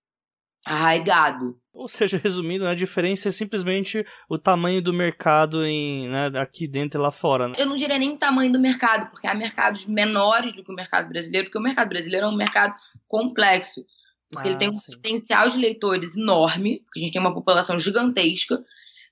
arraigado. 0.67 1.59
Ou 1.73 1.89
seja, 1.89 2.19
resumindo, 2.19 2.67
a 2.67 2.75
diferença 2.75 3.29
é 3.29 3.33
simplesmente 3.33 4.05
o 4.29 4.39
tamanho 4.39 4.83
do 4.83 4.93
mercado 4.93 5.65
em, 5.65 6.09
né, 6.09 6.31
aqui 6.39 6.69
dentro 6.69 7.01
e 7.01 7.03
lá 7.03 7.11
fora. 7.11 7.49
Né? 7.49 7.55
Eu 7.59 7.67
não 7.67 7.77
diria 7.77 7.99
nem 7.99 8.17
tamanho 8.17 8.53
do 8.53 8.61
mercado, 8.61 9.11
porque 9.11 9.27
há 9.27 9.35
mercados 9.35 9.87
menores 9.87 10.53
do 10.53 10.63
que 10.63 10.71
o 10.71 10.75
mercado 10.75 11.09
brasileiro, 11.09 11.47
porque 11.47 11.59
o 11.59 11.63
mercado 11.63 11.89
brasileiro 11.89 12.27
é 12.27 12.29
um 12.29 12.37
mercado 12.37 12.75
complexo. 13.09 13.85
Porque 14.31 14.49
ah, 14.49 14.51
ele 14.51 14.59
tem 14.59 14.71
um 14.71 14.75
sim. 14.75 14.93
potencial 14.93 15.49
de 15.49 15.59
leitores 15.59 16.17
enorme, 16.17 16.83
porque 16.85 17.01
a 17.01 17.03
gente 17.03 17.13
tem 17.13 17.21
uma 17.21 17.35
população 17.35 17.79
gigantesca, 17.79 18.63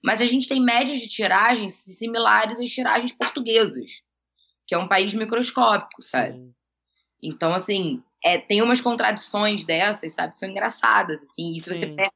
mas 0.03 0.23
a 0.23 0.27
gente 0.27 0.49
tem 0.49 0.63
médias 0.63 1.01
de 1.01 1.09
tiragens 1.09 1.75
similares 1.75 2.59
às 2.59 2.69
tiragens 2.69 3.13
portuguesas, 3.13 3.91
que 4.67 4.75
é 4.75 4.79
um 4.79 4.89
país 4.89 5.13
microscópico, 5.13 6.03
sabe? 6.03 6.39
Sim. 6.39 6.55
Então, 7.23 7.53
assim, 7.53 8.03
é, 8.25 8.39
tem 8.39 8.63
umas 8.63 8.81
contradições 8.81 9.65
dessas, 9.65 10.13
sabe? 10.13 10.39
São 10.39 10.49
engraçadas, 10.49 11.23
assim. 11.23 11.55
E 11.55 11.61
se 11.61 11.75
você 11.75 11.87
pega 11.87 12.13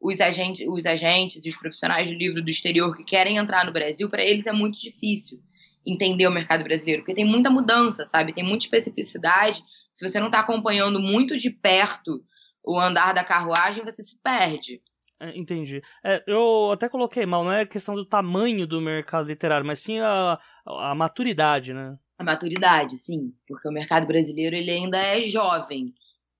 os 0.00 0.20
agentes, 0.20 0.66
os 0.68 0.86
agentes 0.86 1.44
e 1.44 1.48
os 1.48 1.56
profissionais 1.56 2.08
do 2.10 2.16
livro 2.16 2.42
do 2.42 2.50
exterior 2.50 2.96
que 2.96 3.04
querem 3.04 3.36
entrar 3.36 3.64
no 3.64 3.72
Brasil, 3.72 4.08
para 4.08 4.22
eles 4.22 4.46
é 4.46 4.52
muito 4.52 4.80
difícil 4.80 5.40
entender 5.86 6.26
o 6.26 6.32
mercado 6.32 6.64
brasileiro, 6.64 7.02
porque 7.02 7.14
tem 7.14 7.24
muita 7.24 7.48
mudança, 7.48 8.04
sabe? 8.04 8.32
Tem 8.32 8.44
muita 8.44 8.64
especificidade. 8.64 9.62
Se 9.92 10.06
você 10.06 10.18
não 10.18 10.26
está 10.26 10.40
acompanhando 10.40 11.00
muito 11.00 11.36
de 11.36 11.50
perto 11.50 12.24
o 12.64 12.78
andar 12.78 13.14
da 13.14 13.24
carruagem, 13.24 13.84
você 13.84 14.02
se 14.02 14.18
perde. 14.20 14.82
É, 15.20 15.38
entendi. 15.38 15.80
É, 16.04 16.22
eu 16.26 16.72
até 16.72 16.88
coloquei 16.88 17.24
mal, 17.24 17.44
não 17.44 17.52
é 17.52 17.64
questão 17.64 17.94
do 17.94 18.04
tamanho 18.04 18.66
do 18.66 18.80
mercado 18.80 19.28
literário, 19.28 19.64
mas 19.64 19.78
sim 19.78 19.98
a, 20.00 20.38
a 20.66 20.94
maturidade, 20.94 21.72
né? 21.72 21.96
A 22.18 22.24
maturidade, 22.24 22.96
sim, 22.96 23.34
porque 23.46 23.68
o 23.68 23.72
mercado 23.72 24.06
brasileiro 24.06 24.56
ele 24.56 24.70
ainda 24.70 24.98
é 24.98 25.20
jovem, 25.20 25.92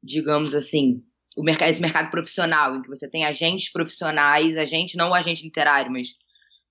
digamos 0.03 0.55
assim. 0.55 1.03
O 1.37 1.43
mercado, 1.43 1.69
esse 1.69 1.83
mercado 1.83 2.11
profissional, 2.11 2.75
em 2.75 2.83
que 2.83 2.89
você 2.89 3.09
tem 3.09 3.27
agentes 3.27 3.71
profissionais, 3.71 4.57
agentes, 4.57 4.95
não 4.95 5.13
agente 5.13 5.45
literário, 5.45 5.93
mas 5.93 6.15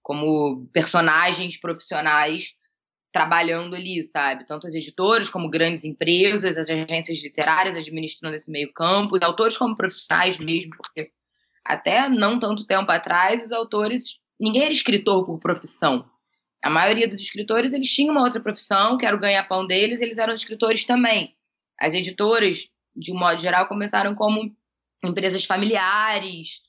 como 0.01 0.67
personagens 0.73 1.57
profissionais 1.59 2.55
trabalhando 3.11 3.75
ali, 3.75 4.03
sabe? 4.03 4.45
Tanto 4.45 4.67
as 4.67 4.73
editoras 4.73 5.29
como 5.29 5.49
grandes 5.49 5.85
empresas, 5.85 6.57
as 6.57 6.69
agências 6.69 7.23
literárias 7.23 7.77
administrando 7.77 8.35
esse 8.35 8.51
meio 8.51 8.73
campo, 8.73 9.15
os 9.15 9.21
autores 9.21 9.57
como 9.57 9.75
profissionais 9.75 10.37
mesmo, 10.37 10.71
porque 10.75 11.11
até 11.63 12.09
não 12.09 12.37
tanto 12.37 12.65
tempo 12.65 12.91
atrás 12.91 13.45
os 13.45 13.51
autores, 13.51 14.19
ninguém 14.39 14.63
era 14.63 14.73
escritor 14.73 15.25
por 15.25 15.39
profissão. 15.39 16.09
A 16.65 16.69
maioria 16.71 17.07
dos 17.07 17.19
escritores, 17.19 17.73
eles 17.73 17.93
tinham 17.93 18.11
uma 18.11 18.23
outra 18.23 18.41
profissão, 18.41 18.97
que 18.97 19.05
era 19.05 19.15
o 19.15 19.19
ganha-pão 19.19 19.67
deles, 19.67 20.01
eles 20.01 20.17
eram 20.17 20.33
escritores 20.33 20.83
também. 20.83 21.35
As 21.79 21.93
editoras, 21.93 22.67
de 22.95 23.13
um 23.13 23.19
modo 23.19 23.39
geral, 23.39 23.67
começaram 23.67 24.15
como 24.15 24.51
empresas 25.03 25.45
familiares, 25.45 26.63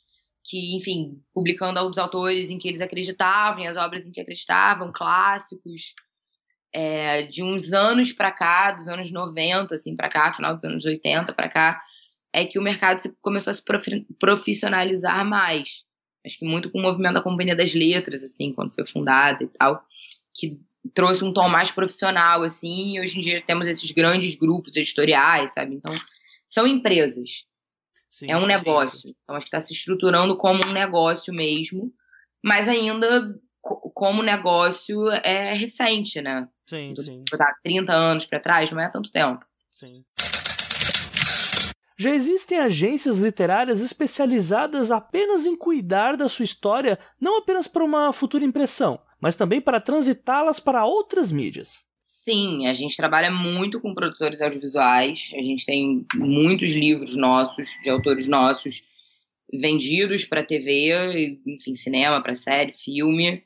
que, 0.45 0.77
enfim, 0.77 1.19
publicando 1.33 1.81
os 1.81 1.97
autores 1.97 2.51
em 2.51 2.59
que 2.59 2.69
eles 2.69 2.83
acreditavam, 2.83 3.67
as 3.67 3.79
obras 3.79 4.07
em 4.07 4.13
que 4.13 4.21
acreditavam, 4.21 4.93
clássicos. 4.93 5.95
É, 6.75 7.23
de 7.23 7.43
uns 7.43 7.73
anos 7.73 8.13
para 8.13 8.31
cá, 8.31 8.73
dos 8.73 8.89
anos 8.89 9.11
90, 9.11 9.75
assim, 9.75 9.97
para 9.97 10.11
cá, 10.11 10.31
final 10.31 10.55
dos 10.55 10.65
anos 10.65 10.85
80 10.85 11.33
para 11.33 11.49
cá, 11.49 11.83
é 12.35 12.45
que 12.45 12.59
o 12.59 12.63
mercado 12.63 13.01
começou 13.23 13.51
a 13.51 13.55
se 13.55 13.63
profissionalizar 14.19 15.25
mais 15.25 15.86
acho 16.27 16.39
que 16.39 16.45
muito 16.45 16.71
com 16.71 16.79
o 16.79 16.83
movimento 16.83 17.15
da 17.15 17.23
Companhia 17.23 17.57
das 17.57 17.73
Letras, 17.73 18.23
assim, 18.23 18.53
quando 18.53 18.75
foi 18.75 18.85
fundada 18.85 19.45
e 19.45 19.47
tal, 19.47 19.83
que 20.35 20.59
trouxe 20.93 21.25
um 21.25 21.33
tom 21.33 21.49
mais 21.49 21.71
profissional, 21.71 22.43
assim, 22.43 22.97
e 22.97 23.01
hoje 23.01 23.19
em 23.19 23.21
dia 23.21 23.41
temos 23.41 23.69
esses 23.69 23.91
grandes 23.93 24.35
grupos 24.37 24.77
editoriais, 24.77 25.55
sabe? 25.55 25.75
Então, 25.75 25.93
são 26.47 26.67
empresas. 26.67 27.47
Sim, 28.11 28.31
é 28.31 28.37
um 28.37 28.47
negócio. 28.47 29.09
Sim. 29.09 29.15
Então, 29.23 29.37
acho 29.37 29.47
que 29.47 29.57
está 29.57 29.61
se 29.61 29.73
estruturando 29.73 30.37
como 30.37 30.61
um 30.67 30.73
negócio 30.73 31.33
mesmo, 31.33 31.93
mas 32.43 32.69
ainda 32.69 33.39
como 33.95 34.23
negócio 34.23 35.11
é 35.11 35.53
recente, 35.55 36.21
né? 36.21 36.49
Sim, 36.69 36.95
sim. 36.97 37.25
30 37.63 37.93
anos 37.93 38.27
para 38.27 38.41
trás, 38.41 38.71
não 38.71 38.81
é 38.81 38.89
tanto 38.91 39.11
tempo. 39.11 39.45
Sim. 39.71 40.05
Já 41.99 42.11
existem 42.11 42.59
agências 42.59 43.21
literárias 43.21 43.83
especializadas 43.83 44.91
apenas 44.91 45.47
em 45.47 45.57
cuidar 45.57 46.17
da 46.17 46.29
sua 46.29 46.45
história, 46.45 46.99
não 47.19 47.39
apenas 47.39 47.67
para 47.67 47.83
uma 47.85 48.13
futura 48.13 48.45
impressão, 48.45 49.01
mas 49.19 49.35
também 49.35 49.63
para 49.63 49.81
transitá-las 49.81 50.61
para 50.61 50.85
outras 50.85 51.33
mídias. 51.33 51.87
Sim, 52.23 52.67
a 52.67 52.73
gente 52.75 52.97
trabalha 52.97 53.31
muito 53.31 53.81
com 53.81 53.95
produtores 53.95 54.43
audiovisuais, 54.43 55.31
a 55.37 55.41
gente 55.41 55.65
tem 55.65 56.05
muitos 56.15 56.71
livros 56.71 57.17
nossos, 57.17 57.71
de 57.83 57.89
autores 57.89 58.27
nossos, 58.27 58.83
vendidos 59.51 60.25
para 60.25 60.43
TV, 60.43 61.39
enfim, 61.47 61.75
cinema, 61.75 62.21
para 62.21 62.35
série, 62.35 62.73
filme, 62.73 63.43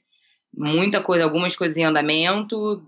muita 0.53 1.03
coisa, 1.03 1.25
algumas 1.25 1.55
coisas 1.55 1.77
em 1.77 1.85
andamento, 1.85 2.83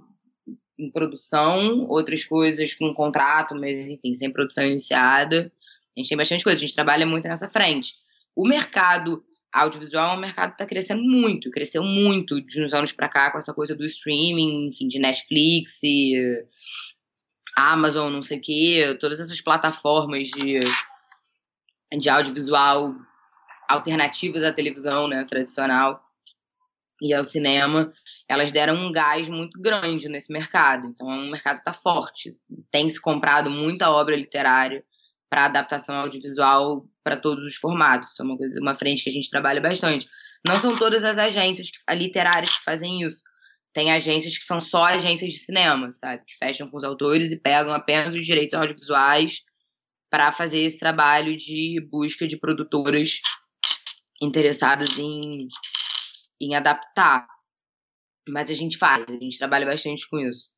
em 0.78 0.90
produção, 0.90 1.86
outras 1.88 2.24
coisas 2.24 2.74
com 2.74 2.92
contrato, 2.94 3.54
mas 3.54 3.88
enfim, 3.88 4.14
sem 4.14 4.32
produção 4.32 4.64
iniciada. 4.64 5.52
A 5.96 6.00
gente 6.00 6.08
tem 6.08 6.16
bastante 6.16 6.44
coisa, 6.44 6.56
a 6.56 6.60
gente 6.60 6.74
trabalha 6.74 7.06
muito 7.06 7.28
nessa 7.28 7.48
frente. 7.48 7.94
O 8.34 8.46
mercado 8.46 9.22
audiovisual 9.52 10.14
é 10.14 10.16
um 10.16 10.20
mercado 10.20 10.50
que 10.50 10.54
está 10.54 10.66
crescendo 10.66 11.02
muito, 11.02 11.50
cresceu 11.50 11.84
muito 11.84 12.40
de 12.40 12.64
uns 12.64 12.72
anos 12.72 12.92
para 12.92 13.08
cá 13.08 13.30
com 13.30 13.38
essa 13.38 13.52
coisa 13.52 13.76
do 13.76 13.84
streaming, 13.84 14.68
enfim, 14.68 14.88
de 14.88 14.98
Netflix, 14.98 15.80
Amazon, 17.56 18.10
não 18.10 18.22
sei 18.22 18.38
o 18.38 18.40
quê, 18.40 18.96
todas 18.98 19.20
essas 19.20 19.40
plataformas 19.42 20.28
de, 20.28 20.60
de 21.98 22.08
audiovisual 22.08 22.94
alternativas 23.68 24.42
à 24.42 24.52
televisão, 24.52 25.06
né, 25.06 25.24
tradicional 25.24 26.02
e 27.02 27.12
ao 27.12 27.24
cinema, 27.24 27.92
elas 28.28 28.52
deram 28.52 28.76
um 28.76 28.92
gás 28.92 29.28
muito 29.28 29.60
grande 29.60 30.08
nesse 30.08 30.32
mercado. 30.32 30.86
Então, 30.86 31.08
o 31.08 31.30
mercado 31.32 31.58
está 31.58 31.72
forte. 31.72 32.36
Tem 32.70 32.88
se 32.88 33.00
comprado 33.00 33.50
muita 33.50 33.90
obra 33.90 34.14
literária 34.14 34.84
para 35.28 35.46
adaptação 35.46 35.96
audiovisual 35.96 36.86
para 37.02 37.16
todos 37.16 37.44
os 37.44 37.56
formatos. 37.56 38.12
Isso 38.12 38.22
é 38.22 38.24
uma, 38.24 38.38
coisa, 38.38 38.60
uma 38.60 38.76
frente 38.76 39.02
que 39.02 39.10
a 39.10 39.12
gente 39.12 39.28
trabalha 39.28 39.60
bastante. 39.60 40.08
Não 40.46 40.60
são 40.60 40.78
todas 40.78 41.04
as 41.04 41.18
agências 41.18 41.70
literárias 41.90 42.56
que 42.56 42.62
fazem 42.62 43.02
isso. 43.02 43.24
Tem 43.72 43.90
agências 43.90 44.38
que 44.38 44.44
são 44.44 44.60
só 44.60 44.84
agências 44.84 45.32
de 45.32 45.38
cinema, 45.40 45.90
sabe? 45.90 46.22
Que 46.24 46.36
fecham 46.36 46.70
com 46.70 46.76
os 46.76 46.84
autores 46.84 47.32
e 47.32 47.40
pegam 47.40 47.72
apenas 47.72 48.14
os 48.14 48.24
direitos 48.24 48.54
audiovisuais 48.54 49.40
para 50.08 50.30
fazer 50.30 50.62
esse 50.62 50.78
trabalho 50.78 51.36
de 51.36 51.84
busca 51.90 52.28
de 52.28 52.38
produtoras 52.38 53.18
interessadas 54.22 54.98
em 54.98 55.48
em 56.44 56.54
adaptar. 56.54 57.26
Mas 58.28 58.50
a 58.50 58.54
gente 58.54 58.78
faz, 58.78 59.04
a 59.08 59.12
gente 59.12 59.38
trabalha 59.38 59.66
bastante 59.66 60.08
com 60.08 60.18
isso. 60.18 60.50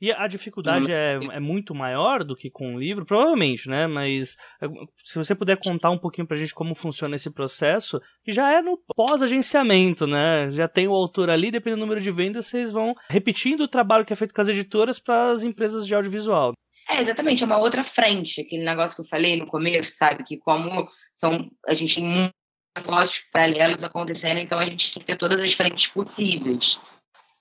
E 0.00 0.10
a 0.12 0.26
dificuldade 0.26 0.96
é, 0.96 1.18
é, 1.32 1.40
muito 1.40 1.74
maior 1.74 2.24
do 2.24 2.34
que 2.34 2.50
com 2.50 2.74
o 2.74 2.78
livro? 2.78 3.04
Provavelmente, 3.04 3.68
né? 3.68 3.86
Mas 3.86 4.34
é, 4.62 4.66
se 5.04 5.18
você 5.18 5.34
puder 5.34 5.58
contar 5.58 5.90
um 5.90 5.98
pouquinho 5.98 6.26
pra 6.26 6.38
gente 6.38 6.54
como 6.54 6.74
funciona 6.74 7.16
esse 7.16 7.30
processo, 7.30 8.00
que 8.24 8.32
já 8.32 8.50
é 8.50 8.62
no 8.62 8.78
pós-agenciamento, 8.96 10.06
né? 10.06 10.50
Já 10.52 10.66
tem 10.66 10.88
o 10.88 10.94
autor 10.94 11.28
ali, 11.28 11.50
dependendo 11.50 11.80
do 11.80 11.86
número 11.86 12.00
de 12.00 12.10
vendas, 12.10 12.46
vocês 12.46 12.72
vão 12.72 12.94
repetindo 13.10 13.60
o 13.62 13.68
trabalho 13.68 14.04
que 14.04 14.12
é 14.12 14.16
feito 14.16 14.32
com 14.32 14.40
as 14.40 14.48
editoras 14.48 14.98
para 14.98 15.32
as 15.32 15.42
empresas 15.42 15.86
de 15.86 15.94
audiovisual. 15.94 16.54
É, 16.88 16.98
exatamente, 16.98 17.42
é 17.42 17.46
uma 17.46 17.58
outra 17.58 17.84
frente, 17.84 18.40
aquele 18.40 18.64
negócio 18.64 18.96
que 18.96 19.02
eu 19.02 19.08
falei 19.08 19.38
no 19.38 19.46
começo, 19.46 19.96
sabe? 19.96 20.24
Que 20.24 20.38
como 20.38 20.88
são. 21.12 21.50
A 21.68 21.74
gente 21.74 21.96
tem 21.96 22.32
negócios 22.76 23.24
paralelos 23.32 23.84
acontecendo, 23.84 24.38
então 24.38 24.58
a 24.58 24.64
gente 24.64 24.92
tem 24.92 25.00
que 25.00 25.06
ter 25.06 25.16
todas 25.16 25.40
as 25.40 25.52
frentes 25.52 25.86
possíveis. 25.88 26.80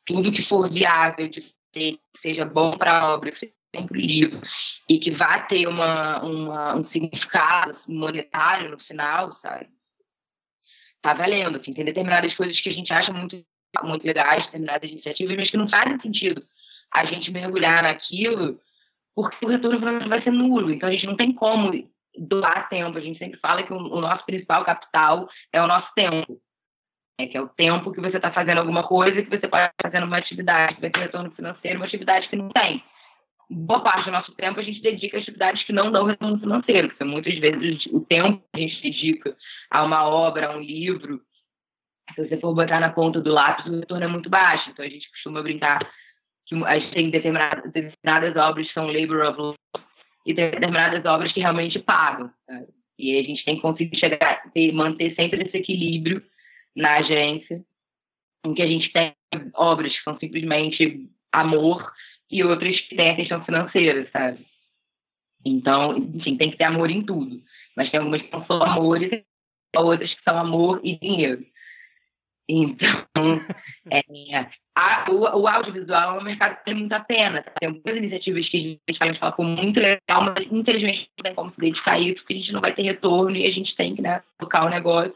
Tudo 0.06 0.32
que 0.32 0.42
for 0.42 0.70
viável 0.70 1.28
de 1.28 1.42
ter, 1.72 1.94
que 2.14 2.20
seja 2.20 2.46
bom 2.46 2.78
para 2.78 3.00
a 3.00 3.14
obra, 3.14 3.32
que 3.32 3.38
seja 3.38 3.54
bom 3.74 3.86
para 3.86 3.98
o 3.98 4.02
livro, 4.02 4.42
e 4.90 4.98
que 4.98 5.12
vá 5.12 5.40
ter 5.42 5.68
uma, 5.68 6.24
uma, 6.24 6.76
um 6.76 6.84
significado 6.84 7.72
monetário 7.88 8.72
no 8.72 8.80
final, 8.80 9.32
sabe? 9.32 9.68
Tá 11.02 11.14
valendo, 11.14 11.56
assim, 11.56 11.72
tem 11.72 11.86
determinadas 11.86 12.36
coisas 12.36 12.60
que 12.60 12.70
a 12.70 12.72
gente 12.72 12.94
acha 12.94 13.14
muito, 13.14 13.46
muito 13.84 14.06
legais, 14.06 14.48
determinadas 14.48 14.90
iniciativas, 14.90 15.38
mas 15.38 15.52
que 15.52 15.58
não 15.58 15.68
fazem 15.68 16.00
sentido 16.00 16.46
a 16.92 17.06
gente 17.06 17.32
mergulhar 17.32 17.84
naquilo, 17.84 18.60
porque 19.16 19.46
o 19.46 19.50
retorno 19.50 20.10
vai 20.10 20.24
ser 20.24 20.32
nulo, 20.32 20.72
então 20.72 20.90
a 20.90 20.92
gente 20.92 21.06
não 21.06 21.16
tem 21.16 21.32
como 21.34 21.72
doar 22.20 22.68
tempo. 22.70 22.98
A 22.98 23.02
gente 23.02 23.18
sempre 23.18 23.40
fala 23.40 23.64
que 23.64 23.74
o, 23.74 24.02
nosso 24.02 24.26
principal 24.26 24.66
capital 24.66 25.30
é 25.54 25.62
o 25.62 25.68
nosso 25.68 25.88
tempo. 25.96 26.40
É, 27.20 27.28
que 27.28 27.38
é 27.38 27.42
o 27.42 27.50
tempo 27.50 27.92
que 27.92 28.00
você 28.00 28.16
está 28.16 28.32
fazendo 28.32 28.60
alguma 28.60 28.84
coisa 28.88 29.22
que 29.22 29.30
você 29.30 29.46
pode 29.46 29.66
estar 29.66 29.74
fazendo 29.84 30.06
uma 30.06 30.18
atividade 30.18 30.76
que 30.76 30.82
vai 30.82 30.90
ter 30.90 31.00
retorno 31.00 31.32
financeiro, 31.32 31.78
uma 31.78 31.86
atividade 31.86 32.30
que 32.30 32.36
não 32.36 32.48
tem. 32.50 32.82
Boa 33.50 33.82
parte 33.82 34.06
do 34.06 34.12
nosso 34.12 34.32
tempo 34.36 34.60
a 34.60 34.64
gente 34.64 34.82
dedica 34.82 35.18
a 35.18 35.20
atividades 35.20 35.64
que 35.64 35.74
não 35.74 35.92
dão 35.92 36.06
retorno 36.06 36.40
financeiro, 36.40 36.88
porque 36.88 37.04
muitas 37.04 37.38
vezes 37.38 37.86
o 37.88 38.00
tempo 38.06 38.42
que 38.54 38.58
a 38.58 38.60
gente 38.60 38.82
dedica 38.82 39.36
a 39.70 39.84
uma 39.84 40.08
obra, 40.08 40.48
a 40.48 40.56
um 40.56 40.62
livro, 40.62 41.20
se 42.16 42.26
você 42.26 42.40
for 42.40 42.54
botar 42.54 42.80
na 42.80 42.92
ponta 42.92 43.20
do 43.20 43.34
lápis, 43.34 43.66
o 43.66 43.80
retorno 43.80 44.06
é 44.06 44.08
muito 44.08 44.30
baixo. 44.30 44.70
Então 44.70 44.86
a 44.86 44.90
gente 44.90 45.10
costuma 45.10 45.42
brincar 45.42 45.80
que 46.46 46.56
a 46.64 46.80
gente 46.80 46.94
tem 46.94 47.10
determinadas 47.10 48.36
obras 48.36 48.68
que 48.68 48.74
são 48.74 48.88
labor 48.88 49.30
of 49.30 49.40
love, 49.40 49.58
e 50.30 50.34
determinadas 50.34 51.04
obras 51.06 51.34
que 51.34 51.40
realmente 51.40 51.80
pagam. 51.80 52.30
Sabe? 52.46 52.68
E 53.00 53.18
a 53.18 53.24
gente 53.24 53.44
tem 53.44 53.56
que 53.56 53.62
conseguir 53.64 53.98
chegar, 53.98 54.44
ter, 54.54 54.72
manter 54.72 55.16
sempre 55.16 55.42
esse 55.42 55.58
equilíbrio 55.58 56.22
na 56.76 56.98
agência, 56.98 57.64
em 58.46 58.54
que 58.54 58.62
a 58.62 58.68
gente 58.68 58.92
tem 58.94 59.16
obras 59.56 59.92
que 59.92 60.04
são 60.04 60.20
simplesmente 60.20 61.10
amor 61.32 61.92
e 62.30 62.44
outras 62.44 62.80
que 62.82 62.96
têm 62.96 63.10
a 63.10 63.16
questão 63.16 63.44
financeira, 63.44 64.08
sabe? 64.12 64.46
Então, 65.44 65.98
enfim, 65.98 66.38
tem 66.38 66.52
que 66.52 66.58
ter 66.58 66.66
amor 66.66 66.92
em 66.92 67.04
tudo. 67.04 67.42
Mas 67.76 67.90
tem 67.90 68.00
algumas 68.00 68.22
que 68.22 68.30
são 68.30 68.46
só 68.46 68.62
amor 68.62 69.02
e 69.02 69.26
outras 69.76 70.14
que 70.14 70.24
são 70.24 70.38
amor 70.38 70.80
e 70.84 70.96
dinheiro. 71.00 71.44
Então, 72.50 72.98
é, 73.92 74.50
a, 74.76 75.12
o, 75.12 75.42
o, 75.42 75.48
audiovisual 75.48 76.16
é 76.16 76.20
um 76.20 76.24
mercado 76.24 76.58
que 76.58 76.66
tem 76.66 76.74
muita 76.74 77.00
pena. 77.02 77.44
Tá? 77.44 77.52
Tem 77.60 77.70
algumas 77.70 77.96
iniciativas 77.96 78.50
que 78.50 78.58
a 78.58 78.60
gente 78.60 78.98
fala, 78.98 79.12
a 79.12 79.14
gente 79.14 79.20
fala 79.20 79.32
com 79.34 79.44
muito 79.44 79.80
legal, 79.80 80.24
mas 80.24 80.52
infelizmente 80.52 81.12
não 81.18 81.24
tem 81.24 81.36
como 81.36 81.52
se 81.52 81.60
dedicar 81.60 81.94
a 81.94 82.00
isso, 82.00 82.16
porque 82.22 82.34
a 82.34 82.38
gente 82.38 82.52
não 82.52 82.62
vai 82.62 82.74
ter 82.74 82.82
retorno 82.82 83.36
e 83.36 83.46
a 83.46 83.52
gente 83.52 83.76
tem 83.76 83.96
que 83.96 84.02
né, 84.02 84.24
tocar 84.40 84.66
o 84.66 84.70
negócio. 84.70 85.14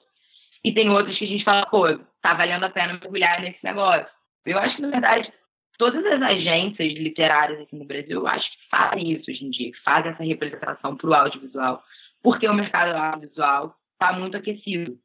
E 0.63 0.71
tem 0.71 0.89
outras 0.89 1.17
que 1.17 1.25
a 1.25 1.27
gente 1.27 1.43
fala, 1.43 1.65
pô, 1.65 1.85
tá 2.21 2.35
valendo 2.35 2.63
a 2.65 2.69
pena 2.69 2.93
mergulhar 2.93 3.41
nesse 3.41 3.59
negócio. 3.63 4.07
Eu 4.45 4.59
acho 4.59 4.75
que, 4.75 4.81
na 4.83 4.89
verdade, 4.89 5.33
todas 5.79 6.05
as 6.05 6.21
agências 6.21 6.93
literárias 6.93 7.59
aqui 7.61 7.75
no 7.75 7.85
Brasil, 7.85 8.19
eu 8.19 8.27
acho 8.27 8.49
que 8.49 8.69
fazem 8.69 9.11
isso 9.11 9.29
hoje 9.29 9.43
em 9.43 9.49
dia, 9.49 9.71
fazem 9.83 10.11
essa 10.11 10.23
representação 10.23 10.95
para 10.95 11.09
o 11.09 11.13
audiovisual, 11.13 11.83
porque 12.21 12.47
o 12.47 12.53
mercado 12.53 12.95
audiovisual 12.95 13.75
está 13.93 14.13
muito 14.13 14.37
aquecido. 14.37 14.97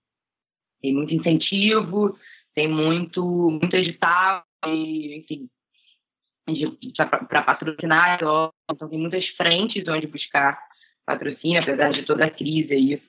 Tem 0.81 0.93
muito 0.93 1.15
incentivo, 1.15 2.19
tem 2.55 2.69
muito, 2.69 3.23
muito 3.51 3.75
edital, 3.77 4.45
enfim, 4.65 5.49
para 7.29 7.43
patrocinar, 7.43 8.19
então 8.19 8.89
tem 8.89 8.99
muitas 8.99 9.27
frentes 9.31 9.87
onde 9.87 10.07
buscar 10.07 10.59
patrocínio, 11.05 11.61
apesar 11.61 11.93
de 11.93 12.05
toda 12.05 12.25
a 12.25 12.31
crise 12.31 12.73
aí 12.73 13.03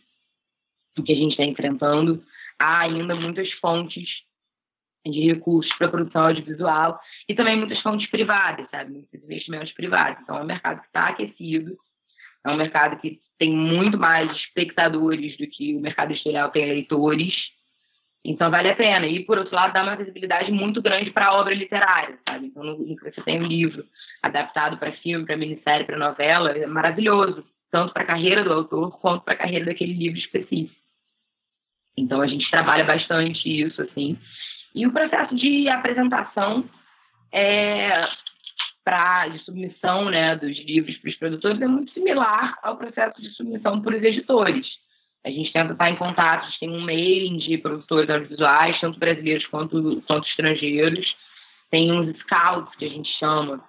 que 1.06 1.14
a 1.14 1.16
gente 1.16 1.32
está 1.32 1.44
enfrentando, 1.44 2.24
há 2.58 2.82
ainda 2.82 3.16
muitas 3.16 3.52
fontes 3.54 4.10
de 5.06 5.32
recursos 5.32 5.74
para 5.78 5.88
produção 5.88 6.28
audiovisual 6.28 7.00
e 7.28 7.34
também 7.34 7.56
muitas 7.58 7.82
fontes 7.82 8.10
privadas, 8.10 8.70
sabe? 8.70 8.92
Muitos 8.92 9.24
investimentos 9.24 9.72
privados. 9.72 10.22
Então, 10.22 10.38
é 10.38 10.42
um 10.42 10.46
mercado 10.46 10.82
que 10.82 10.88
está 10.88 11.08
aquecido, 11.08 11.78
é 12.46 12.50
um 12.50 12.58
mercado 12.58 13.00
que 13.00 13.22
tem 13.38 13.56
muito 13.56 13.98
mais 13.98 14.30
espectadores 14.36 15.38
do 15.38 15.48
que 15.48 15.74
o 15.76 15.80
mercado 15.80 16.12
editorial 16.12 16.52
tem 16.52 16.68
leitores. 16.68 17.34
Então, 18.24 18.52
vale 18.52 18.70
a 18.70 18.76
pena. 18.76 19.08
E, 19.08 19.24
por 19.24 19.38
outro 19.38 19.56
lado, 19.56 19.74
dá 19.74 19.82
uma 19.82 19.96
visibilidade 19.96 20.52
muito 20.52 20.82
grande 20.82 21.12
para 21.12 21.28
a 21.28 21.40
obra 21.40 21.54
literária, 21.54 22.18
sabe? 22.28 22.48
Então, 22.48 22.64
no, 22.64 22.78
no 22.78 22.96
você 22.96 23.22
tem 23.22 23.42
um 23.42 23.48
livro 23.48 23.86
adaptado 24.22 24.78
para 24.78 24.92
filme, 24.94 25.26
para 25.26 25.38
minissérie, 25.38 25.86
para 25.86 25.98
novela, 25.98 26.52
é 26.52 26.68
maravilhoso, 26.68 27.46
tanto 27.72 27.94
para 27.94 28.04
a 28.04 28.08
carreira 28.08 28.44
do 28.44 28.52
autor 28.52 29.00
quanto 29.00 29.24
para 29.24 29.34
a 29.34 29.38
carreira 29.38 29.66
daquele 29.66 29.94
livro 29.94 30.20
específico. 30.20 30.76
Então, 31.98 32.22
a 32.22 32.28
gente 32.28 32.50
trabalha 32.50 32.84
bastante 32.84 33.48
isso, 33.48 33.82
assim. 33.82 34.18
E 34.76 34.86
o 34.86 34.92
processo 34.92 35.36
de 35.36 35.68
apresentação 35.70 36.70
é, 37.32 38.06
pra, 38.84 39.28
de 39.28 39.40
submissão 39.40 40.10
né, 40.10 40.36
dos 40.36 40.58
livros 40.66 40.98
para 40.98 41.10
os 41.10 41.16
produtores 41.16 41.62
é 41.62 41.68
muito 41.68 41.92
similar 41.94 42.58
ao 42.64 42.78
processo 42.78 43.22
de 43.22 43.30
submissão 43.32 43.82
para 43.82 43.96
os 43.96 44.04
editores. 44.04 44.68
A 45.26 45.30
gente 45.30 45.52
tenta 45.52 45.74
estar 45.74 45.90
em 45.90 45.96
contato, 45.96 46.44
a 46.44 46.46
gente 46.46 46.60
tem 46.60 46.70
um 46.70 46.80
mailing 46.80 47.38
de 47.38 47.58
produtores 47.58 48.10
audiovisuais, 48.10 48.80
tanto 48.80 49.00
brasileiros 49.00 49.46
quanto, 49.48 50.02
quanto 50.08 50.28
estrangeiros. 50.28 51.06
Tem 51.70 51.92
uns 51.92 52.18
scouts 52.20 52.76
que 52.76 52.86
a 52.86 52.90
gente 52.90 53.10
chama, 53.20 53.64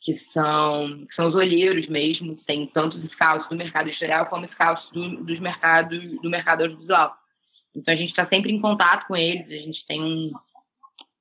que 0.00 0.18
são, 0.32 1.04
que 1.06 1.14
são 1.14 1.28
os 1.28 1.34
olheiros 1.34 1.88
mesmo. 1.88 2.36
Tem 2.46 2.66
tantos 2.68 3.02
scouts 3.12 3.48
do 3.48 3.56
mercado 3.56 3.88
editorial 3.88 4.26
como 4.26 4.48
scouts 4.48 4.88
do, 4.92 5.24
dos 5.24 5.40
mercados, 5.40 6.00
do 6.20 6.30
mercado 6.30 6.62
audiovisual. 6.62 7.16
Então 7.74 7.94
a 7.94 7.96
gente 7.96 8.10
está 8.10 8.26
sempre 8.26 8.52
em 8.52 8.60
contato 8.60 9.06
com 9.06 9.16
eles, 9.16 9.46
a 9.46 9.64
gente 9.64 9.84
tem 9.86 10.00
um, 10.00 10.32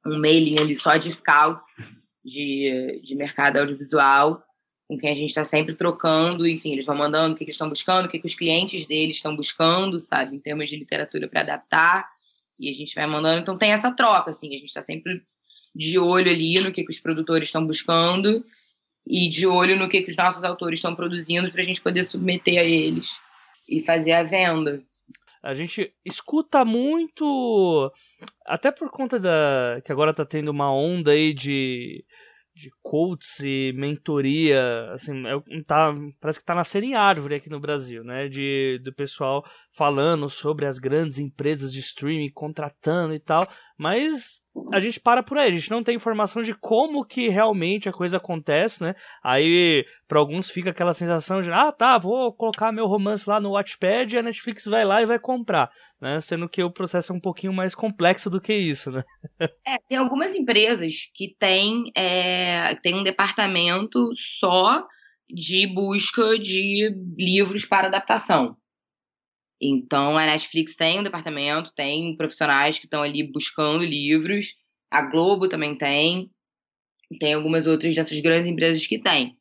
um 0.05 0.19
mailing 0.19 0.59
ali 0.59 0.79
só 0.81 0.97
de 0.97 1.11
scouts 1.13 1.63
de, 2.23 3.01
de 3.03 3.15
mercado 3.15 3.57
audiovisual, 3.57 4.43
quem 4.97 5.11
a 5.11 5.15
gente 5.15 5.29
está 5.29 5.45
sempre 5.45 5.75
trocando, 5.75 6.47
enfim, 6.47 6.73
eles 6.73 6.85
vão 6.85 6.95
mandando 6.95 7.35
o 7.35 7.37
que, 7.37 7.45
que 7.45 7.51
estão 7.51 7.69
buscando, 7.69 8.05
o 8.05 8.09
que, 8.09 8.19
que 8.19 8.27
os 8.27 8.35
clientes 8.35 8.85
deles 8.85 9.17
estão 9.17 9.35
buscando, 9.35 9.99
sabe, 9.99 10.35
em 10.35 10.39
termos 10.39 10.69
de 10.69 10.75
literatura 10.75 11.27
para 11.27 11.41
adaptar, 11.41 12.09
e 12.59 12.69
a 12.69 12.73
gente 12.73 12.93
vai 12.93 13.07
mandando, 13.07 13.41
então 13.41 13.57
tem 13.57 13.71
essa 13.71 13.91
troca, 13.91 14.31
assim, 14.31 14.49
a 14.49 14.57
gente 14.57 14.65
está 14.65 14.81
sempre 14.81 15.21
de 15.73 15.97
olho 15.97 16.29
ali 16.29 16.59
no 16.59 16.71
que, 16.71 16.83
que 16.83 16.91
os 16.91 16.99
produtores 16.99 17.47
estão 17.47 17.65
buscando 17.65 18.45
e 19.07 19.29
de 19.29 19.47
olho 19.47 19.77
no 19.77 19.89
que, 19.89 20.01
que 20.01 20.11
os 20.11 20.17
nossos 20.17 20.43
autores 20.43 20.79
estão 20.79 20.95
produzindo 20.95 21.51
para 21.51 21.61
a 21.61 21.63
gente 21.63 21.81
poder 21.81 22.03
submeter 22.03 22.59
a 22.59 22.63
eles 22.63 23.19
e 23.67 23.81
fazer 23.81 24.11
a 24.11 24.23
venda. 24.23 24.83
A 25.41 25.55
gente 25.55 25.91
escuta 26.05 26.63
muito, 26.63 27.91
até 28.45 28.71
por 28.71 28.91
conta 28.91 29.19
da 29.19 29.81
que 29.83 29.91
agora 29.91 30.13
tá 30.13 30.23
tendo 30.23 30.51
uma 30.51 30.71
onda 30.71 31.11
aí 31.11 31.33
de 31.33 32.05
de 32.61 32.71
coaches 32.81 33.39
e 33.39 33.73
mentoria, 33.75 34.91
assim, 34.93 35.23
é, 35.25 35.63
tá, 35.63 35.91
parece 36.19 36.39
que 36.39 36.45
tá 36.45 36.53
nascendo 36.53 36.85
em 36.85 36.93
árvore 36.93 37.35
aqui 37.35 37.49
no 37.49 37.59
Brasil, 37.59 38.03
né? 38.03 38.29
De, 38.29 38.79
do 38.83 38.93
pessoal 38.93 39.43
falando 39.69 40.29
sobre 40.29 40.65
as 40.65 40.77
grandes 40.77 41.17
empresas 41.17 41.73
de 41.73 41.79
streaming 41.79 42.31
contratando 42.31 43.13
e 43.13 43.19
tal, 43.19 43.47
mas 43.81 44.39
a 44.71 44.79
gente 44.79 44.99
para 44.99 45.23
por 45.23 45.39
aí, 45.39 45.49
a 45.49 45.51
gente 45.57 45.71
não 45.71 45.81
tem 45.81 45.95
informação 45.95 46.43
de 46.43 46.53
como 46.53 47.03
que 47.03 47.29
realmente 47.29 47.89
a 47.89 47.91
coisa 47.91 48.17
acontece, 48.17 48.83
né? 48.83 48.93
Aí, 49.23 49.83
para 50.07 50.19
alguns 50.19 50.51
fica 50.51 50.69
aquela 50.69 50.93
sensação 50.93 51.41
de, 51.41 51.51
ah, 51.51 51.71
tá, 51.71 51.97
vou 51.97 52.31
colocar 52.31 52.71
meu 52.71 52.85
romance 52.85 53.27
lá 53.27 53.39
no 53.39 53.53
Watchpad 53.53 54.13
e 54.13 54.19
a 54.19 54.21
Netflix 54.21 54.65
vai 54.67 54.85
lá 54.85 55.01
e 55.01 55.07
vai 55.07 55.17
comprar, 55.17 55.71
né? 55.99 56.19
Sendo 56.19 56.47
que 56.47 56.61
o 56.61 56.71
processo 56.71 57.11
é 57.11 57.15
um 57.15 57.19
pouquinho 57.19 57.51
mais 57.51 57.73
complexo 57.73 58.29
do 58.29 58.39
que 58.39 58.53
isso, 58.53 58.91
né? 58.91 59.01
É, 59.65 59.77
tem 59.89 59.97
algumas 59.97 60.35
empresas 60.35 60.93
que 61.15 61.35
têm, 61.39 61.91
é, 61.95 62.75
tem 62.83 62.93
um 62.93 63.03
departamento 63.03 64.11
só 64.15 64.85
de 65.27 65.65
busca 65.65 66.37
de 66.37 66.93
livros 67.17 67.65
para 67.65 67.87
adaptação. 67.87 68.55
Então, 69.61 70.17
a 70.17 70.25
Netflix 70.25 70.75
tem 70.75 70.99
um 70.99 71.03
departamento, 71.03 71.71
tem 71.75 72.15
profissionais 72.17 72.79
que 72.79 72.85
estão 72.85 73.03
ali 73.03 73.21
buscando 73.23 73.83
livros, 73.83 74.55
a 74.89 75.03
Globo 75.03 75.47
também 75.47 75.77
tem, 75.77 76.31
tem 77.19 77.33
algumas 77.33 77.67
outras 77.67 77.93
dessas 77.93 78.19
grandes 78.19 78.47
empresas 78.47 78.87
que 78.87 78.99
têm. 78.99 79.37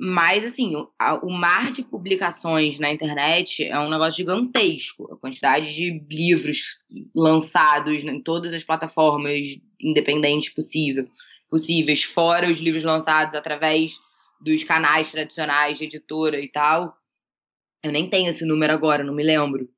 Mas, 0.00 0.44
assim, 0.44 0.76
o, 0.76 0.88
a, 0.98 1.14
o, 1.24 1.30
mar 1.30 1.72
de 1.72 1.82
publicações 1.82 2.78
na 2.78 2.92
internet 2.92 3.64
é 3.64 3.78
um 3.80 3.90
negócio 3.90 4.18
gigantesco. 4.18 5.12
A 5.12 5.16
quantidade 5.16 5.74
de 5.74 6.04
livros 6.08 6.78
lançados 7.14 8.04
em 8.04 8.22
todas 8.22 8.54
as 8.54 8.62
plataformas 8.62 9.46
independentes 9.80 10.50
possível, 10.50 11.08
possíveis, 11.50 12.04
fora 12.04 12.48
os 12.48 12.58
livros 12.58 12.84
lançados 12.84 13.34
através 13.34 13.92
dos 14.40 14.62
canais 14.62 15.10
tradicionais 15.10 15.78
de 15.78 15.84
editora 15.84 16.40
e 16.40 16.48
tal, 16.48 16.94
eu 17.82 17.92
nem 17.92 18.08
tenho 18.08 18.28
esse 18.28 18.44
número 18.44 18.72
agora, 18.72 19.04
não 19.04 19.14
me 19.14 19.22
lembro. 19.22 19.68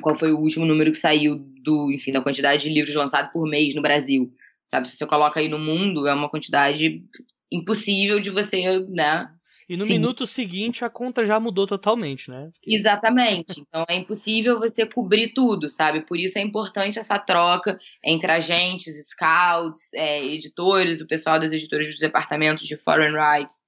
Qual 0.00 0.14
foi 0.14 0.32
o 0.32 0.38
último 0.38 0.66
número 0.66 0.90
que 0.90 0.98
saiu 0.98 1.38
do, 1.62 1.90
enfim, 1.92 2.12
da 2.12 2.22
quantidade 2.22 2.62
de 2.62 2.70
livros 2.70 2.94
lançados 2.94 3.32
por 3.32 3.48
mês 3.48 3.74
no 3.74 3.82
Brasil? 3.82 4.32
Sabe, 4.64 4.88
se 4.88 4.96
você 4.96 5.06
coloca 5.06 5.38
aí 5.38 5.48
no 5.48 5.58
mundo, 5.58 6.06
é 6.06 6.14
uma 6.14 6.28
quantidade 6.28 7.04
impossível 7.50 8.20
de 8.20 8.30
você, 8.30 8.80
né? 8.88 9.28
E 9.68 9.76
no 9.76 9.84
seguir. 9.84 9.98
minuto 9.98 10.26
seguinte 10.26 10.84
a 10.84 10.90
conta 10.90 11.24
já 11.24 11.40
mudou 11.40 11.66
totalmente, 11.66 12.30
né? 12.30 12.50
Porque... 12.52 12.72
Exatamente. 12.72 13.60
Então 13.60 13.84
é 13.88 13.96
impossível 13.96 14.60
você 14.60 14.86
cobrir 14.86 15.28
tudo, 15.28 15.68
sabe? 15.68 16.02
Por 16.02 16.18
isso 16.18 16.38
é 16.38 16.42
importante 16.42 16.98
essa 16.98 17.18
troca 17.18 17.78
entre 18.04 18.30
agentes, 18.30 19.08
scouts, 19.08 19.92
é, 19.94 20.24
editores, 20.24 21.00
o 21.00 21.06
pessoal 21.06 21.40
das 21.40 21.52
editoras 21.52 21.86
dos 21.86 21.98
departamentos 21.98 22.66
de 22.66 22.76
foreign 22.76 23.16
rights, 23.16 23.62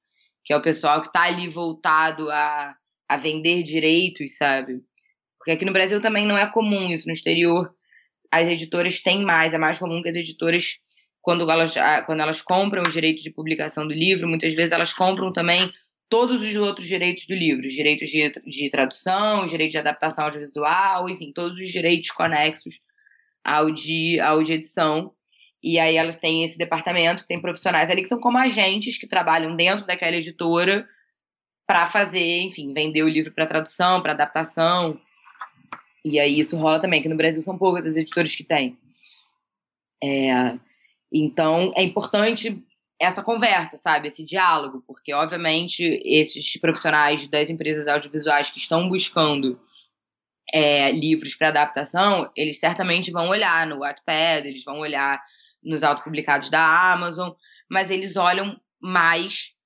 que 0.44 0.53
é 0.53 0.57
o 0.57 0.62
pessoal 0.62 1.01
que 1.01 1.09
está 1.09 1.22
ali 1.22 1.48
voltado 1.48 2.31
a 2.31 2.77
a 3.08 3.16
vender 3.16 3.62
direitos, 3.62 4.36
sabe? 4.36 4.80
Porque 5.38 5.52
aqui 5.52 5.64
no 5.64 5.72
Brasil 5.72 6.00
também 6.00 6.26
não 6.26 6.36
é 6.36 6.50
comum 6.50 6.90
isso. 6.90 7.06
No 7.06 7.12
exterior, 7.12 7.72
as 8.30 8.46
editoras 8.46 9.00
têm 9.00 9.24
mais. 9.24 9.54
É 9.54 9.58
mais 9.58 9.78
comum 9.78 10.02
que 10.02 10.08
as 10.08 10.16
editoras, 10.16 10.78
quando 11.22 11.50
elas, 11.50 11.74
quando 12.04 12.20
elas 12.20 12.42
compram 12.42 12.82
os 12.82 12.92
direitos 12.92 13.22
de 13.22 13.30
publicação 13.30 13.86
do 13.86 13.94
livro, 13.94 14.28
muitas 14.28 14.52
vezes 14.52 14.72
elas 14.72 14.92
compram 14.92 15.32
também 15.32 15.72
todos 16.08 16.40
os 16.40 16.54
outros 16.56 16.86
direitos 16.86 17.26
do 17.26 17.34
livro. 17.34 17.66
Os 17.66 17.72
direitos 17.72 18.08
de, 18.10 18.30
de 18.46 18.70
tradução, 18.70 19.44
os 19.44 19.50
direitos 19.50 19.72
de 19.72 19.78
adaptação 19.78 20.24
audiovisual, 20.24 21.08
enfim, 21.08 21.32
todos 21.32 21.58
os 21.58 21.70
direitos 21.70 22.10
conexos 22.10 22.80
ao 23.42 23.70
de, 23.70 24.20
ao 24.20 24.42
de 24.42 24.54
edição. 24.54 25.12
E 25.62 25.78
aí 25.78 25.96
elas 25.96 26.16
têm 26.16 26.44
esse 26.44 26.56
departamento, 26.56 27.26
tem 27.26 27.40
profissionais 27.40 27.90
ali 27.90 28.02
que 28.02 28.08
são 28.08 28.20
como 28.20 28.38
agentes 28.38 28.98
que 28.98 29.08
trabalham 29.08 29.56
dentro 29.56 29.86
daquela 29.86 30.16
editora 30.16 30.86
para 31.68 31.87
fazer, 31.87 32.40
enfim, 32.40 32.72
vender 32.72 33.02
o 33.02 33.09
livro 33.09 33.31
para 33.31 33.44
tradução, 33.44 34.00
para 34.00 34.12
adaptação. 34.12 34.98
E 36.02 36.18
aí 36.18 36.40
isso 36.40 36.57
rola 36.57 36.81
também, 36.81 37.02
que 37.02 37.11
no 37.11 37.16
Brasil 37.16 37.42
são 37.42 37.59
poucas 37.59 37.87
as 37.87 37.98
editoras 37.98 38.35
que 38.35 38.42
têm. 38.42 38.78
É, 40.02 40.59
então 41.12 41.70
é 41.76 41.83
importante 41.83 42.64
essa 42.98 43.22
conversa, 43.22 43.76
sabe, 43.76 44.07
esse 44.07 44.24
diálogo, 44.24 44.83
porque 44.87 45.12
obviamente 45.12 45.83
esses 46.07 46.59
profissionais 46.59 47.28
das 47.28 47.50
empresas 47.50 47.87
audiovisuais 47.87 48.50
que 48.50 48.59
estão 48.59 48.88
buscando 48.88 49.61
é, 50.54 50.90
livros 50.90 51.35
para 51.35 51.48
adaptação, 51.48 52.31
eles 52.35 52.59
certamente 52.59 53.11
vão 53.11 53.28
olhar 53.28 53.66
no 53.66 53.81
Wattpad, 53.81 54.48
eles 54.48 54.64
vão 54.64 54.78
olhar 54.78 55.22
nos 55.62 55.85
autopublicados 55.85 56.48
da 56.48 56.92
Amazon, 56.92 57.33
mas 57.70 57.90
eles 57.90 58.16
olham 58.16 58.59
mais 58.81 59.57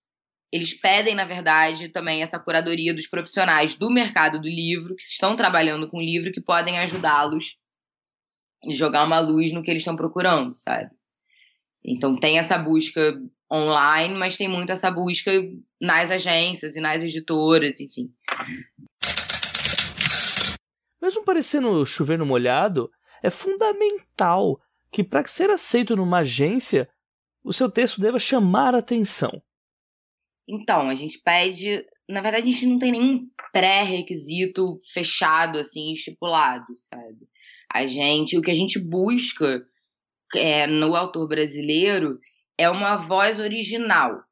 eles 0.53 0.75
pedem, 0.75 1.15
na 1.15 1.25
verdade, 1.25 1.89
também 1.89 2.23
essa 2.23 2.39
curadoria 2.39 2.95
dos 2.95 3.07
profissionais 3.07 3.75
do 3.75 3.91
mercado 3.91 4.39
do 4.39 4.47
livro, 4.47 4.95
que 4.95 5.05
estão 5.05 5.35
trabalhando 5.35 5.89
com 5.89 5.99
livro, 5.99 6.31
que 6.31 6.43
podem 6.43 6.79
ajudá-los 6.79 7.57
e 8.65 8.75
jogar 8.75 9.05
uma 9.07 9.19
luz 9.19 9.51
no 9.51 9.63
que 9.63 9.71
eles 9.71 9.81
estão 9.81 9.97
procurando, 9.97 10.55
sabe? 10.55 10.91
Então 11.83 12.15
tem 12.15 12.39
essa 12.39 12.59
busca 12.59 13.19
online, 13.51 14.15
mas 14.15 14.37
tem 14.37 14.47
muito 14.47 14.71
essa 14.71 14.91
busca 14.91 15.33
nas 15.81 16.11
agências 16.11 16.77
e 16.77 16.81
nas 16.81 17.03
editoras, 17.03 17.81
enfim. 17.81 18.13
Mesmo 21.01 21.25
parecendo 21.25 21.85
chover 21.87 22.19
no 22.19 22.27
molhado, 22.27 22.91
é 23.23 23.31
fundamental 23.31 24.61
que 24.91 25.03
para 25.03 25.27
ser 25.27 25.49
aceito 25.49 25.97
numa 25.97 26.19
agência, 26.19 26.89
o 27.43 27.55
seu 27.55 27.71
texto 27.71 28.01
deva 28.01 28.19
chamar 28.19 28.75
atenção. 28.75 29.43
Então, 30.49 30.89
a 30.89 30.95
gente 30.95 31.19
pede. 31.19 31.85
Na 32.09 32.21
verdade, 32.21 32.49
a 32.49 32.53
gente 32.53 32.67
não 32.67 32.79
tem 32.79 32.93
nenhum 32.93 33.29
pré-requisito 33.53 34.81
fechado, 34.93 35.59
assim, 35.59 35.93
estipulado, 35.93 36.67
sabe? 36.77 37.29
A 37.73 37.87
gente. 37.87 38.37
O 38.37 38.43
que 38.43 38.51
a 38.51 38.55
gente 38.55 38.79
busca 38.79 39.65
é, 40.35 40.67
no 40.67 40.95
autor 40.97 41.29
brasileiro 41.29 42.19
é 42.59 42.69
uma 42.69 42.97
voz 42.97 43.39
original. 43.39 44.23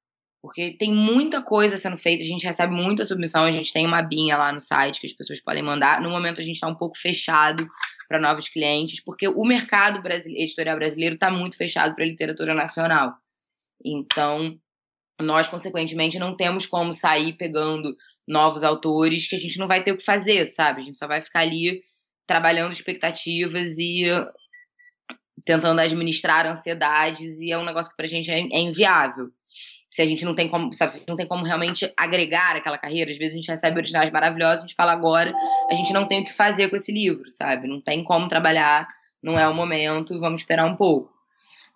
Porque 0.43 0.75
tem 0.79 0.93
muita 0.93 1.43
coisa 1.43 1.77
sendo 1.77 1.99
feita, 1.99 2.23
a 2.23 2.27
gente 2.27 2.47
recebe 2.47 2.73
muita 2.73 3.05
submissão, 3.05 3.45
a 3.45 3.53
gente 3.53 3.73
tem 3.73 3.87
uma 3.87 4.01
binha 4.01 4.39
lá 4.39 4.51
no 4.51 4.59
site 4.59 4.99
que 4.99 5.07
as 5.07 5.13
pessoas 5.13 5.39
podem 5.39 5.63
mandar. 5.63 6.01
No 6.01 6.09
momento 6.09 6.41
a 6.41 6.45
gente 6.45 6.55
está 6.55 6.67
um 6.67 6.75
pouco 6.75 6.97
fechado 6.97 7.69
para 8.09 8.19
novos 8.19 8.49
clientes, 8.49 9.01
porque 9.05 9.29
o 9.29 9.45
mercado 9.45 10.03
brasileiro, 10.03 10.43
editorial 10.43 10.77
brasileiro 10.77 11.15
está 11.15 11.31
muito 11.31 11.57
fechado 11.57 11.95
para 11.95 12.07
literatura 12.07 12.55
nacional. 12.55 13.15
Então, 13.85 14.59
nós, 15.21 15.49
consequentemente, 15.49 16.19
não 16.19 16.37
temos 16.37 16.67
como 16.67 16.93
sair 16.93 17.35
pegando 17.35 17.95
novos 18.27 18.63
autores 18.63 19.29
que 19.29 19.37
a 19.37 19.39
gente 19.39 19.59
não 19.59 19.67
vai 19.67 19.83
ter 19.83 19.93
o 19.93 19.97
que 19.97 20.05
fazer, 20.05 20.45
sabe? 20.47 20.81
A 20.81 20.85
gente 20.85 20.99
só 20.99 21.07
vai 21.07 21.21
ficar 21.21 21.41
ali 21.41 21.83
trabalhando 22.27 22.73
expectativas 22.73 23.79
e 23.79 24.05
tentando 25.45 25.81
administrar 25.81 26.47
ansiedades, 26.47 27.41
e 27.41 27.51
é 27.51 27.59
um 27.59 27.65
negócio 27.65 27.91
que 27.91 27.97
pra 27.97 28.07
gente 28.07 28.31
é, 28.31 28.39
é 28.39 28.61
inviável. 28.61 29.31
Se 29.91 30.03
a 30.03 30.07
gente 30.07 30.25
não 30.25 30.35
tem 30.35 30.49
como, 30.49 30.73
sabe, 30.73 30.93
se 30.93 31.05
não 31.09 31.17
tem 31.17 31.27
como 31.27 31.45
realmente 31.45 31.93
agregar 31.97 32.55
aquela 32.55 32.79
carreira, 32.79 33.11
às 33.11 33.19
vezes 33.19 33.35
a 33.35 33.37
gente 33.37 33.49
recebe 33.49 33.79
originais 33.79 34.11
maravilhosos, 34.11 34.59
a 34.59 34.67
gente 34.67 34.77
fala 34.77 34.93
agora, 34.93 35.33
a 35.69 35.75
gente 35.75 35.93
não 35.93 36.07
tem 36.07 36.23
o 36.23 36.25
que 36.25 36.33
fazer 36.33 36.69
com 36.69 36.77
esse 36.77 36.93
livro, 36.93 37.29
sabe? 37.29 37.67
Não 37.67 37.81
tem 37.81 38.05
como 38.05 38.29
trabalhar, 38.29 38.87
não 39.23 39.39
é 39.39 39.49
o 39.49 39.55
momento, 39.55 40.21
vamos 40.21 40.43
esperar 40.43 40.67
um 40.67 40.77
pouco. 40.77 41.11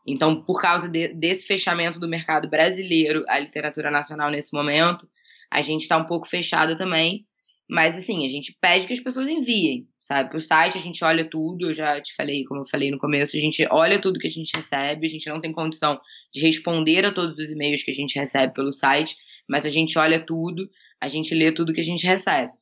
Então, 0.07 0.43
por 0.43 0.61
causa 0.61 0.89
de, 0.89 1.09
desse 1.15 1.47
fechamento 1.47 1.99
do 1.99 2.09
mercado 2.09 2.49
brasileiro, 2.49 3.25
a 3.27 3.39
literatura 3.39 3.91
nacional 3.91 4.31
nesse 4.31 4.53
momento, 4.53 5.09
a 5.51 5.63
gente 5.63 5.83
está 5.83 5.97
um 5.97 6.05
pouco 6.05 6.29
fechado 6.29 6.77
também. 6.77 7.27
Mas, 7.69 7.97
assim, 7.97 8.27
a 8.27 8.29
gente 8.29 8.55
pede 8.61 8.87
que 8.87 8.93
as 8.93 9.01
pessoas 9.01 9.27
enviem, 9.27 9.89
sabe? 9.99 10.29
Para 10.29 10.37
o 10.37 10.41
site, 10.41 10.77
a 10.77 10.81
gente 10.81 11.03
olha 11.03 11.29
tudo. 11.29 11.69
Eu 11.69 11.73
já 11.73 11.99
te 12.01 12.15
falei, 12.15 12.45
como 12.45 12.61
eu 12.61 12.67
falei 12.67 12.91
no 12.91 12.99
começo, 12.99 13.37
a 13.37 13.41
gente 13.41 13.67
olha 13.71 13.99
tudo 13.99 14.19
que 14.19 14.27
a 14.27 14.31
gente 14.31 14.55
recebe. 14.55 15.07
A 15.07 15.11
gente 15.11 15.29
não 15.29 15.41
tem 15.41 15.51
condição 15.51 15.99
de 16.33 16.43
responder 16.43 17.07
a 17.07 17.15
todos 17.15 17.39
os 17.39 17.51
e-mails 17.51 17.83
que 17.83 17.91
a 17.91 17.95
gente 17.95 18.19
recebe 18.19 18.53
pelo 18.53 18.71
site, 18.71 19.17
mas 19.49 19.65
a 19.65 19.71
gente 19.71 19.99
olha 19.99 20.25
tudo, 20.25 20.69
a 21.01 21.09
gente 21.09 21.35
lê 21.35 21.53
tudo 21.53 21.73
que 21.73 21.81
a 21.81 21.85
gente 21.85 22.07
recebe. 22.07 22.53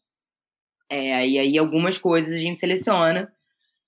É, 0.88 1.26
e 1.26 1.38
aí, 1.38 1.58
algumas 1.58 1.98
coisas 1.98 2.34
a 2.34 2.38
gente 2.38 2.60
seleciona 2.60 3.28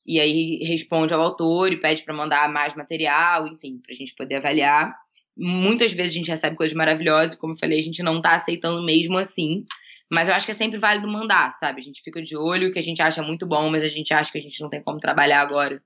e 0.06 0.20
aí 0.20 0.58
responde 0.64 1.14
ao 1.14 1.20
autor 1.20 1.72
e 1.72 1.80
pede 1.80 2.02
para 2.02 2.14
mandar 2.14 2.52
mais 2.52 2.74
material, 2.74 3.46
enfim, 3.46 3.78
para 3.78 3.92
a 3.92 3.96
gente 3.96 4.14
poder 4.14 4.36
avaliar. 4.36 4.94
Muitas 5.36 5.92
vezes 5.92 6.12
a 6.12 6.18
gente 6.18 6.30
recebe 6.30 6.56
coisas 6.56 6.76
maravilhosas, 6.76 7.38
como 7.38 7.54
eu 7.54 7.58
falei, 7.58 7.78
a 7.78 7.82
gente 7.82 8.02
não 8.02 8.18
está 8.18 8.34
aceitando 8.34 8.84
mesmo 8.84 9.16
assim. 9.18 9.64
Mas 10.10 10.28
eu 10.28 10.34
acho 10.34 10.44
que 10.44 10.52
é 10.52 10.54
sempre 10.54 10.78
válido 10.78 11.08
mandar, 11.08 11.50
sabe? 11.52 11.80
A 11.80 11.84
gente 11.84 12.02
fica 12.02 12.22
de 12.22 12.36
olho, 12.36 12.72
que 12.72 12.78
a 12.78 12.82
gente 12.82 13.00
acha 13.00 13.22
muito 13.22 13.46
bom, 13.46 13.70
mas 13.70 13.82
a 13.82 13.88
gente 13.88 14.12
acha 14.12 14.30
que 14.30 14.38
a 14.38 14.40
gente 14.40 14.60
não 14.60 14.68
tem 14.68 14.82
como 14.82 15.00
trabalhar 15.00 15.40
agora. 15.40 15.82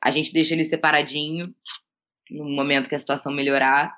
A 0.00 0.10
gente 0.10 0.32
deixa 0.32 0.54
ele 0.54 0.64
separadinho 0.64 1.54
no 2.30 2.44
momento 2.48 2.88
que 2.88 2.94
a 2.94 2.98
situação 2.98 3.32
melhorar. 3.32 3.94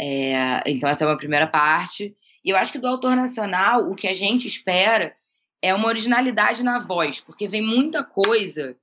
É, 0.00 0.62
então, 0.66 0.88
essa 0.88 1.04
é 1.04 1.06
uma 1.06 1.16
primeira 1.16 1.46
parte. 1.46 2.16
E 2.44 2.50
eu 2.50 2.56
acho 2.56 2.70
que 2.70 2.78
do 2.78 2.86
autor 2.86 3.16
nacional, 3.16 3.90
o 3.90 3.96
que 3.96 4.06
a 4.06 4.14
gente 4.14 4.46
espera 4.46 5.14
é 5.66 5.74
uma 5.74 5.88
originalidade 5.88 6.62
na 6.62 6.78
voz, 6.78 7.20
porque 7.20 7.48
vem 7.48 7.60
muita 7.60 8.04
coisa 8.04 8.76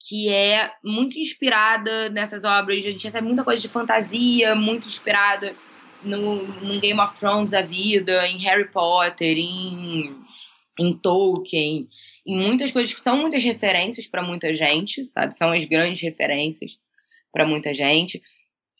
que 0.00 0.28
é 0.28 0.70
muito 0.82 1.18
inspirada 1.18 2.08
nessas 2.08 2.44
obras. 2.44 2.78
A 2.78 2.90
gente 2.90 3.04
recebe 3.04 3.26
muita 3.26 3.44
coisa 3.44 3.60
de 3.60 3.68
fantasia, 3.68 4.54
muito 4.54 4.88
inspirada 4.88 5.54
no, 6.02 6.46
no 6.46 6.80
Game 6.80 6.98
of 7.00 7.18
Thrones 7.18 7.50
da 7.50 7.62
vida, 7.62 8.26
em 8.26 8.38
Harry 8.38 8.70
Potter, 8.70 9.36
em, 9.36 10.16
em 10.78 10.96
Tolkien, 10.96 11.88
em 12.26 12.38
muitas 12.38 12.72
coisas 12.72 12.94
que 12.94 13.00
são 13.00 13.18
muitas 13.18 13.42
referências 13.42 14.06
para 14.06 14.22
muita 14.22 14.52
gente, 14.54 15.04
sabe? 15.04 15.36
São 15.36 15.52
as 15.52 15.64
grandes 15.64 16.00
referências 16.00 16.78
para 17.30 17.46
muita 17.46 17.74
gente, 17.74 18.22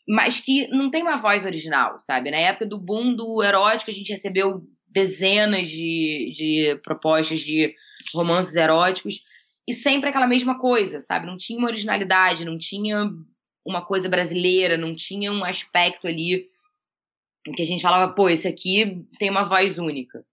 mas 0.07 0.39
que 0.39 0.67
não 0.69 0.89
tem 0.89 1.03
uma 1.03 1.17
voz 1.17 1.45
original, 1.45 1.99
sabe? 1.99 2.31
Na 2.31 2.37
época 2.37 2.65
do 2.65 2.79
boom 2.79 3.13
do 3.13 3.43
erótico, 3.43 3.91
a 3.91 3.93
gente 3.93 4.11
recebeu 4.11 4.63
dezenas 4.89 5.69
de, 5.69 6.31
de 6.35 6.79
propostas 6.83 7.39
de 7.39 7.75
romances 8.13 8.55
eróticos 8.55 9.23
e 9.67 9.73
sempre 9.73 10.09
aquela 10.09 10.27
mesma 10.27 10.57
coisa, 10.57 10.99
sabe? 10.99 11.27
Não 11.27 11.37
tinha 11.37 11.59
uma 11.59 11.67
originalidade, 11.67 12.45
não 12.45 12.57
tinha 12.57 13.09
uma 13.65 13.85
coisa 13.85 14.09
brasileira, 14.09 14.77
não 14.77 14.95
tinha 14.95 15.31
um 15.31 15.43
aspecto 15.43 16.07
ali 16.07 16.49
que 17.55 17.61
a 17.61 17.65
gente 17.65 17.81
falava, 17.81 18.11
pô, 18.13 18.29
esse 18.29 18.47
aqui 18.47 19.05
tem 19.17 19.29
uma 19.29 19.43
voz 19.43 19.77
única, 19.77 20.25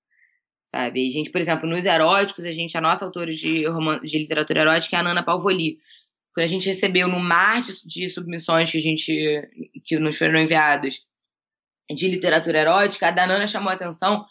sabe? 0.60 1.06
A 1.06 1.10
gente, 1.10 1.30
por 1.30 1.40
exemplo, 1.40 1.68
nos 1.68 1.84
eróticos, 1.84 2.44
a 2.44 2.50
gente, 2.50 2.76
a 2.76 2.80
nossa 2.80 3.04
autora 3.04 3.32
de, 3.32 3.64
de 4.02 4.18
literatura 4.18 4.60
erótica 4.62 4.96
é 4.96 5.00
a 5.00 5.02
Nana 5.02 5.22
Palvoli. 5.22 5.78
Quando 6.34 6.44
a 6.44 6.48
gente 6.48 6.66
recebeu 6.66 7.08
no 7.08 7.20
mar 7.20 7.62
de, 7.62 7.86
de 7.86 8.08
submissões 8.08 8.70
que 8.70 8.78
a 8.78 8.80
gente, 8.80 9.48
que 9.84 9.98
nos 9.98 10.18
foram 10.18 10.38
enviadas 10.38 11.00
de 11.90 12.08
literatura 12.08 12.60
erótica, 12.60 13.08
a 13.08 13.10
da 13.10 13.26
Nana 13.26 13.46
chamou 13.46 13.70
a 13.70 13.74
atenção 13.74 14.26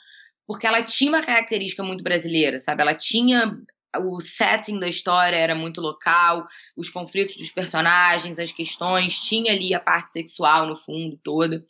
porque 0.48 0.68
ela 0.68 0.84
tinha 0.84 1.12
uma 1.12 1.24
característica 1.24 1.84
muito 1.84 2.04
brasileira, 2.04 2.60
sabe? 2.60 2.82
Ela 2.82 2.96
tinha 2.96 3.58
o 3.98 4.20
setting 4.20 4.80
da 4.80 4.88
história 4.88 5.38
era 5.38 5.56
muito 5.56 5.80
local, 5.80 6.46
os 6.76 6.90
conflitos 6.90 7.38
dos 7.38 7.50
personagens, 7.52 8.40
as 8.40 8.52
questões, 8.52 9.20
tinha 9.20 9.54
ali 9.54 9.74
a 9.74 9.80
parte 9.80 10.12
sexual 10.12 10.68
no 10.68 10.76
fundo 10.76 11.18
toda, 11.24 11.64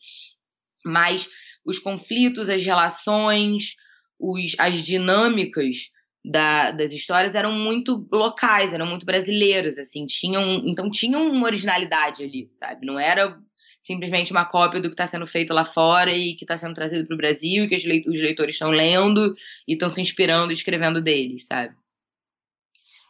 mas 0.83 1.29
os 1.63 1.79
conflitos, 1.79 2.49
as 2.49 2.63
relações, 2.63 3.75
os, 4.19 4.55
as 4.57 4.83
dinâmicas 4.83 5.91
da, 6.25 6.71
das 6.71 6.91
histórias 6.91 7.35
eram 7.35 7.51
muito 7.51 8.07
locais, 8.11 8.73
eram 8.73 8.87
muito 8.87 9.05
brasileiras, 9.05 9.77
assim, 9.77 10.05
tinham, 10.07 10.63
então 10.65 10.89
tinham 10.89 11.27
uma 11.29 11.45
originalidade 11.45 12.23
ali, 12.23 12.47
sabe? 12.49 12.85
Não 12.85 12.99
era 12.99 13.39
simplesmente 13.83 14.31
uma 14.31 14.45
cópia 14.45 14.81
do 14.81 14.87
que 14.87 14.95
está 14.95 15.05
sendo 15.05 15.27
feito 15.27 15.53
lá 15.53 15.63
fora 15.63 16.11
e 16.11 16.35
que 16.35 16.43
está 16.43 16.57
sendo 16.57 16.73
trazido 16.73 17.05
para 17.05 17.13
o 17.13 17.17
Brasil 17.17 17.65
e 17.65 17.67
que 17.67 17.75
os 17.75 18.19
leitores 18.19 18.55
estão 18.55 18.71
lendo 18.71 19.35
e 19.67 19.73
estão 19.73 19.89
se 19.89 20.01
inspirando 20.01 20.51
e 20.51 20.55
escrevendo 20.55 21.01
deles, 21.01 21.45
sabe? 21.45 21.75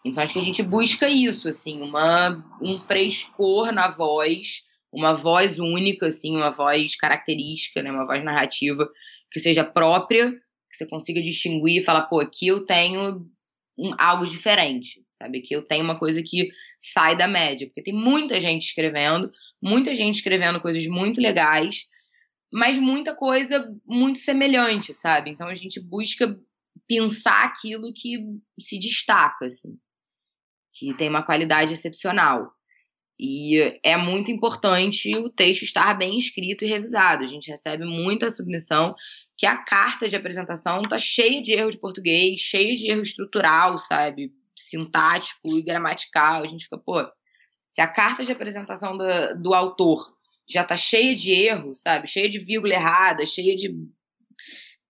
Então 0.04 0.22
acho 0.22 0.34
que 0.34 0.40
a 0.40 0.44
gente 0.44 0.62
busca 0.62 1.08
isso, 1.08 1.48
assim, 1.48 1.82
uma, 1.82 2.46
um 2.62 2.78
frescor 2.78 3.72
na 3.72 3.90
voz, 3.90 4.64
uma 4.92 5.14
voz 5.14 5.58
única, 5.58 6.08
assim, 6.08 6.36
uma 6.36 6.52
voz 6.52 6.96
característica, 6.98 7.82
né, 7.82 7.92
uma 7.92 8.06
voz 8.06 8.24
narrativa 8.24 8.88
que 9.32 9.40
seja 9.40 9.64
própria, 9.64 10.34
que 10.76 10.84
você 10.84 10.90
consiga 10.90 11.22
distinguir 11.22 11.82
e 11.82 11.86
falar, 11.86 12.04
pô, 12.04 12.20
aqui 12.20 12.48
eu 12.48 12.66
tenho 12.66 13.26
um, 13.78 13.92
algo 13.98 14.26
diferente, 14.26 15.04
sabe? 15.10 15.42
Que 15.42 15.56
eu 15.56 15.62
tenho 15.62 15.84
uma 15.84 15.98
coisa 15.98 16.22
que 16.24 16.50
sai 16.80 17.18
da 17.18 17.28
média, 17.28 17.68
porque 17.68 17.84
tem 17.84 17.94
muita 17.94 18.40
gente 18.40 18.66
escrevendo, 18.66 19.32
muita 19.62 19.96
gente 19.96 20.16
escrevendo 20.16 20.62
coisas 20.62 20.86
muito 20.88 21.22
legais, 21.22 21.88
mas 22.52 22.78
muita 22.78 23.16
coisa 23.16 23.68
muito 23.86 24.20
semelhante, 24.20 24.94
sabe? 24.94 25.32
Então 25.32 25.48
a 25.48 25.54
gente 25.54 25.80
busca 25.80 26.38
pensar 26.88 27.46
aquilo 27.46 27.94
que 27.94 28.18
se 28.60 28.80
destaca, 28.80 29.46
assim, 29.46 29.78
que 30.74 30.94
tem 30.96 31.10
uma 31.10 31.24
qualidade 31.24 31.74
excepcional. 31.74 32.52
E 33.18 33.80
é 33.82 33.96
muito 33.96 34.30
importante 34.30 35.16
o 35.18 35.30
texto 35.30 35.64
estar 35.64 35.94
bem 35.94 36.18
escrito 36.18 36.66
e 36.66 36.68
revisado. 36.68 37.24
A 37.24 37.28
gente 37.28 37.50
recebe 37.50 37.86
muita 37.86 38.30
submissão 38.30 38.92
que 39.38 39.46
a 39.46 39.58
carta 39.58 40.08
de 40.08 40.16
apresentação 40.16 40.82
tá 40.84 40.98
cheia 40.98 41.42
de 41.42 41.54
erro 41.54 41.72
de 41.72 41.78
português, 41.78 42.40
cheia 42.40 42.76
de 42.76 42.90
erro 42.90 43.02
estrutural, 43.02 43.78
sabe? 43.78 44.32
Sintático 44.58 45.58
e 45.58 45.62
gramatical. 45.62 46.44
A 46.44 46.48
gente 46.48 46.66
fica, 46.66 46.78
pô, 46.78 47.06
se 47.68 47.82
a 47.82 47.88
carta 47.88 48.24
de 48.24 48.32
apresentação 48.32 48.98
do, 48.98 49.06
do 49.42 49.54
autor 49.54 50.16
já 50.48 50.64
tá 50.64 50.76
cheia 50.76 51.16
de 51.16 51.32
erro, 51.32 51.76
sabe? 51.76 52.08
Cheia 52.08 52.30
de 52.30 52.40
vírgula 52.40 52.74
errada, 52.74 53.26
cheia 53.26 53.56
de 53.58 53.76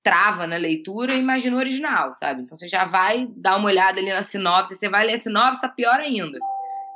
trava 0.03 0.45
na 0.45 0.57
leitura, 0.57 1.15
imagina 1.15 1.55
o 1.55 1.59
original, 1.59 2.13
sabe? 2.13 2.43
Então 2.43 2.55
você 2.55 2.67
já 2.67 2.85
vai 2.85 3.27
dar 3.35 3.57
uma 3.57 3.65
olhada 3.65 3.99
ali 3.99 4.13
na 4.13 4.21
sinopse, 4.21 4.75
você 4.75 4.87
vai 4.87 5.03
ler 5.03 5.13
a 5.13 5.17
sinopse, 5.17 5.61
tá 5.61 5.69
pior 5.69 5.99
ainda. 5.99 6.37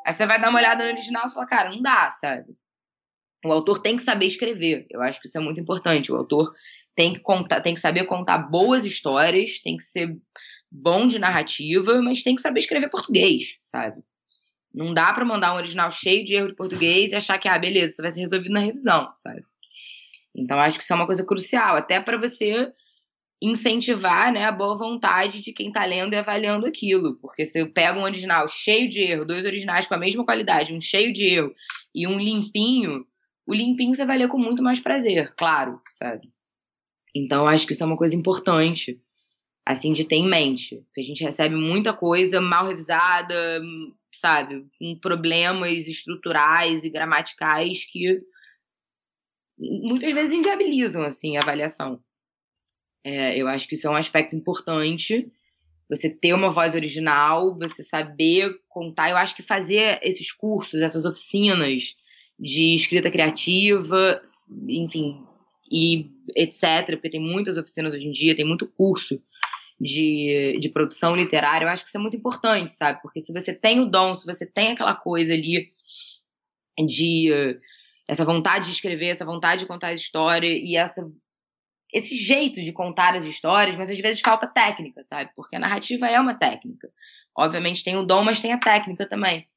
Aí 0.05 0.13
você 0.13 0.27
vai 0.27 0.39
dar 0.39 0.49
uma 0.49 0.59
olhada 0.59 0.83
no 0.83 0.91
original 0.91 1.25
e 1.25 1.33
fala, 1.33 1.47
cara, 1.47 1.69
não 1.71 1.81
dá, 1.81 2.11
sabe? 2.11 2.55
O 3.45 3.51
autor 3.51 3.81
tem 3.81 3.95
que 3.95 4.03
saber 4.03 4.25
escrever. 4.25 4.85
Eu 4.89 5.01
acho 5.01 5.21
que 5.21 5.27
isso 5.27 5.37
é 5.37 5.41
muito 5.41 5.59
importante. 5.59 6.11
O 6.11 6.15
autor 6.15 6.53
tem 6.95 7.13
que 7.13 7.19
contar, 7.19 7.61
tem 7.61 7.73
que 7.73 7.79
saber 7.79 8.05
contar 8.05 8.37
boas 8.37 8.83
histórias, 8.83 9.59
tem 9.59 9.77
que 9.77 9.83
ser 9.83 10.17
bom 10.71 11.07
de 11.07 11.17
narrativa, 11.17 12.01
mas 12.01 12.21
tem 12.21 12.35
que 12.35 12.41
saber 12.41 12.59
escrever 12.59 12.89
português, 12.89 13.57
sabe? 13.61 14.01
Não 14.73 14.93
dá 14.93 15.13
para 15.13 15.25
mandar 15.25 15.53
um 15.53 15.57
original 15.57 15.89
cheio 15.89 16.23
de 16.25 16.35
erro 16.35 16.49
de 16.49 16.55
português 16.55 17.11
e 17.11 17.15
achar 17.15 17.39
que, 17.39 17.47
ah, 17.47 17.57
beleza, 17.57 17.93
isso 17.93 18.01
vai 18.01 18.11
ser 18.11 18.19
resolvido 18.19 18.53
na 18.53 18.59
revisão, 18.59 19.09
sabe? 19.15 19.41
Então, 20.35 20.59
acho 20.59 20.77
que 20.77 20.83
isso 20.83 20.93
é 20.93 20.95
uma 20.95 21.07
coisa 21.07 21.25
crucial, 21.25 21.75
até 21.75 21.99
para 21.99 22.17
você 22.17 22.71
incentivar 23.41 24.31
né, 24.31 24.45
a 24.45 24.51
boa 24.51 24.77
vontade 24.77 25.41
de 25.41 25.53
quem 25.53 25.69
está 25.69 25.85
lendo 25.85 26.13
e 26.13 26.17
avaliando 26.17 26.65
aquilo. 26.65 27.17
Porque 27.21 27.45
se 27.45 27.59
eu 27.59 27.71
pego 27.71 27.99
um 27.99 28.03
original 28.03 28.47
cheio 28.47 28.89
de 28.89 29.01
erro, 29.01 29.25
dois 29.25 29.45
originais 29.45 29.87
com 29.87 29.93
a 29.93 29.97
mesma 29.97 30.25
qualidade, 30.25 30.73
um 30.73 30.81
cheio 30.81 31.13
de 31.13 31.25
erro 31.25 31.53
e 31.95 32.05
um 32.05 32.19
limpinho, 32.19 33.05
o 33.49 33.53
limpinho 33.53 33.95
você 33.95 34.05
vai 34.05 34.15
ler 34.15 34.27
com 34.27 34.37
muito 34.37 34.61
mais 34.61 34.79
prazer, 34.79 35.33
claro, 35.35 35.79
sabe? 35.89 36.21
Então, 37.15 37.47
acho 37.47 37.65
que 37.65 37.73
isso 37.73 37.81
é 37.81 37.85
uma 37.87 37.97
coisa 37.97 38.15
importante, 38.15 39.01
assim, 39.65 39.91
de 39.91 40.05
ter 40.05 40.17
em 40.17 40.29
mente. 40.29 40.75
Porque 40.85 41.01
a 41.01 41.03
gente 41.03 41.23
recebe 41.23 41.55
muita 41.55 41.91
coisa 41.91 42.39
mal 42.39 42.67
revisada, 42.67 43.59
sabe, 44.13 44.67
com 44.77 44.95
problemas 44.99 45.87
estruturais 45.87 46.83
e 46.83 46.91
gramaticais 46.91 47.83
que 47.85 48.21
muitas 49.57 50.13
vezes 50.13 50.31
inviabilizam, 50.31 51.01
assim, 51.01 51.35
a 51.35 51.41
avaliação. 51.41 51.99
É, 53.03 53.35
eu 53.35 53.47
acho 53.47 53.67
que 53.67 53.73
isso 53.73 53.87
é 53.87 53.89
um 53.89 53.95
aspecto 53.95 54.35
importante. 54.35 55.27
Você 55.89 56.07
ter 56.07 56.35
uma 56.35 56.51
voz 56.51 56.75
original, 56.75 57.57
você 57.57 57.81
saber 57.81 58.59
contar. 58.69 59.09
Eu 59.09 59.17
acho 59.17 59.35
que 59.35 59.41
fazer 59.41 59.99
esses 60.03 60.31
cursos, 60.31 60.83
essas 60.83 61.03
oficinas 61.03 61.95
de 62.39 62.73
escrita 62.73 63.11
criativa, 63.11 64.21
enfim, 64.67 65.23
e 65.71 66.09
etc., 66.35 66.91
porque 66.91 67.09
tem 67.09 67.21
muitas 67.21 67.57
oficinas 67.57 67.93
hoje 67.93 68.07
em 68.07 68.11
dia, 68.11 68.35
tem 68.35 68.45
muito 68.45 68.67
curso 68.67 69.21
de, 69.79 70.57
de 70.59 70.69
produção 70.69 71.15
literária, 71.15 71.65
eu 71.65 71.69
acho 71.69 71.83
que 71.83 71.89
isso 71.89 71.97
é 71.97 72.01
muito 72.01 72.17
importante, 72.17 72.73
sabe? 72.73 73.01
Porque 73.01 73.21
se 73.21 73.31
você 73.33 73.53
tem 73.53 73.79
o 73.79 73.85
dom, 73.85 74.13
se 74.13 74.25
você 74.25 74.45
tem 74.45 74.71
aquela 74.71 74.95
coisa 74.95 75.33
ali 75.33 75.71
de 76.85 77.59
essa 78.07 78.25
vontade 78.25 78.65
de 78.65 78.71
escrever, 78.71 79.09
essa 79.09 79.25
vontade 79.25 79.61
de 79.61 79.67
contar 79.67 79.89
as 79.89 79.99
histórias 79.99 80.59
e 80.63 80.75
essa 80.75 81.05
esse 81.91 82.15
jeito 82.15 82.61
de 82.61 82.71
contar 82.71 83.15
as 83.15 83.23
histórias, 83.23 83.75
mas 83.75 83.89
às 83.89 83.99
vezes 83.99 84.21
falta 84.21 84.45
técnica, 84.45 85.03
sabe? 85.09 85.31
Porque 85.35 85.55
a 85.55 85.59
narrativa 85.59 86.07
é 86.07 86.19
uma 86.19 86.35
técnica. 86.35 86.87
Obviamente 87.35 87.83
tem 87.83 87.97
o 87.97 88.05
dom, 88.05 88.23
mas 88.23 88.39
tem 88.39 88.53
a 88.53 88.59
técnica 88.59 89.07
também, 89.07 89.47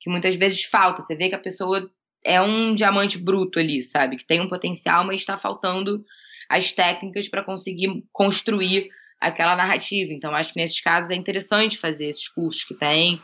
que 0.00 0.10
muitas 0.10 0.34
vezes 0.34 0.64
falta. 0.64 1.00
Você 1.00 1.14
vê 1.14 1.28
que 1.28 1.36
a 1.36 1.40
pessoa 1.40 1.88
é 2.26 2.40
um 2.42 2.74
diamante 2.74 3.16
bruto 3.16 3.58
ali, 3.58 3.80
sabe? 3.80 4.16
Que 4.16 4.26
tem 4.26 4.40
um 4.40 4.48
potencial, 4.48 5.04
mas 5.04 5.20
está 5.20 5.38
faltando 5.38 6.04
as 6.48 6.72
técnicas 6.72 7.28
para 7.28 7.44
conseguir 7.44 8.04
construir 8.12 8.88
aquela 9.20 9.56
narrativa. 9.56 10.12
Então, 10.12 10.34
acho 10.34 10.52
que 10.52 10.60
nesses 10.60 10.80
casos 10.80 11.10
é 11.10 11.14
interessante 11.14 11.78
fazer 11.78 12.08
esses 12.08 12.28
cursos 12.28 12.64
que 12.64 12.74
tem, 12.74 13.20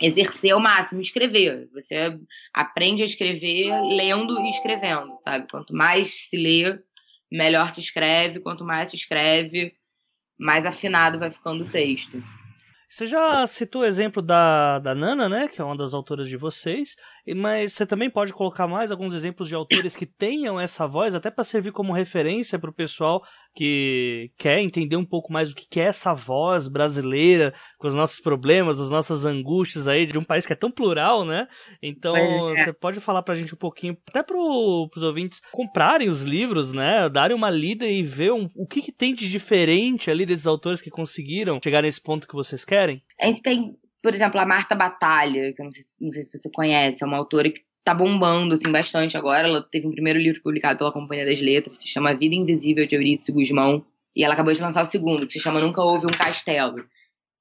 exercer 0.00 0.52
ao 0.52 0.60
máximo, 0.60 1.00
escrever. 1.00 1.68
Você 1.72 2.18
aprende 2.52 3.02
a 3.02 3.06
escrever 3.06 3.70
lendo 3.82 4.40
e 4.40 4.48
escrevendo, 4.48 5.14
sabe? 5.14 5.46
Quanto 5.50 5.74
mais 5.74 6.28
se 6.28 6.36
lê, 6.36 6.78
melhor 7.30 7.70
se 7.70 7.80
escreve. 7.80 8.40
Quanto 8.40 8.64
mais 8.64 8.88
se 8.88 8.96
escreve, 8.96 9.74
mais 10.38 10.64
afinado 10.64 11.18
vai 11.18 11.30
ficando 11.30 11.64
o 11.64 11.68
texto. 11.68 12.22
Você 12.88 13.04
já 13.04 13.46
citou 13.46 13.82
o 13.82 13.84
exemplo 13.84 14.22
da, 14.22 14.78
da 14.78 14.94
Nana, 14.94 15.28
né? 15.28 15.48
Que 15.48 15.60
é 15.60 15.64
uma 15.64 15.76
das 15.76 15.92
autoras 15.92 16.28
de 16.28 16.36
vocês. 16.36 16.96
Mas 17.34 17.72
você 17.72 17.84
também 17.84 18.08
pode 18.08 18.32
colocar 18.32 18.68
mais 18.68 18.92
alguns 18.92 19.12
exemplos 19.12 19.48
de 19.48 19.54
autores 19.54 19.96
que 19.96 20.06
tenham 20.06 20.60
essa 20.60 20.86
voz, 20.86 21.14
até 21.14 21.28
para 21.28 21.42
servir 21.42 21.72
como 21.72 21.92
referência 21.92 22.58
para 22.58 22.70
o 22.70 22.72
pessoal 22.72 23.22
que 23.54 24.30
quer 24.38 24.60
entender 24.60 24.96
um 24.96 25.04
pouco 25.04 25.32
mais 25.32 25.50
o 25.50 25.54
que 25.54 25.80
é 25.80 25.84
essa 25.84 26.14
voz 26.14 26.68
brasileira, 26.68 27.52
com 27.78 27.88
os 27.88 27.94
nossos 27.94 28.20
problemas, 28.20 28.78
as 28.78 28.90
nossas 28.90 29.24
angústias 29.24 29.88
aí, 29.88 30.06
de 30.06 30.18
um 30.18 30.22
país 30.22 30.46
que 30.46 30.52
é 30.52 30.56
tão 30.56 30.70
plural, 30.70 31.24
né? 31.24 31.48
Então, 31.82 32.16
é. 32.16 32.64
você 32.64 32.72
pode 32.72 33.00
falar 33.00 33.22
para 33.22 33.34
a 33.34 33.36
gente 33.36 33.54
um 33.54 33.58
pouquinho, 33.58 33.96
até 34.08 34.22
para 34.22 34.36
os 34.36 35.02
ouvintes 35.02 35.40
comprarem 35.50 36.08
os 36.08 36.22
livros, 36.22 36.72
né? 36.72 37.08
Darem 37.08 37.36
uma 37.36 37.50
lida 37.50 37.86
e 37.86 38.02
ver 38.02 38.32
um, 38.32 38.48
o 38.54 38.66
que, 38.66 38.80
que 38.80 38.92
tem 38.92 39.14
de 39.14 39.28
diferente 39.28 40.10
ali 40.10 40.24
desses 40.24 40.46
autores 40.46 40.80
que 40.80 40.90
conseguiram 40.90 41.58
chegar 41.62 41.82
nesse 41.82 42.00
ponto 42.00 42.28
que 42.28 42.34
vocês 42.34 42.64
querem. 42.64 42.75
A 43.20 43.26
gente 43.26 43.42
tem 43.42 43.76
por 44.06 44.14
exemplo, 44.14 44.38
a 44.38 44.46
Marta 44.46 44.72
Batalha, 44.76 45.52
que 45.52 45.60
eu 45.60 45.64
não 45.64 45.72
sei, 45.72 45.82
não 46.00 46.12
sei 46.12 46.22
se 46.22 46.38
você 46.38 46.48
conhece, 46.48 47.02
é 47.02 47.06
uma 47.08 47.16
autora 47.16 47.50
que 47.50 47.60
tá 47.82 47.92
bombando, 47.92 48.54
assim, 48.54 48.70
bastante 48.70 49.16
agora. 49.16 49.48
Ela 49.48 49.68
teve 49.68 49.88
um 49.88 49.90
primeiro 49.90 50.16
livro 50.16 50.40
publicado 50.42 50.78
pela 50.78 50.92
Companhia 50.92 51.26
das 51.26 51.40
Letras, 51.40 51.78
se 51.78 51.88
chama 51.88 52.14
Vida 52.14 52.36
Invisível, 52.36 52.86
de 52.86 52.94
Eurídice 52.94 53.32
Guzmão. 53.32 53.84
E 54.14 54.22
ela 54.22 54.34
acabou 54.34 54.52
de 54.52 54.60
lançar 54.60 54.82
o 54.82 54.86
segundo, 54.86 55.26
que 55.26 55.32
se 55.32 55.40
chama 55.40 55.60
Nunca 55.60 55.82
Houve 55.82 56.06
um 56.06 56.16
Castelo. 56.16 56.86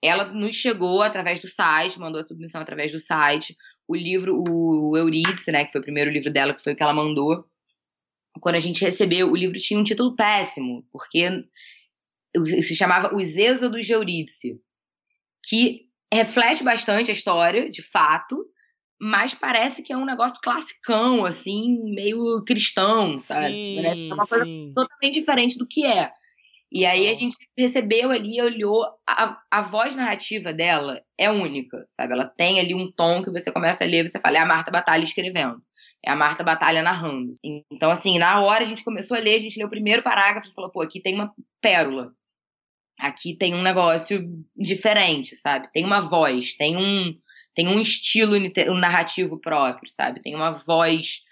Ela 0.03 0.33
nos 0.33 0.55
chegou 0.55 1.03
através 1.03 1.39
do 1.39 1.47
site, 1.47 1.99
mandou 1.99 2.19
a 2.19 2.23
submissão 2.23 2.59
através 2.59 2.91
do 2.91 2.97
site. 2.97 3.55
O 3.87 3.95
livro, 3.95 4.43
o 4.49 4.97
Eurídice, 4.97 5.51
né, 5.51 5.65
que 5.65 5.71
foi 5.71 5.81
o 5.81 5.83
primeiro 5.83 6.09
livro 6.09 6.33
dela, 6.33 6.55
que 6.55 6.63
foi 6.63 6.73
o 6.73 6.75
que 6.75 6.81
ela 6.81 6.93
mandou. 6.93 7.45
Quando 8.41 8.55
a 8.55 8.59
gente 8.59 8.83
recebeu, 8.83 9.31
o 9.31 9.35
livro 9.35 9.59
tinha 9.59 9.79
um 9.79 9.83
título 9.83 10.15
péssimo, 10.15 10.83
porque 10.91 11.43
se 12.63 12.75
chamava 12.75 13.15
Os 13.15 13.35
Êxodos 13.35 13.85
de 13.85 13.93
Eurídice, 13.93 14.59
que 15.47 15.85
reflete 16.13 16.63
bastante 16.63 17.11
a 17.11 17.13
história, 17.13 17.69
de 17.69 17.81
fato, 17.81 18.45
mas 18.99 19.33
parece 19.33 19.83
que 19.83 19.91
é 19.91 19.97
um 19.97 20.05
negócio 20.05 20.39
classicão, 20.41 21.25
assim, 21.25 21.77
meio 21.93 22.43
cristão, 22.45 23.13
sabe? 23.13 23.53
Sim, 23.53 23.85
é 23.85 24.13
uma 24.13 24.25
coisa 24.25 24.45
sim. 24.45 24.71
totalmente 24.73 25.13
diferente 25.13 25.57
do 25.57 25.67
que 25.67 25.85
é. 25.85 26.11
E 26.71 26.85
aí 26.85 27.07
a 27.07 27.15
gente 27.15 27.37
recebeu 27.57 28.11
ali, 28.11 28.41
olhou, 28.41 28.83
a, 29.07 29.39
a 29.51 29.61
voz 29.61 29.95
narrativa 29.95 30.51
dela 30.51 31.01
é 31.17 31.29
única, 31.29 31.81
sabe? 31.85 32.13
Ela 32.13 32.25
tem 32.25 32.59
ali 32.59 32.73
um 32.73 32.91
tom 32.91 33.23
que 33.23 33.31
você 33.31 33.51
começa 33.51 33.83
a 33.83 33.87
ler, 33.87 34.07
você 34.07 34.19
fala, 34.19 34.37
é 34.37 34.41
a 34.41 34.45
Marta 34.45 34.71
Batalha 34.71 35.03
escrevendo. 35.03 35.61
É 36.05 36.11
a 36.11 36.15
Marta 36.15 36.43
Batalha 36.43 36.83
narrando. 36.83 37.33
Então, 37.71 37.89
assim, 37.89 38.19
na 38.19 38.41
hora 38.41 38.63
a 38.63 38.67
gente 38.67 38.83
começou 38.83 39.15
a 39.17 39.19
ler, 39.19 39.35
a 39.35 39.39
gente 39.39 39.57
leu 39.57 39.67
o 39.67 39.69
primeiro 39.69 40.03
parágrafo 40.03 40.49
e 40.49 40.53
falou, 40.53 40.69
pô, 40.69 40.81
aqui 40.81 41.01
tem 41.01 41.15
uma 41.15 41.31
pérola. 41.61 42.11
Aqui 42.99 43.35
tem 43.37 43.53
um 43.53 43.61
negócio 43.61 44.25
diferente, 44.57 45.35
sabe? 45.35 45.69
Tem 45.73 45.83
uma 45.85 46.01
voz, 46.01 46.55
tem 46.55 46.77
um, 46.77 47.13
tem 47.53 47.67
um 47.67 47.79
estilo 47.79 48.37
narrativo 48.79 49.39
próprio, 49.39 49.89
sabe? 49.89 50.21
Tem 50.21 50.35
uma 50.35 50.51
voz 50.51 51.23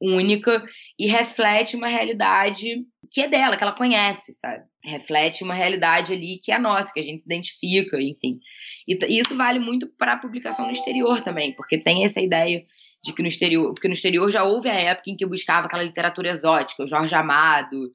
única 0.00 0.64
e 0.98 1.06
reflete 1.06 1.76
uma 1.76 1.86
realidade 1.86 2.84
que 3.10 3.20
é 3.20 3.28
dela, 3.28 3.56
que 3.56 3.62
ela 3.62 3.76
conhece, 3.76 4.32
sabe? 4.32 4.64
Reflete 4.84 5.44
uma 5.44 5.54
realidade 5.54 6.12
ali 6.12 6.40
que 6.42 6.50
é 6.50 6.58
nossa, 6.58 6.92
que 6.92 6.98
a 6.98 7.02
gente 7.02 7.22
se 7.22 7.32
identifica, 7.32 8.00
enfim. 8.00 8.40
E 8.88 8.96
isso 9.18 9.36
vale 9.36 9.60
muito 9.60 9.88
para 9.96 10.14
a 10.14 10.18
publicação 10.18 10.66
no 10.66 10.72
exterior 10.72 11.22
também, 11.22 11.54
porque 11.54 11.78
tem 11.78 12.04
essa 12.04 12.20
ideia 12.20 12.64
de 13.04 13.12
que 13.12 13.22
no 13.22 13.28
exterior, 13.28 13.72
porque 13.74 13.88
no 13.88 13.94
exterior 13.94 14.30
já 14.30 14.44
houve 14.44 14.68
a 14.68 14.74
época 14.74 15.10
em 15.10 15.16
que 15.16 15.26
buscava 15.26 15.66
aquela 15.66 15.82
literatura 15.82 16.30
exótica, 16.30 16.82
o 16.82 16.86
Jorge 16.86 17.14
Amado, 17.14 17.92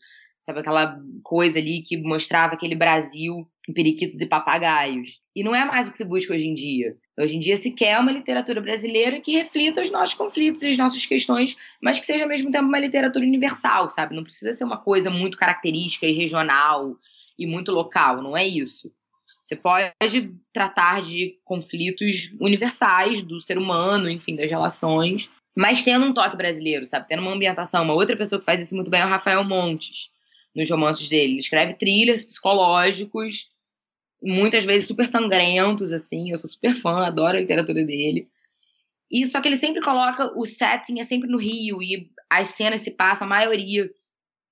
sabe? 0.48 0.62
Aquela 0.62 0.98
coisa 1.24 1.60
ali 1.60 1.82
que 1.82 1.98
mostrava 1.98 2.54
aquele 2.54 2.74
Brasil 2.74 3.45
em 3.68 3.74
periquitos 3.74 4.22
e 4.22 4.26
papagaios. 4.26 5.20
E 5.36 5.43
não 5.43 5.54
é 5.54 5.66
mais 5.66 5.88
o 5.88 5.91
que 5.91 5.98
se 5.98 6.06
busca 6.06 6.34
hoje 6.34 6.48
em 6.48 6.54
dia. 6.54 6.95
Hoje 7.20 7.36
em 7.36 7.39
dia 7.39 7.58
se 7.58 7.70
quer 7.72 8.00
uma 8.00 8.14
literatura 8.14 8.62
brasileira 8.62 9.20
que 9.20 9.34
reflita 9.34 9.82
os 9.82 9.91
nossos 9.91 10.16
conflitos 10.16 10.64
e 10.64 10.68
as 10.70 10.78
nossas 10.78 11.06
questões, 11.06 11.58
mas 11.84 12.00
que 12.00 12.06
seja 12.06 12.24
ao 12.24 12.30
mesmo 12.30 12.50
tempo 12.50 12.66
uma 12.66 12.80
literatura 12.80 13.26
universal, 13.26 13.89
sabe? 13.89 14.16
Não 14.16 14.24
precisa 14.24 14.54
ser 14.54 14.64
uma 14.64 14.78
coisa 14.78 15.10
muito 15.10 15.38
característica 15.38 16.06
e 16.06 16.14
regional 16.14 16.95
e 17.38 17.45
muito 17.45 17.74
local, 17.74 18.22
não 18.22 18.36
é 18.36 18.48
isso. 18.48 18.89
Você 19.43 19.56
pode 19.56 19.91
tratar 20.54 21.02
de 21.02 21.38
conflitos 21.43 22.34
universais 22.39 23.22
do 23.22 23.41
ser 23.41 23.58
humano, 23.58 24.10
enfim, 24.10 24.36
das 24.36 24.50
relações, 24.50 25.30
mas 25.56 25.84
tendo 25.84 26.06
um 26.06 26.14
toque 26.14 26.38
brasileiro, 26.38 26.86
sabe? 26.86 27.08
Tendo 27.08 27.22
uma 27.22 27.34
ambientação. 27.34 27.84
Uma 27.84 27.93
outra 27.93 28.16
pessoa 28.16 28.39
que 28.39 28.45
faz 28.45 28.66
isso 28.66 28.76
muito 28.76 28.89
bem 28.89 29.02
é 29.02 29.06
o 29.06 29.10
Rafael 29.10 29.43
Montes 29.43 30.10
nos 30.58 30.70
romances 30.70 31.08
dele. 31.08 31.34
Ele 31.34 31.39
escreve 31.39 31.76
thrillers 31.76 32.26
psicológicos, 32.26 33.51
muitas 34.22 34.66
vezes 34.66 34.88
super 34.88 35.05
sangrentos, 35.08 35.91
assim. 35.91 36.32
Eu 36.32 36.38
sou 36.38 36.49
super 36.49 36.74
fã, 36.76 37.05
adoro 37.05 37.38
a 37.38 37.39
literatura 37.39 37.84
dele. 37.86 38.28
E 39.10 39.26
só 39.26 39.39
que 39.39 39.47
ele 39.47 39.55
sempre 39.55 39.82
coloca 39.82 40.34
o 40.38 40.45
setting 40.45 40.99
é 40.99 41.03
sempre 41.03 41.30
no 41.30 41.38
Rio 41.38 41.82
e 41.82 42.10
as 42.30 42.49
cenas 42.49 42.82
se 42.82 42.91
passam, 42.91 43.26
a 43.26 43.30
maioria 43.30 43.89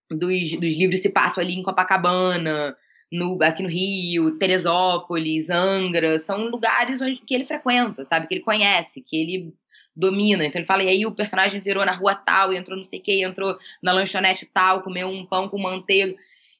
dos, 0.09 0.51
dos 0.51 0.75
livros 0.75 0.99
se 0.99 1.09
passam 1.09 1.43
ali 1.43 1.55
em 1.55 1.63
Copacabana, 1.63 2.77
no, 3.11 3.41
aqui 3.43 3.63
no 3.63 3.69
Rio, 3.69 4.37
Teresópolis, 4.37 5.49
Angra, 5.49 6.17
são 6.19 6.47
lugares 6.47 7.01
onde, 7.01 7.17
que 7.17 7.35
ele 7.35 7.45
frequenta, 7.45 8.05
sabe? 8.05 8.27
Que 8.27 8.35
ele 8.35 8.43
conhece, 8.43 9.01
que 9.01 9.17
ele 9.17 9.53
domina. 9.95 10.45
Então 10.45 10.59
ele 10.59 10.67
fala, 10.67 10.83
e 10.83 10.89
aí 10.89 11.05
o 11.05 11.15
personagem 11.15 11.61
virou 11.61 11.85
na 11.85 11.95
rua 11.95 12.15
tal, 12.15 12.53
entrou 12.53 12.77
não 12.77 12.85
sei 12.85 12.99
o 12.99 13.03
que, 13.03 13.23
entrou 13.23 13.57
na 13.81 13.93
lanchonete 13.93 14.45
tal, 14.45 14.81
comeu 14.81 15.07
um 15.07 15.25
pão 15.25 15.47
com 15.47 15.61
manteiga. 15.61 16.15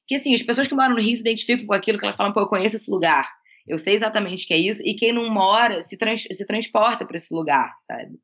Que 0.08 0.16
assim, 0.16 0.34
as 0.34 0.44
pessoas 0.44 0.68
que 0.68 0.76
moram 0.76 0.96
no 0.96 1.02
Rio 1.02 1.16
se 1.16 1.22
identificam 1.22 1.66
com 1.66 1.74
aquilo 1.74 1.98
que 1.98 2.06
elas 2.06 2.16
falam, 2.16 2.32
pô, 2.32 2.42
eu 2.42 2.48
conheço 2.48 2.76
esse 2.76 2.90
lugar. 2.90 3.28
Eu 3.68 3.78
sei 3.78 3.96
exatamente 3.96 4.46
o 4.46 4.48
que 4.48 4.54
é 4.54 4.58
isso. 4.58 4.82
E 4.86 4.94
quem 4.94 5.12
não 5.12 5.30
mora 5.30 5.82
se, 5.82 5.98
trans, 5.98 6.28
se 6.32 6.46
transporta 6.46 7.06
para 7.06 7.16
esse 7.16 7.34
lugar, 7.34 7.74
sabe? 7.80 8.20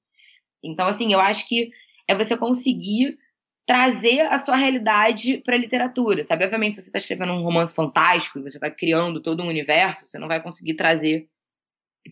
Então, 0.63 0.87
assim, 0.87 1.11
eu 1.11 1.19
acho 1.19 1.47
que 1.47 1.71
é 2.07 2.15
você 2.15 2.37
conseguir 2.37 3.17
trazer 3.65 4.21
a 4.21 4.37
sua 4.37 4.55
realidade 4.55 5.37
para 5.39 5.55
a 5.55 5.57
literatura, 5.57 6.23
sabe? 6.23 6.43
Obviamente, 6.43 6.75
se 6.75 6.81
você 6.81 6.89
está 6.89 6.99
escrevendo 6.99 7.33
um 7.33 7.43
romance 7.43 7.73
fantástico 7.73 8.37
e 8.37 8.43
você 8.43 8.57
está 8.57 8.69
criando 8.69 9.21
todo 9.21 9.41
um 9.41 9.47
universo, 9.47 10.05
você 10.05 10.19
não 10.19 10.27
vai 10.27 10.41
conseguir 10.41 10.75
trazer 10.75 11.27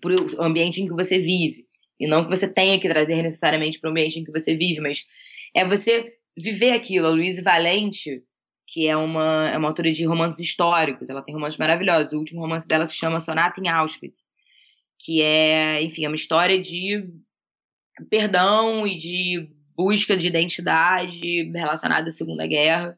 para 0.02 0.16
o 0.16 0.42
ambiente 0.42 0.82
em 0.82 0.88
que 0.88 0.94
você 0.94 1.20
vive. 1.20 1.69
E 2.00 2.08
não 2.08 2.24
que 2.24 2.30
você 2.30 2.48
tenha 2.48 2.80
que 2.80 2.88
trazer 2.88 3.22
necessariamente 3.22 3.80
para 3.80 3.90
o 3.90 3.92
ambiente 3.92 4.20
em 4.20 4.24
que 4.24 4.32
você 4.32 4.56
vive, 4.56 4.80
mas 4.80 5.06
é 5.54 5.66
você 5.66 6.14
viver 6.38 6.72
aquilo. 6.72 7.08
A 7.08 7.10
Luísa 7.10 7.44
Valente, 7.44 8.24
que 8.68 8.88
é 8.88 8.96
uma, 8.96 9.50
é 9.50 9.58
uma 9.58 9.68
autora 9.68 9.92
de 9.92 10.06
romances 10.06 10.40
históricos, 10.40 11.10
ela 11.10 11.22
tem 11.22 11.34
romances 11.34 11.58
maravilhosos. 11.58 12.14
O 12.14 12.18
último 12.18 12.42
romance 12.42 12.68
dela 12.68 12.86
se 12.86 12.96
chama 12.96 13.20
Sonata 13.20 13.60
em 13.60 13.68
Auschwitz, 13.68 14.28
que 15.00 15.22
é, 15.22 15.82
enfim, 15.84 16.06
é 16.06 16.08
uma 16.08 16.16
história 16.16 16.60
de 16.60 17.06
perdão 18.10 18.88
e 18.88 18.98
de 18.98 19.50
busca 19.76 20.16
de 20.16 20.28
identidade 20.28 21.52
relacionada 21.52 22.08
à 22.08 22.12
Segunda 22.12 22.48
Guerra. 22.48 22.98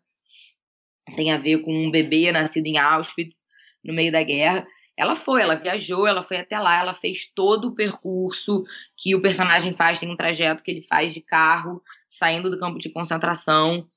tem 1.16 1.32
a 1.32 1.38
ver 1.38 1.62
com 1.64 1.74
um 1.74 1.91
bebê 1.91 2.32
nascido 2.32 2.68
em 2.68 2.78
Auschwitz 2.78 3.36
no 3.84 3.93
meio 3.93 4.12
da 4.12 4.24
guerra. 4.24 4.68
Ela 4.97 5.15
foi, 5.15 5.41
ela 5.41 5.55
viajou, 5.55 6.05
ela 6.05 6.23
foi 6.23 6.37
até 6.37 6.59
lá, 6.59 6.79
ela 6.79 6.93
fez 6.93 7.31
todo 7.33 7.69
o 7.69 7.75
percurso 7.75 8.63
que 8.97 9.15
o 9.15 9.21
personagem 9.21 9.73
faz, 9.73 9.99
tem 9.99 10.09
um 10.09 10.17
trajeto 10.17 10.63
que 10.63 10.71
ele 10.71 10.81
faz 10.81 11.13
de 11.13 11.21
carro, 11.21 11.81
saindo 12.09 12.51
do 12.51 12.59
campo 12.59 12.77
de 12.77 12.91
concentração, 12.91 13.87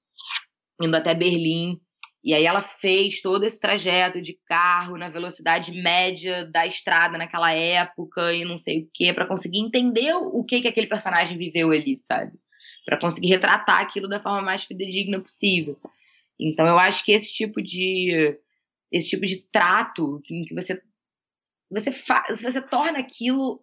indo 0.80 0.96
até 0.96 1.14
Berlim. 1.14 1.80
E 2.22 2.32
aí 2.32 2.46
ela 2.46 2.62
fez 2.62 3.20
todo 3.20 3.44
esse 3.44 3.60
trajeto 3.60 4.22
de 4.22 4.38
carro 4.46 4.96
na 4.96 5.10
velocidade 5.10 5.72
média 5.72 6.50
da 6.50 6.66
estrada 6.66 7.18
naquela 7.18 7.52
época 7.52 8.32
e 8.32 8.46
não 8.46 8.56
sei 8.56 8.80
o 8.80 8.88
quê, 8.94 9.12
para 9.12 9.26
conseguir 9.26 9.58
entender 9.58 10.14
o 10.14 10.42
que 10.42 10.62
que 10.62 10.68
aquele 10.68 10.86
personagem 10.86 11.36
viveu 11.36 11.70
ali, 11.70 11.98
sabe? 11.98 12.32
Para 12.86 12.98
conseguir 12.98 13.28
retratar 13.28 13.80
aquilo 13.80 14.08
da 14.08 14.20
forma 14.20 14.40
mais 14.40 14.64
fidedigna 14.64 15.20
possível. 15.20 15.78
Então 16.40 16.66
eu 16.66 16.78
acho 16.78 17.04
que 17.04 17.12
esse 17.12 17.32
tipo 17.32 17.60
de 17.60 18.38
esse 18.94 19.08
tipo 19.08 19.26
de 19.26 19.42
trato 19.50 20.22
em 20.30 20.42
que 20.42 20.54
você 20.54 20.80
você 21.68 21.90
faz, 21.90 22.40
você 22.40 22.62
torna 22.62 23.00
aquilo 23.00 23.60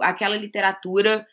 aquela 0.00 0.36
literatura 0.36 1.24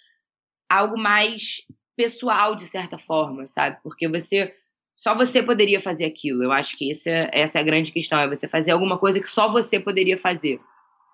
algo 0.69 0.95
mais 0.95 1.65
pessoal 1.95 2.55
de 2.55 2.67
certa 2.67 2.99
forma, 2.99 3.47
sabe? 3.47 3.79
Porque 3.81 4.07
você 4.07 4.53
só 4.95 5.15
você 5.15 5.41
poderia 5.41 5.81
fazer 5.81 6.05
aquilo. 6.05 6.43
Eu 6.43 6.51
acho 6.51 6.77
que 6.77 6.91
essa, 6.91 7.09
essa 7.33 7.57
é 7.57 7.61
a 7.61 7.65
grande 7.65 7.91
questão, 7.91 8.19
é 8.19 8.29
você 8.29 8.47
fazer 8.47 8.71
alguma 8.71 8.99
coisa 8.99 9.19
que 9.19 9.27
só 9.27 9.49
você 9.49 9.79
poderia 9.79 10.17
fazer, 10.17 10.59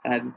sabe? 0.03 0.33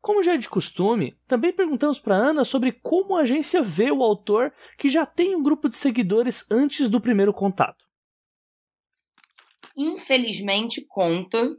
Como 0.00 0.22
já 0.22 0.34
é 0.34 0.38
de 0.38 0.48
costume, 0.48 1.16
também 1.26 1.52
perguntamos 1.52 1.98
para 1.98 2.14
Ana 2.14 2.44
sobre 2.44 2.70
como 2.70 3.16
a 3.16 3.22
agência 3.22 3.62
vê 3.62 3.90
o 3.90 4.04
autor 4.04 4.52
que 4.78 4.88
já 4.88 5.04
tem 5.04 5.34
um 5.34 5.42
grupo 5.42 5.68
de 5.68 5.76
seguidores 5.76 6.46
antes 6.50 6.88
do 6.88 7.00
primeiro 7.00 7.32
contato. 7.34 7.89
Infelizmente 9.80 10.84
conta, 10.86 11.56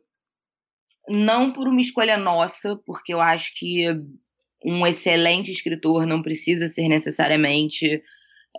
não 1.10 1.52
por 1.52 1.68
uma 1.68 1.82
escolha 1.82 2.18
nossa, 2.18 2.76
porque 2.86 3.12
eu 3.12 3.20
acho 3.20 3.52
que 3.58 3.88
um 4.64 4.86
excelente 4.86 5.52
escritor 5.52 6.06
não 6.06 6.22
precisa 6.22 6.68
ser 6.68 6.88
necessariamente 6.88 8.04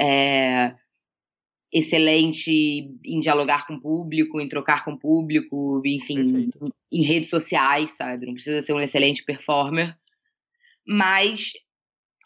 é, 0.00 0.74
excelente 1.72 2.50
em 3.04 3.20
dialogar 3.20 3.68
com 3.68 3.74
o 3.74 3.80
público, 3.80 4.40
em 4.40 4.48
trocar 4.48 4.84
com 4.84 4.94
o 4.94 4.98
público, 4.98 5.80
enfim, 5.86 6.18
em, 6.18 6.50
em 6.90 7.04
redes 7.04 7.30
sociais, 7.30 7.92
sabe? 7.92 8.26
Não 8.26 8.34
precisa 8.34 8.60
ser 8.60 8.72
um 8.72 8.80
excelente 8.80 9.24
performer, 9.24 9.96
mas 10.84 11.52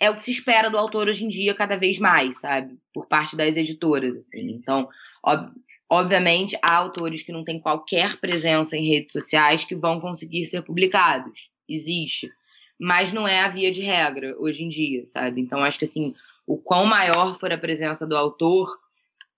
é 0.00 0.08
o 0.08 0.16
que 0.16 0.24
se 0.24 0.30
espera 0.30 0.70
do 0.70 0.78
autor 0.78 1.06
hoje 1.08 1.24
em 1.24 1.28
dia 1.28 1.54
cada 1.54 1.76
vez 1.76 1.98
mais, 1.98 2.40
sabe? 2.40 2.78
Por 2.94 3.06
parte 3.06 3.36
das 3.36 3.58
editoras, 3.58 4.16
assim. 4.16 4.52
Então, 4.52 4.88
ob 5.22 5.50
obviamente, 5.88 6.58
há 6.62 6.74
autores 6.74 7.22
que 7.22 7.32
não 7.32 7.44
têm 7.44 7.60
qualquer 7.60 8.16
presença 8.16 8.76
em 8.76 8.88
redes 8.88 9.12
sociais 9.12 9.64
que 9.64 9.74
vão 9.74 10.00
conseguir 10.00 10.44
ser 10.46 10.62
publicados. 10.62 11.50
Existe. 11.68 12.30
Mas 12.78 13.12
não 13.12 13.26
é 13.26 13.40
a 13.40 13.48
via 13.48 13.70
de 13.70 13.82
regra 13.82 14.36
hoje 14.38 14.64
em 14.64 14.68
dia, 14.68 15.06
sabe? 15.06 15.40
Então, 15.40 15.62
acho 15.64 15.78
que, 15.78 15.84
assim, 15.84 16.14
o 16.46 16.56
quão 16.56 16.84
maior 16.84 17.38
for 17.38 17.52
a 17.52 17.58
presença 17.58 18.06
do 18.06 18.16
autor, 18.16 18.68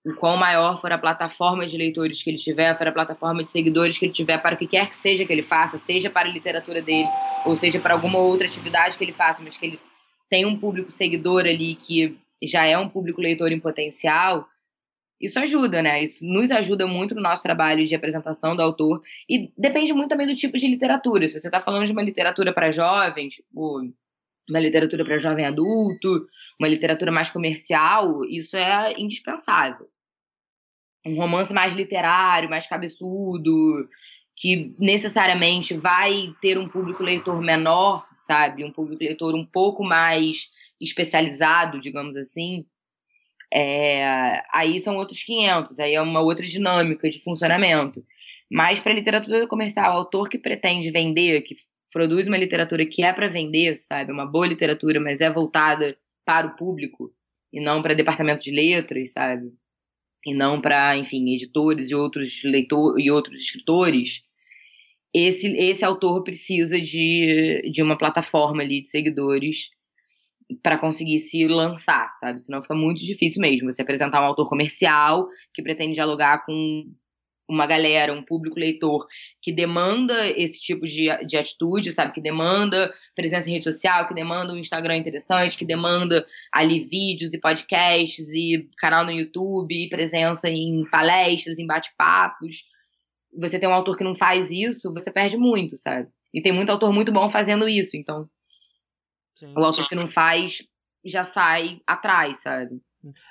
o 0.04 0.14
quão 0.14 0.36
maior 0.36 0.80
for 0.80 0.90
a 0.92 0.98
plataforma 0.98 1.66
de 1.66 1.76
leitores 1.76 2.22
que 2.22 2.30
ele 2.30 2.38
tiver, 2.38 2.76
for 2.76 2.88
a 2.88 2.92
plataforma 2.92 3.42
de 3.42 3.48
seguidores 3.48 3.96
que 3.96 4.06
ele 4.06 4.12
tiver, 4.12 4.38
para 4.38 4.54
o 4.54 4.58
que 4.58 4.66
quer 4.66 4.88
que 4.88 4.94
seja 4.94 5.24
que 5.24 5.32
ele 5.32 5.42
faça, 5.42 5.78
seja 5.78 6.10
para 6.10 6.28
a 6.28 6.32
literatura 6.32 6.82
dele, 6.82 7.08
ou 7.44 7.56
seja 7.56 7.78
para 7.78 7.94
alguma 7.94 8.18
outra 8.18 8.46
atividade 8.46 8.96
que 8.96 9.04
ele 9.04 9.12
faça, 9.12 9.42
mas 9.42 9.56
que 9.56 9.66
ele 9.66 9.80
tem 10.28 10.44
um 10.44 10.58
público 10.58 10.90
seguidor 10.90 11.40
ali 11.40 11.76
que 11.76 12.18
já 12.42 12.64
é 12.64 12.76
um 12.76 12.88
público 12.88 13.20
leitor 13.20 13.50
em 13.50 13.60
potencial, 13.60 14.46
isso 15.20 15.38
ajuda, 15.38 15.82
né? 15.82 16.02
Isso 16.02 16.24
nos 16.24 16.50
ajuda 16.50 16.86
muito 16.86 17.14
no 17.14 17.20
nosso 17.20 17.42
trabalho 17.42 17.84
de 17.84 17.94
apresentação 17.94 18.54
do 18.54 18.62
autor. 18.62 19.02
E 19.28 19.52
depende 19.58 19.92
muito 19.92 20.10
também 20.10 20.26
do 20.26 20.34
tipo 20.34 20.56
de 20.56 20.68
literatura. 20.68 21.26
Se 21.26 21.38
você 21.38 21.48
está 21.48 21.60
falando 21.60 21.86
de 21.86 21.92
uma 21.92 22.02
literatura 22.02 22.52
para 22.52 22.70
jovens, 22.70 23.34
tipo, 23.34 23.80
uma 24.48 24.60
literatura 24.60 25.04
para 25.04 25.18
jovem 25.18 25.44
adulto, 25.44 26.26
uma 26.60 26.68
literatura 26.68 27.10
mais 27.10 27.30
comercial, 27.30 28.24
isso 28.24 28.56
é 28.56 28.94
indispensável. 28.98 29.88
Um 31.04 31.16
romance 31.16 31.52
mais 31.52 31.74
literário, 31.74 32.50
mais 32.50 32.66
cabeçudo, 32.66 33.88
que 34.36 34.74
necessariamente 34.78 35.74
vai 35.74 36.32
ter 36.40 36.58
um 36.58 36.68
público 36.68 37.02
leitor 37.02 37.40
menor, 37.40 38.06
sabe? 38.14 38.64
Um 38.64 38.72
público 38.72 39.02
leitor 39.02 39.34
um 39.34 39.44
pouco 39.44 39.82
mais 39.82 40.48
especializado, 40.80 41.80
digamos 41.80 42.16
assim. 42.16 42.64
É, 43.52 44.42
aí 44.52 44.78
são 44.78 44.96
outros 44.96 45.22
500, 45.22 45.80
aí 45.80 45.94
é 45.94 46.00
uma 46.00 46.20
outra 46.20 46.44
dinâmica 46.44 47.08
de 47.08 47.22
funcionamento. 47.22 48.04
Mas 48.50 48.80
para 48.80 48.94
literatura 48.94 49.46
comercial, 49.46 49.96
autor 49.96 50.28
que 50.28 50.38
pretende 50.38 50.90
vender, 50.90 51.42
que 51.42 51.56
produz 51.92 52.26
uma 52.26 52.36
literatura 52.36 52.86
que 52.86 53.02
é 53.02 53.12
para 53.12 53.28
vender, 53.28 53.76
sabe? 53.76 54.12
Uma 54.12 54.26
boa 54.26 54.46
literatura, 54.46 55.00
mas 55.00 55.20
é 55.20 55.30
voltada 55.30 55.96
para 56.24 56.46
o 56.46 56.56
público 56.56 57.12
e 57.52 57.60
não 57.60 57.82
para 57.82 57.94
departamento 57.94 58.44
de 58.44 58.50
letras, 58.50 59.12
sabe? 59.12 59.52
E 60.26 60.34
não 60.34 60.60
para, 60.60 60.96
enfim, 60.96 61.34
editores 61.34 61.90
e 61.90 61.94
outros 61.94 62.42
leitores 62.44 63.04
e 63.04 63.10
outros 63.10 63.42
escritores. 63.42 64.22
Esse, 65.14 65.56
esse 65.56 65.84
autor 65.84 66.22
precisa 66.22 66.80
de, 66.80 67.70
de 67.70 67.82
uma 67.82 67.96
plataforma 67.96 68.62
ali 68.62 68.82
de 68.82 68.88
seguidores 68.88 69.70
para 70.62 70.78
conseguir 70.78 71.18
se 71.18 71.46
lançar, 71.46 72.10
sabe? 72.12 72.40
Senão 72.40 72.62
fica 72.62 72.74
muito 72.74 73.04
difícil 73.04 73.40
mesmo 73.40 73.70
você 73.70 73.82
apresentar 73.82 74.20
um 74.22 74.26
autor 74.26 74.48
comercial 74.48 75.28
que 75.52 75.62
pretende 75.62 75.94
dialogar 75.94 76.44
com 76.44 76.84
uma 77.48 77.66
galera, 77.66 78.12
um 78.12 78.22
público 78.22 78.58
leitor 78.58 79.06
que 79.40 79.50
demanda 79.50 80.28
esse 80.28 80.60
tipo 80.60 80.84
de, 80.84 81.08
de 81.26 81.36
atitude, 81.36 81.90
sabe? 81.92 82.12
Que 82.12 82.20
demanda 82.20 82.92
presença 83.16 83.48
em 83.48 83.54
rede 83.54 83.64
social, 83.64 84.06
que 84.06 84.14
demanda 84.14 84.52
um 84.52 84.58
Instagram 84.58 84.96
interessante, 84.96 85.56
que 85.56 85.64
demanda 85.64 86.26
ali 86.52 86.80
vídeos 86.80 87.32
e 87.32 87.40
podcasts 87.40 88.28
e 88.34 88.68
canal 88.78 89.04
no 89.04 89.10
YouTube, 89.10 89.74
e 89.74 89.88
presença 89.88 90.50
em 90.50 90.84
palestras, 90.90 91.58
em 91.58 91.66
bate-papos. 91.66 92.64
Você 93.38 93.58
tem 93.58 93.68
um 93.68 93.74
autor 93.74 93.96
que 93.96 94.04
não 94.04 94.14
faz 94.14 94.50
isso, 94.50 94.92
você 94.92 95.10
perde 95.10 95.38
muito, 95.38 95.76
sabe? 95.76 96.08
E 96.34 96.42
tem 96.42 96.52
muito 96.52 96.70
autor 96.70 96.92
muito 96.92 97.10
bom 97.10 97.30
fazendo 97.30 97.66
isso, 97.66 97.96
então 97.96 98.28
Sim. 99.38 99.54
O 99.56 99.60
autor 99.60 99.88
que 99.88 99.94
não 99.94 100.08
faz 100.08 100.64
já 101.04 101.22
sai 101.22 101.80
atrás, 101.86 102.42
sabe? 102.42 102.80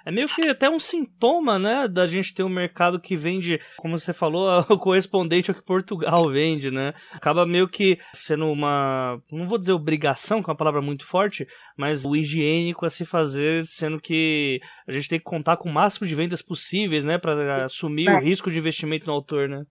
É 0.06 0.12
meio 0.12 0.30
que 0.30 0.42
até 0.44 0.70
um 0.70 0.80
sintoma, 0.80 1.60
né, 1.60 1.86
da 1.90 2.08
gente 2.08 2.34
ter 2.34 2.44
um 2.44 2.50
mercado 2.50 2.98
que 3.02 3.18
vende, 3.18 3.60
como 3.76 4.00
você 4.00 4.14
falou, 4.14 4.48
o 4.72 4.80
correspondente 4.80 5.52
ao 5.52 5.56
que 5.56 5.62
Portugal 5.62 6.30
vende, 6.30 6.72
né? 6.72 6.94
Acaba 7.12 7.46
meio 7.46 7.68
que 7.68 8.00
sendo 8.14 8.50
uma, 8.50 9.22
não 9.30 9.50
vou 9.50 9.58
dizer 9.58 9.74
obrigação, 9.74 10.42
que 10.42 10.50
é 10.50 10.52
uma 10.52 10.58
palavra 10.58 10.82
muito 10.82 11.06
forte, 11.06 11.46
mas 11.78 12.06
o 12.06 12.16
higiênico 12.16 12.86
a 12.86 12.90
se 12.90 13.04
fazer, 13.04 13.66
sendo 13.66 14.00
que 14.00 14.62
a 14.88 14.94
gente 14.94 15.10
tem 15.10 15.20
que 15.20 15.26
contar 15.26 15.58
com 15.58 15.68
o 15.68 15.74
máximo 15.74 16.08
de 16.08 16.16
vendas 16.16 16.42
possíveis, 16.42 17.04
né, 17.04 17.18
para 17.18 17.66
assumir 17.66 18.08
é. 18.08 18.14
o 18.14 18.22
risco 18.22 18.50
de 18.50 18.58
investimento 18.58 19.08
no 19.08 19.14
autor, 19.14 19.50
né? 19.50 19.66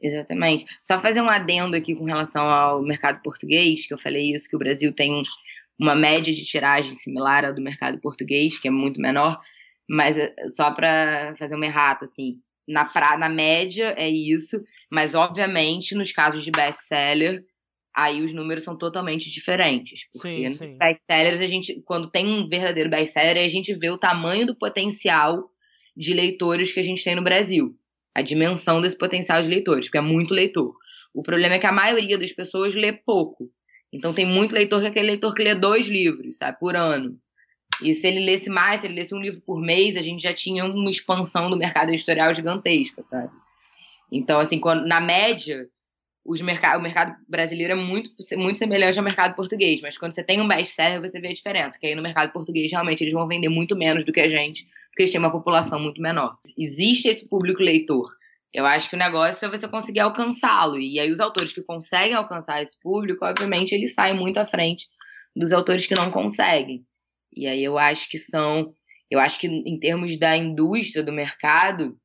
Exatamente. 0.00 0.64
Só 0.80 1.00
fazer 1.00 1.20
um 1.20 1.28
adendo 1.28 1.76
aqui 1.76 1.94
com 1.94 2.04
relação 2.04 2.42
ao 2.42 2.82
mercado 2.82 3.20
português, 3.22 3.86
que 3.86 3.92
eu 3.92 3.98
falei 3.98 4.34
isso, 4.34 4.48
que 4.48 4.56
o 4.56 4.58
Brasil 4.58 4.94
tem 4.94 5.22
uma 5.78 5.94
média 5.94 6.32
de 6.34 6.44
tiragem 6.44 6.92
similar 6.92 7.44
à 7.44 7.52
do 7.52 7.62
mercado 7.62 8.00
português, 8.00 8.58
que 8.58 8.68
é 8.68 8.70
muito 8.70 9.00
menor, 9.00 9.40
mas 9.88 10.18
é, 10.18 10.34
só 10.48 10.70
para 10.72 11.34
fazer 11.38 11.54
uma 11.54 11.66
errata, 11.66 12.04
assim, 12.04 12.36
na, 12.68 12.84
pra, 12.84 13.16
na 13.16 13.28
média 13.28 13.94
é 13.96 14.08
isso, 14.08 14.60
mas 14.90 15.14
obviamente 15.14 15.94
nos 15.94 16.12
casos 16.12 16.44
de 16.44 16.50
best-seller, 16.50 17.42
aí 17.96 18.22
os 18.22 18.32
números 18.32 18.62
são 18.62 18.76
totalmente 18.76 19.30
diferentes. 19.30 20.06
Porque 20.12 20.28
sim, 20.28 20.66
nos 20.66 20.78
best-sellers, 20.78 21.40
a 21.40 21.46
gente, 21.46 21.80
quando 21.86 22.10
tem 22.10 22.26
um 22.26 22.46
verdadeiro 22.46 22.90
best-seller, 22.90 23.44
a 23.44 23.48
gente 23.48 23.74
vê 23.74 23.90
o 23.90 23.98
tamanho 23.98 24.46
do 24.46 24.54
potencial 24.56 25.48
de 25.96 26.12
leitores 26.12 26.70
que 26.70 26.78
a 26.78 26.82
gente 26.82 27.02
tem 27.02 27.16
no 27.16 27.24
Brasil. 27.24 27.74
A 28.14 28.20
dimensão 28.20 28.80
desse 28.80 28.98
potencial 28.98 29.40
de 29.40 29.48
leitores, 29.48 29.86
porque 29.86 29.98
é 29.98 30.02
muito 30.02 30.34
leitor. 30.34 30.72
O 31.14 31.22
problema 31.22 31.54
é 31.54 31.58
que 31.58 31.66
a 31.66 31.72
maioria 31.72 32.18
das 32.18 32.32
pessoas 32.32 32.74
lê 32.74 32.92
pouco. 32.92 33.50
Então 33.92 34.12
tem 34.12 34.26
muito 34.26 34.52
leitor 34.52 34.80
que 34.80 34.86
é 34.86 34.90
aquele 34.90 35.06
leitor 35.08 35.34
que 35.34 35.42
lê 35.42 35.54
dois 35.54 35.86
livros, 35.86 36.36
sabe, 36.36 36.58
por 36.58 36.76
ano. 36.76 37.18
E 37.82 37.94
se 37.94 38.06
ele 38.06 38.24
lesse 38.24 38.50
mais, 38.50 38.80
se 38.80 38.86
ele 38.86 38.94
lesse 38.94 39.14
um 39.14 39.20
livro 39.20 39.40
por 39.40 39.60
mês, 39.60 39.96
a 39.96 40.02
gente 40.02 40.22
já 40.22 40.34
tinha 40.34 40.64
uma 40.64 40.90
expansão 40.90 41.48
do 41.48 41.56
mercado 41.56 41.90
editorial 41.90 42.34
gigantesca, 42.34 43.02
sabe? 43.02 43.30
Então, 44.10 44.40
assim, 44.40 44.58
quando, 44.58 44.86
na 44.86 45.00
média, 45.00 45.68
os 46.24 46.40
mercado, 46.40 46.80
o 46.80 46.82
mercado 46.82 47.16
brasileiro 47.28 47.72
é 47.72 47.76
muito, 47.76 48.10
muito 48.36 48.58
semelhante 48.58 48.98
ao 48.98 49.04
mercado 49.04 49.34
português, 49.34 49.80
mas 49.80 49.96
quando 49.96 50.12
você 50.12 50.22
tem 50.22 50.40
um 50.40 50.48
best-seller, 50.48 51.00
você 51.00 51.20
vê 51.20 51.28
a 51.28 51.32
diferença, 51.32 51.78
que 51.78 51.86
aí 51.86 51.94
no 51.94 52.02
mercado 52.02 52.32
português, 52.32 52.70
realmente, 52.70 53.02
eles 53.02 53.14
vão 53.14 53.26
vender 53.28 53.48
muito 53.48 53.76
menos 53.76 54.04
do 54.04 54.12
que 54.12 54.20
a 54.20 54.28
gente, 54.28 54.66
porque 54.90 55.02
eles 55.02 55.12
têm 55.12 55.20
uma 55.20 55.30
população 55.30 55.78
muito 55.78 56.02
menor. 56.02 56.36
Existe 56.56 57.08
esse 57.08 57.28
público 57.28 57.62
leitor, 57.62 58.10
eu 58.52 58.64
acho 58.66 58.88
que 58.88 58.96
o 58.96 58.98
negócio 58.98 59.44
é 59.44 59.48
você 59.50 59.68
conseguir 59.68 60.00
alcançá-lo. 60.00 60.78
E 60.78 60.98
aí 60.98 61.10
os 61.10 61.20
autores 61.20 61.52
que 61.52 61.62
conseguem 61.62 62.14
alcançar 62.14 62.62
esse 62.62 62.78
público, 62.80 63.24
obviamente, 63.24 63.72
eles 63.74 63.94
saem 63.94 64.16
muito 64.16 64.38
à 64.38 64.46
frente 64.46 64.86
dos 65.36 65.52
autores 65.52 65.86
que 65.86 65.94
não 65.94 66.10
conseguem. 66.10 66.84
E 67.34 67.46
aí 67.46 67.62
eu 67.62 67.78
acho 67.78 68.08
que 68.08 68.18
são, 68.18 68.72
eu 69.10 69.20
acho 69.20 69.38
que 69.38 69.46
em 69.46 69.78
termos 69.78 70.18
da 70.18 70.36
indústria 70.36 71.04
do 71.04 71.12
mercado, 71.12 71.96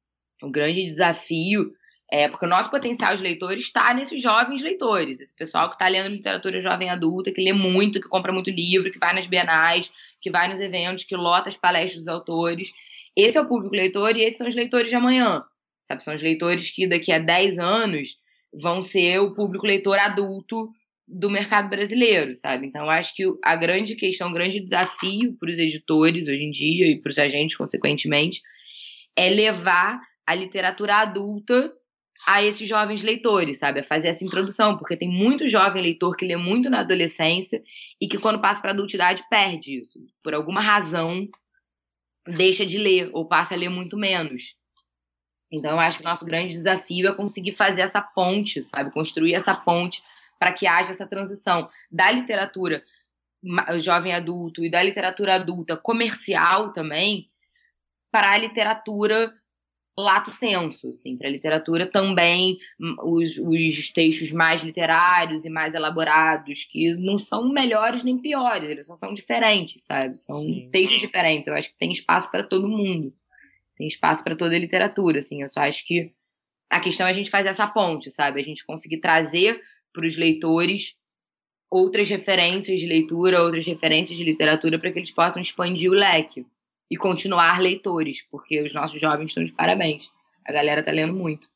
O 0.43 0.51
grande 0.51 0.85
desafio 0.85 1.71
é 2.11 2.27
porque 2.27 2.45
o 2.45 2.49
nosso 2.49 2.69
potencial 2.69 3.15
de 3.15 3.23
leitores 3.23 3.63
está 3.63 3.93
nesses 3.93 4.21
jovens 4.21 4.61
leitores, 4.61 5.21
esse 5.21 5.35
pessoal 5.35 5.69
que 5.69 5.75
está 5.75 5.87
lendo 5.87 6.09
literatura 6.13 6.59
jovem 6.59 6.89
adulta, 6.89 7.31
que 7.31 7.41
lê 7.41 7.53
muito, 7.53 8.01
que 8.01 8.09
compra 8.09 8.31
muito 8.33 8.49
livro, 8.49 8.91
que 8.91 8.99
vai 8.99 9.15
nas 9.15 9.25
bienais, 9.25 9.91
que 10.21 10.29
vai 10.29 10.49
nos 10.49 10.59
eventos, 10.59 11.05
que 11.05 11.15
lota 11.15 11.49
as 11.49 11.57
palestras 11.57 12.03
dos 12.03 12.07
autores. 12.09 12.71
Esse 13.15 13.37
é 13.37 13.41
o 13.41 13.47
público 13.47 13.73
leitor 13.73 14.17
e 14.17 14.23
esses 14.23 14.37
são 14.37 14.47
os 14.47 14.55
leitores 14.55 14.89
de 14.89 14.95
amanhã. 14.95 15.43
Sabe? 15.83 16.03
São 16.03 16.15
os 16.15 16.21
leitores 16.21 16.71
que 16.71 16.87
daqui 16.87 17.11
a 17.11 17.19
10 17.19 17.59
anos 17.59 18.17
vão 18.53 18.81
ser 18.81 19.19
o 19.19 19.33
público 19.33 19.65
leitor 19.65 19.99
adulto 19.99 20.69
do 21.07 21.29
mercado 21.29 21.69
brasileiro, 21.69 22.31
sabe? 22.31 22.67
Então, 22.67 22.89
acho 22.89 23.13
que 23.15 23.23
a 23.43 23.55
grande 23.55 23.95
questão, 23.95 24.29
o 24.29 24.33
grande 24.33 24.61
desafio 24.61 25.35
para 25.37 25.49
os 25.49 25.59
editores 25.59 26.27
hoje 26.27 26.43
em 26.43 26.51
dia 26.51 26.87
e 26.87 27.01
para 27.01 27.09
os 27.09 27.19
agentes, 27.19 27.57
consequentemente, 27.57 28.41
é 29.15 29.29
levar 29.29 29.99
a 30.25 30.33
literatura 30.33 30.95
adulta 30.95 31.73
a 32.25 32.41
esses 32.41 32.67
jovens 32.67 33.03
leitores, 33.03 33.59
sabe? 33.59 33.81
A 33.81 33.83
fazer 33.83 34.07
essa 34.07 34.23
introdução, 34.23 34.77
porque 34.77 34.95
tem 34.95 35.09
muito 35.09 35.47
jovem 35.49 35.83
leitor 35.83 36.15
que 36.15 36.25
lê 36.25 36.37
muito 36.37 36.69
na 36.69 36.79
adolescência 36.79 37.61
e 37.99 38.07
que 38.07 38.17
quando 38.17 38.39
passa 38.39 38.61
para 38.61 38.71
a 38.71 38.73
adultidade 38.73 39.23
perde 39.29 39.81
isso. 39.81 39.99
Por 40.23 40.33
alguma 40.33 40.61
razão, 40.61 41.27
deixa 42.25 42.65
de 42.65 42.77
ler 42.77 43.09
ou 43.11 43.27
passa 43.27 43.55
a 43.55 43.57
ler 43.57 43.69
muito 43.69 43.97
menos. 43.97 44.55
Então, 45.53 45.73
eu 45.73 45.79
acho 45.79 45.99
que 45.99 46.03
o 46.03 46.09
nosso 46.09 46.25
grande 46.25 46.55
desafio 46.55 47.07
é 47.07 47.13
conseguir 47.13 47.51
fazer 47.51 47.81
essa 47.81 48.01
ponte, 48.01 48.59
sabe? 48.63 48.89
Construir 48.89 49.35
essa 49.35 49.53
ponte 49.53 50.03
para 50.39 50.51
que 50.51 50.65
haja 50.65 50.91
essa 50.91 51.05
transição 51.05 51.69
da 51.91 52.09
literatura 52.09 52.81
jovem 53.77 54.15
adulto 54.15 54.63
e 54.63 54.71
da 54.71 54.81
literatura 54.81 55.35
adulta 55.35 55.77
comercial 55.77 56.73
também 56.73 57.29
para 58.11 58.31
a 58.31 58.37
literatura 58.37 59.31
lato 59.95 60.31
senso, 60.31 60.89
assim, 60.89 61.15
para 61.15 61.27
a 61.27 61.31
literatura 61.31 61.85
também 61.85 62.57
os, 63.03 63.37
os 63.37 63.89
textos 63.89 64.31
mais 64.31 64.63
literários 64.63 65.45
e 65.45 65.51
mais 65.51 65.75
elaborados, 65.75 66.63
que 66.63 66.95
não 66.95 67.19
são 67.19 67.47
melhores 67.49 68.03
nem 68.03 68.17
piores, 68.17 68.69
eles 68.69 68.87
só 68.87 68.95
são 68.95 69.13
diferentes, 69.13 69.83
sabe? 69.83 70.17
São 70.17 70.41
Sim. 70.41 70.67
textos 70.71 70.99
diferentes. 70.99 71.47
Eu 71.47 71.53
acho 71.53 71.69
que 71.69 71.77
tem 71.77 71.91
espaço 71.91 72.31
para 72.31 72.41
todo 72.41 72.67
mundo. 72.67 73.13
Tem 73.75 73.87
espaço 73.87 74.23
para 74.23 74.35
toda 74.35 74.55
a 74.55 74.59
literatura, 74.59 75.19
assim. 75.19 75.41
Eu 75.41 75.47
só 75.47 75.61
acho 75.61 75.85
que 75.85 76.13
a 76.69 76.79
questão 76.79 77.07
é 77.07 77.09
a 77.09 77.13
gente 77.13 77.29
fazer 77.29 77.49
essa 77.49 77.67
ponte, 77.67 78.11
sabe? 78.11 78.41
A 78.41 78.43
gente 78.43 78.65
conseguir 78.65 78.97
trazer 78.97 79.61
para 79.93 80.07
os 80.07 80.17
leitores 80.17 80.95
outras 81.69 82.07
referências 82.09 82.79
de 82.79 82.87
leitura, 82.87 83.41
outras 83.41 83.65
referências 83.65 84.17
de 84.17 84.23
literatura 84.23 84.77
para 84.77 84.91
que 84.91 84.99
eles 84.99 85.11
possam 85.11 85.41
expandir 85.41 85.89
o 85.89 85.95
leque 85.95 86.45
e 86.89 86.95
continuar 86.95 87.59
leitores, 87.59 88.21
porque 88.29 88.61
os 88.61 88.73
nossos 88.73 88.99
jovens 89.01 89.29
estão 89.29 89.43
de 89.43 89.51
parabéns. 89.51 90.11
A 90.45 90.53
galera 90.53 90.81
está 90.81 90.91
lendo 90.91 91.13
muito. 91.13 91.47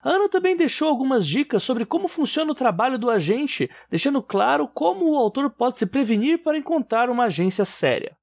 A 0.00 0.10
Ana 0.10 0.28
também 0.28 0.54
deixou 0.54 0.88
algumas 0.88 1.26
dicas 1.26 1.62
sobre 1.62 1.86
como 1.86 2.08
funciona 2.08 2.52
o 2.52 2.54
trabalho 2.54 2.98
do 2.98 3.08
agente, 3.08 3.70
deixando 3.88 4.22
claro 4.22 4.68
como 4.68 5.10
o 5.10 5.16
autor 5.16 5.50
pode 5.50 5.78
se 5.78 5.86
prevenir 5.86 6.42
para 6.42 6.58
encontrar 6.58 7.08
uma 7.08 7.24
agência 7.24 7.64
séria. 7.64 8.14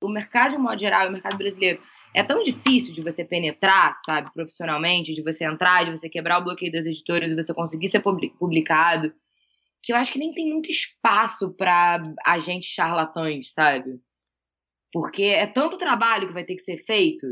O 0.00 0.08
mercado, 0.08 0.52
de 0.52 0.58
modo 0.58 0.80
geral, 0.80 1.08
o 1.08 1.12
mercado 1.12 1.36
brasileiro, 1.36 1.82
é 2.14 2.22
tão 2.22 2.42
difícil 2.42 2.92
de 2.92 3.02
você 3.02 3.24
penetrar, 3.24 3.92
sabe, 4.04 4.32
profissionalmente, 4.32 5.14
de 5.14 5.22
você 5.22 5.44
entrar, 5.44 5.84
de 5.84 5.90
você 5.90 6.08
quebrar 6.08 6.40
o 6.40 6.44
bloqueio 6.44 6.72
das 6.72 6.86
editoras, 6.86 7.30
de 7.30 7.42
você 7.42 7.52
conseguir 7.52 7.88
ser 7.88 8.00
publicado, 8.00 9.12
que 9.82 9.92
eu 9.92 9.96
acho 9.96 10.12
que 10.12 10.18
nem 10.18 10.32
tem 10.32 10.52
muito 10.52 10.70
espaço 10.70 11.52
para 11.54 12.02
agentes 12.24 12.70
charlatães, 12.70 13.52
sabe? 13.52 14.00
Porque 14.92 15.22
é 15.22 15.46
tanto 15.46 15.76
trabalho 15.76 16.28
que 16.28 16.34
vai 16.34 16.44
ter 16.44 16.54
que 16.54 16.62
ser 16.62 16.78
feito 16.78 17.26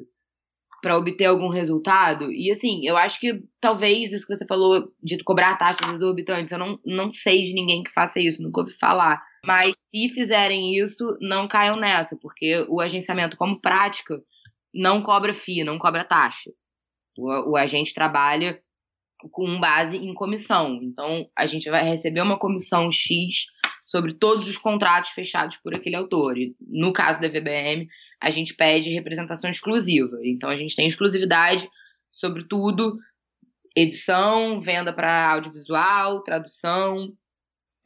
para 0.82 0.96
obter 0.96 1.24
algum 1.24 1.48
resultado. 1.48 2.30
E 2.32 2.50
assim, 2.50 2.86
eu 2.86 2.96
acho 2.96 3.18
que 3.18 3.42
talvez 3.60 4.12
isso 4.12 4.26
que 4.26 4.36
você 4.36 4.46
falou 4.46 4.92
de 5.02 5.18
cobrar 5.24 5.56
taxas 5.56 5.92
exorbitantes, 5.92 6.52
eu 6.52 6.58
não, 6.58 6.72
não 6.84 7.12
sei 7.12 7.42
de 7.42 7.54
ninguém 7.54 7.82
que 7.82 7.92
faça 7.92 8.20
isso, 8.20 8.42
nunca 8.42 8.60
ouvi 8.60 8.72
falar. 8.78 9.22
Mas 9.46 9.78
se 9.78 10.08
fizerem 10.10 10.76
isso, 10.76 11.16
não 11.20 11.46
caiam 11.46 11.76
nessa, 11.76 12.16
porque 12.20 12.66
o 12.68 12.80
agenciamento, 12.80 13.36
como 13.36 13.60
prática, 13.60 14.20
não 14.74 15.02
cobra 15.02 15.32
FII, 15.32 15.64
não 15.64 15.78
cobra 15.78 16.04
taxa. 16.04 16.50
O, 17.16 17.52
o 17.52 17.56
agente 17.56 17.94
trabalha 17.94 18.60
com 19.30 19.58
base 19.58 19.96
em 19.96 20.12
comissão. 20.14 20.78
Então, 20.82 21.28
a 21.34 21.46
gente 21.46 21.70
vai 21.70 21.82
receber 21.82 22.20
uma 22.20 22.38
comissão 22.38 22.90
X 22.92 23.46
sobre 23.84 24.14
todos 24.14 24.48
os 24.48 24.58
contratos 24.58 25.12
fechados 25.12 25.56
por 25.58 25.74
aquele 25.74 25.96
autor. 25.96 26.36
E, 26.36 26.54
no 26.60 26.92
caso 26.92 27.20
da 27.20 27.28
VBM, 27.28 27.86
a 28.20 28.30
gente 28.30 28.54
pede 28.54 28.92
representação 28.92 29.48
exclusiva. 29.48 30.18
Então, 30.24 30.50
a 30.50 30.56
gente 30.56 30.74
tem 30.74 30.86
exclusividade 30.86 31.68
sobre 32.10 32.44
tudo: 32.48 32.92
edição, 33.76 34.60
venda 34.60 34.92
para 34.92 35.32
audiovisual, 35.32 36.22
tradução. 36.22 37.12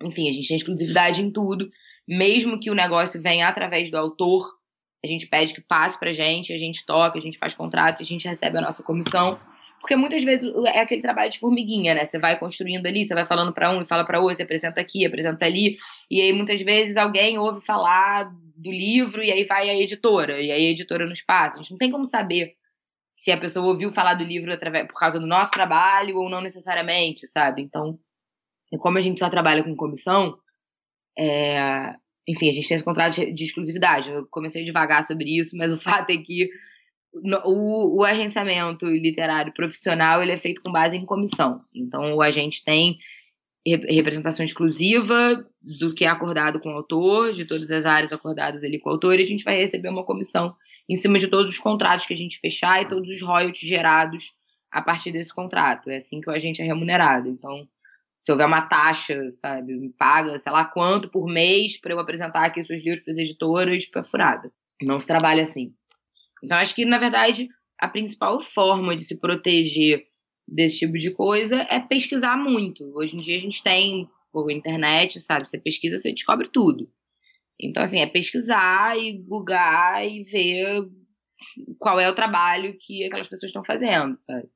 Enfim, 0.03 0.28
a 0.28 0.32
gente 0.32 0.48
tem 0.48 0.57
exclusividade 0.57 1.22
em 1.22 1.30
tudo. 1.30 1.70
Mesmo 2.09 2.59
que 2.59 2.70
o 2.70 2.74
negócio 2.74 3.20
venha 3.22 3.48
através 3.48 3.90
do 3.90 3.96
autor, 3.96 4.51
a 5.05 5.07
gente 5.07 5.26
pede 5.26 5.55
que 5.55 5.61
passe 5.61 5.98
pra 5.98 6.12
gente, 6.12 6.53
a 6.53 6.57
gente 6.57 6.84
toca, 6.84 7.18
a 7.18 7.20
gente 7.20 7.38
faz 7.38 7.55
contrato, 7.55 8.03
a 8.03 8.05
gente 8.05 8.26
recebe 8.26 8.59
a 8.59 8.62
nossa 8.62 8.82
comissão. 8.82 9.38
Porque 9.80 9.96
muitas 9.96 10.22
vezes 10.22 10.53
é 10.66 10.80
aquele 10.80 11.01
trabalho 11.01 11.30
de 11.30 11.38
formiguinha, 11.38 11.94
né? 11.94 12.05
Você 12.05 12.18
vai 12.18 12.38
construindo 12.38 12.86
ali, 12.86 13.05
você 13.05 13.14
vai 13.14 13.26
falando 13.26 13.53
para 13.53 13.70
um 13.70 13.80
e 13.80 13.86
fala 13.86 14.05
para 14.05 14.20
outro, 14.20 14.44
apresenta 14.44 14.80
aqui, 14.80 15.07
apresenta 15.07 15.46
ali, 15.46 15.78
e 16.11 16.20
aí 16.20 16.32
muitas 16.34 16.61
vezes 16.61 16.98
alguém 16.98 17.38
ouve 17.38 17.64
falar 17.64 18.30
do 18.57 18.70
livro 18.70 19.22
e 19.22 19.32
aí 19.32 19.44
vai 19.44 19.70
a 19.70 19.74
editora, 19.74 20.40
e 20.40 20.53
aí 20.53 20.66
a 20.66 20.70
editora 20.70 21.07
nos 21.07 21.22
passa. 21.22 21.57
A 21.57 21.62
gente 21.62 21.70
não 21.70 21.78
tem 21.78 21.90
como 21.90 22.05
saber 22.05 22.53
se 23.11 23.32
a 23.32 23.38
pessoa 23.38 23.66
ouviu 23.66 23.90
falar 23.90 24.14
do 24.14 24.24
livro 24.24 24.53
através, 24.53 24.86
por 24.86 24.94
causa 24.94 25.18
do 25.18 25.26
nosso 25.26 25.51
trabalho 25.51 26.18
ou 26.18 26.28
não 26.28 26.42
necessariamente, 26.42 27.26
sabe? 27.26 27.62
Então, 27.62 27.98
como 28.79 28.99
a 28.99 29.01
gente 29.01 29.18
só 29.18 29.29
trabalha 29.29 29.64
com 29.64 29.75
comissão, 29.77 30.39
é, 31.18 31.95
enfim, 32.27 32.49
a 32.49 32.53
gente 32.53 32.68
tem 32.68 32.75
esse 32.75 32.85
contrato 32.85 33.14
de, 33.14 33.33
de 33.33 33.45
exclusividade. 33.45 34.11
Eu 34.11 34.27
comecei 34.27 34.64
devagar 34.64 35.05
sobre 35.05 35.39
isso, 35.39 35.57
mas 35.57 35.73
o 35.73 35.79
fato 35.81 36.11
é 36.11 36.16
que 36.16 36.49
o, 37.12 37.99
o, 37.99 38.05
agenciamento 38.05 38.87
literário 38.87 39.53
profissional 39.53 40.23
ele 40.23 40.33
é 40.33 40.39
feito 40.39 40.62
com 40.62 40.71
base 40.71 40.97
em 40.97 41.05
comissão. 41.05 41.62
Então, 41.75 42.14
o 42.14 42.23
agente 42.23 42.64
tem 42.64 42.99
representação 43.66 44.45
exclusiva 44.45 45.45
do 45.61 45.95
que 45.95 46.05
é 46.05 46.09
acordado 46.09 46.61
com 46.61 46.71
o 46.71 46.77
autor, 46.77 47.33
de 47.33 47.45
todas 47.45 47.71
as 47.71 47.85
áreas 47.85 48.12
acordadas 48.12 48.64
ali 48.64 48.79
com 48.79 48.89
o 48.89 48.93
autor, 48.93 49.18
e 49.18 49.23
a 49.23 49.27
gente 49.27 49.45
vai 49.45 49.57
receber 49.57 49.89
uma 49.89 50.05
comissão 50.05 50.55
em 50.89 50.97
cima 50.97 51.18
de 51.18 51.29
todos 51.29 51.51
os 51.51 51.59
contratos 51.59 52.07
que 52.07 52.14
a 52.14 52.16
gente 52.16 52.39
fechar 52.39 52.81
e 52.81 52.89
todos 52.89 53.09
os 53.11 53.21
royalties 53.21 53.68
gerados 53.68 54.33
a 54.71 54.81
partir 54.81 55.12
desse 55.12 55.35
contrato. 55.35 55.91
É 55.91 55.97
assim 55.97 56.21
que 56.21 56.31
o 56.31 56.33
agente 56.33 56.62
é 56.62 56.64
remunerado. 56.64 57.29
Então, 57.29 57.66
se 58.21 58.31
houver 58.31 58.47
uma 58.47 58.61
taxa, 58.61 59.31
sabe, 59.31 59.73
me 59.73 59.89
paga, 59.95 60.39
sei 60.39 60.53
lá 60.53 60.66
quanto 60.66 61.09
por 61.09 61.27
mês 61.27 61.81
para 61.81 61.95
eu 61.95 61.99
apresentar 61.99 62.45
aqui 62.45 62.62
seus 62.62 62.85
livros 62.85 63.03
para 63.03 63.14
as 63.14 63.18
editoras, 63.18 63.87
para 63.87 64.05
furada. 64.05 64.53
Não 64.83 65.01
se 65.01 65.07
trabalha 65.07 65.43
assim. 65.43 65.73
Então, 66.45 66.59
acho 66.59 66.75
que, 66.75 66.85
na 66.85 66.99
verdade, 66.99 67.49
a 67.79 67.89
principal 67.89 68.39
forma 68.43 68.95
de 68.95 69.05
se 69.05 69.18
proteger 69.18 70.05
desse 70.47 70.81
tipo 70.81 70.99
de 70.99 71.11
coisa 71.12 71.66
é 71.71 71.81
pesquisar 71.81 72.37
muito. 72.37 72.85
Hoje 72.95 73.16
em 73.16 73.23
dia 73.23 73.37
a 73.37 73.41
gente 73.41 73.62
tem 73.62 74.07
por 74.31 74.51
internet, 74.51 75.18
sabe? 75.18 75.49
Você 75.49 75.59
pesquisa, 75.59 75.97
você 75.97 76.12
descobre 76.12 76.51
tudo. 76.53 76.91
Então, 77.59 77.83
assim, 77.83 78.01
é 78.01 78.07
pesquisar 78.07 78.99
e 78.99 79.16
googar 79.16 80.07
e 80.07 80.23
ver 80.25 80.87
qual 81.79 81.99
é 81.99 82.11
o 82.11 82.14
trabalho 82.14 82.77
que 82.79 83.03
aquelas 83.05 83.29
pessoas 83.29 83.49
estão 83.49 83.64
fazendo, 83.64 84.14
sabe? 84.14 84.47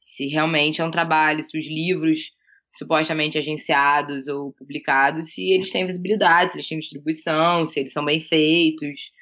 Se 0.00 0.26
realmente 0.26 0.80
é 0.80 0.84
um 0.84 0.90
trabalho, 0.90 1.44
se 1.44 1.56
os 1.56 1.66
livros 1.66 2.34
supostamente 2.76 3.38
agenciados 3.38 4.28
ou 4.28 4.52
publicados, 4.52 5.32
se 5.32 5.50
eles 5.50 5.70
têm 5.70 5.86
visibilidade, 5.86 6.52
se 6.52 6.58
eles 6.58 6.68
têm 6.68 6.78
distribuição, 6.78 7.64
se 7.64 7.80
eles 7.80 7.92
são 7.92 8.04
bem 8.04 8.20
feitos, 8.20 9.12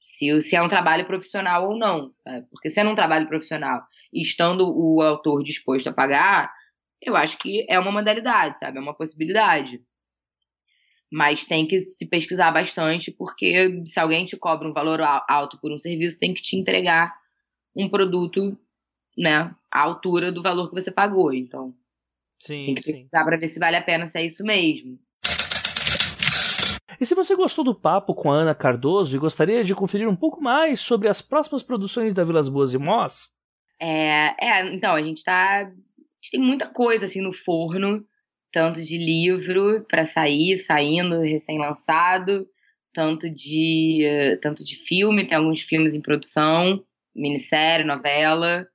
se, 0.00 0.40
se 0.40 0.56
é 0.56 0.62
um 0.62 0.68
trabalho 0.68 1.06
profissional 1.06 1.68
ou 1.68 1.78
não, 1.78 2.12
sabe? 2.12 2.46
Porque 2.50 2.70
sendo 2.70 2.90
um 2.90 2.94
trabalho 2.94 3.28
profissional 3.28 3.82
e 4.12 4.22
estando 4.22 4.66
o 4.66 5.02
autor 5.02 5.42
disposto 5.42 5.88
a 5.88 5.92
pagar, 5.92 6.52
eu 7.02 7.16
acho 7.16 7.36
que 7.38 7.66
é 7.68 7.78
uma 7.78 7.92
modalidade, 7.92 8.58
sabe? 8.58 8.78
É 8.78 8.80
uma 8.80 8.94
possibilidade. 8.94 9.82
Mas 11.12 11.44
tem 11.44 11.66
que 11.66 11.80
se 11.80 12.08
pesquisar 12.08 12.52
bastante, 12.52 13.10
porque 13.10 13.82
se 13.84 13.98
alguém 13.98 14.24
te 14.24 14.36
cobra 14.36 14.68
um 14.68 14.72
valor 14.72 15.00
alto 15.28 15.58
por 15.60 15.72
um 15.72 15.78
serviço, 15.78 16.18
tem 16.18 16.32
que 16.32 16.42
te 16.42 16.56
entregar 16.56 17.12
um 17.76 17.88
produto, 17.88 18.56
né, 19.18 19.52
à 19.70 19.82
altura 19.82 20.30
do 20.30 20.42
valor 20.42 20.68
que 20.68 20.80
você 20.80 20.92
pagou. 20.92 21.32
Então, 21.32 21.74
Sim, 22.40 22.66
Tem 22.66 22.74
que 22.76 22.82
pesquisar 22.82 23.22
para 23.24 23.36
ver 23.36 23.48
se 23.48 23.60
vale 23.60 23.76
a 23.76 23.82
pena 23.82 24.06
se 24.06 24.18
é 24.18 24.24
isso 24.24 24.42
mesmo. 24.42 24.98
E 26.98 27.06
se 27.06 27.14
você 27.14 27.34
gostou 27.36 27.64
do 27.64 27.74
papo 27.74 28.14
com 28.14 28.30
a 28.30 28.36
Ana 28.36 28.54
Cardoso 28.54 29.14
e 29.14 29.18
gostaria 29.18 29.62
de 29.62 29.74
conferir 29.74 30.08
um 30.08 30.16
pouco 30.16 30.42
mais 30.42 30.80
sobre 30.80 31.08
as 31.08 31.22
próximas 31.22 31.62
produções 31.62 32.12
da 32.12 32.24
Vilas 32.24 32.48
Boas 32.48 32.74
e 32.74 32.78
Moss? 32.78 33.30
É, 33.80 34.34
é 34.38 34.74
então, 34.74 34.92
a 34.92 35.02
gente 35.02 35.22
tá. 35.22 35.60
A 35.60 35.64
gente 35.64 36.32
tem 36.32 36.40
muita 36.40 36.66
coisa 36.66 37.06
assim 37.06 37.22
no 37.22 37.32
forno, 37.32 38.04
tanto 38.52 38.82
de 38.82 38.98
livro 38.98 39.84
para 39.88 40.04
sair, 40.04 40.56
saindo, 40.56 41.20
recém-lançado, 41.20 42.46
tanto 42.92 43.30
de 43.30 44.38
tanto 44.42 44.62
de 44.62 44.76
filme, 44.76 45.26
tem 45.26 45.38
alguns 45.38 45.60
filmes 45.60 45.94
em 45.94 46.02
produção. 46.02 46.84
minissérie, 47.14 47.86
novela, 47.86 48.66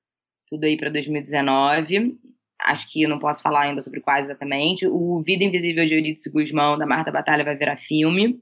tudo 0.48 0.64
aí 0.64 0.78
para 0.78 0.90
2019. 0.90 2.18
Acho 2.62 2.92
que 2.92 3.04
eu 3.04 3.10
não 3.10 3.20
posso 3.20 3.42
falar 3.42 3.64
ainda 3.64 3.82
sobre 3.82 4.00
quais 4.00 4.26
exatamente. 4.26 4.88
O 4.88 5.22
Vida 5.22 5.44
Invisível 5.44 5.86
de 5.86 5.94
Eurídice 5.94 6.32
Guzmão, 6.32 6.78
da 6.78 6.86
Marta 6.86 7.12
Batalha, 7.12 7.44
vai 7.44 7.56
virar 7.56 7.78
filme. 7.78 8.40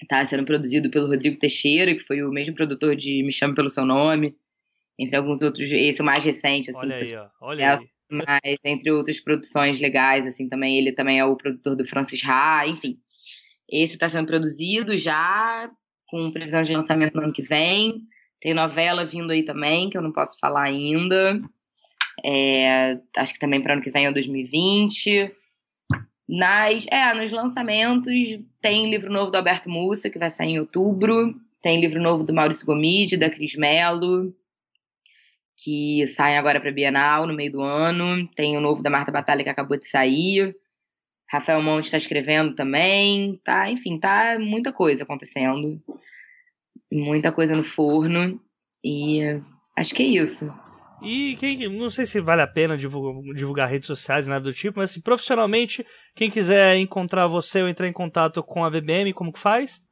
Está 0.00 0.24
sendo 0.24 0.44
produzido 0.44 0.90
pelo 0.90 1.06
Rodrigo 1.06 1.38
Teixeira, 1.38 1.94
que 1.94 2.00
foi 2.00 2.22
o 2.22 2.30
mesmo 2.30 2.54
produtor 2.54 2.96
de 2.96 3.22
Me 3.22 3.32
Chame 3.32 3.54
Pelo 3.54 3.68
Seu 3.68 3.84
Nome, 3.84 4.36
entre 4.98 5.16
alguns 5.16 5.40
outros. 5.40 5.70
Esse 5.70 6.00
é 6.00 6.02
o 6.02 6.06
mais 6.06 6.24
recente, 6.24 6.70
assim. 6.70 6.86
Olha 6.86 6.96
aí, 6.96 7.16
ó. 7.16 7.28
Olha 7.40 7.70
aí. 7.70 7.78
Mas 8.10 8.58
entre 8.64 8.90
outras 8.90 9.20
produções 9.20 9.80
legais, 9.80 10.26
assim, 10.26 10.48
também. 10.48 10.76
Ele 10.76 10.92
também 10.92 11.18
é 11.18 11.24
o 11.24 11.36
produtor 11.36 11.76
do 11.76 11.84
Francis 11.84 12.20
Ha, 12.28 12.66
enfim. 12.66 12.98
Esse 13.70 13.94
está 13.94 14.08
sendo 14.08 14.26
produzido 14.26 14.96
já, 14.96 15.70
com 16.08 16.30
previsão 16.30 16.62
de 16.62 16.72
lançamento 16.72 17.14
no 17.14 17.22
ano 17.22 17.32
que 17.32 17.42
vem. 17.42 18.02
Tem 18.40 18.52
novela 18.52 19.06
vindo 19.06 19.30
aí 19.30 19.44
também, 19.44 19.88
que 19.88 19.96
eu 19.96 20.02
não 20.02 20.12
posso 20.12 20.38
falar 20.38 20.64
ainda. 20.64 21.38
É, 22.24 22.98
acho 23.16 23.34
que 23.34 23.40
também 23.40 23.62
para 23.62 23.74
ano 23.74 23.82
que 23.82 23.90
vem 23.90 24.06
é 24.06 24.12
2020. 24.12 25.32
Nas, 26.28 26.86
é, 26.90 27.12
nos 27.14 27.30
lançamentos 27.30 28.12
tem 28.60 28.90
livro 28.90 29.12
novo 29.12 29.30
do 29.30 29.36
Alberto 29.36 29.68
Mussa, 29.68 30.08
que 30.08 30.18
vai 30.18 30.30
sair 30.30 30.52
em 30.52 30.60
outubro. 30.60 31.34
Tem 31.60 31.80
livro 31.80 32.02
novo 32.02 32.24
do 32.24 32.34
Maurício 32.34 32.66
Gomide, 32.66 33.16
da 33.16 33.30
Cris 33.30 33.54
Mello, 33.54 34.34
que 35.56 36.06
sai 36.08 36.36
agora 36.36 36.60
para 36.60 36.72
Bienal 36.72 37.26
no 37.26 37.34
meio 37.34 37.52
do 37.52 37.62
ano. 37.62 38.26
Tem 38.34 38.56
o 38.56 38.60
novo 38.60 38.82
da 38.82 38.90
Marta 38.90 39.12
Batalha, 39.12 39.44
que 39.44 39.50
acabou 39.50 39.76
de 39.76 39.88
sair. 39.88 40.56
Rafael 41.30 41.62
Monte 41.62 41.84
está 41.86 41.96
escrevendo 41.96 42.54
também. 42.54 43.40
Tá, 43.44 43.70
enfim, 43.70 43.98
tá 43.98 44.38
muita 44.38 44.72
coisa 44.72 45.04
acontecendo. 45.04 45.80
Muita 46.92 47.30
coisa 47.30 47.54
no 47.54 47.64
forno. 47.64 48.40
E 48.84 49.20
acho 49.76 49.94
que 49.94 50.02
é 50.02 50.06
isso. 50.06 50.52
E 51.04 51.36
quem, 51.36 51.68
não 51.68 51.90
sei 51.90 52.06
se 52.06 52.20
vale 52.20 52.42
a 52.42 52.46
pena 52.46 52.76
divulgar, 52.76 53.34
divulgar, 53.34 53.68
redes 53.68 53.88
sociais, 53.88 54.28
nada 54.28 54.44
do 54.44 54.52
tipo, 54.52 54.78
mas 54.78 54.90
assim, 54.90 55.00
profissionalmente, 55.00 55.84
quem 56.14 56.30
quiser 56.30 56.76
encontrar 56.76 57.26
você 57.26 57.60
ou 57.60 57.68
entrar 57.68 57.88
em 57.88 57.92
contato 57.92 58.42
com 58.42 58.64
a 58.64 58.68
VBM, 58.68 59.12
como 59.12 59.32
que 59.32 59.38
faz? 59.38 59.82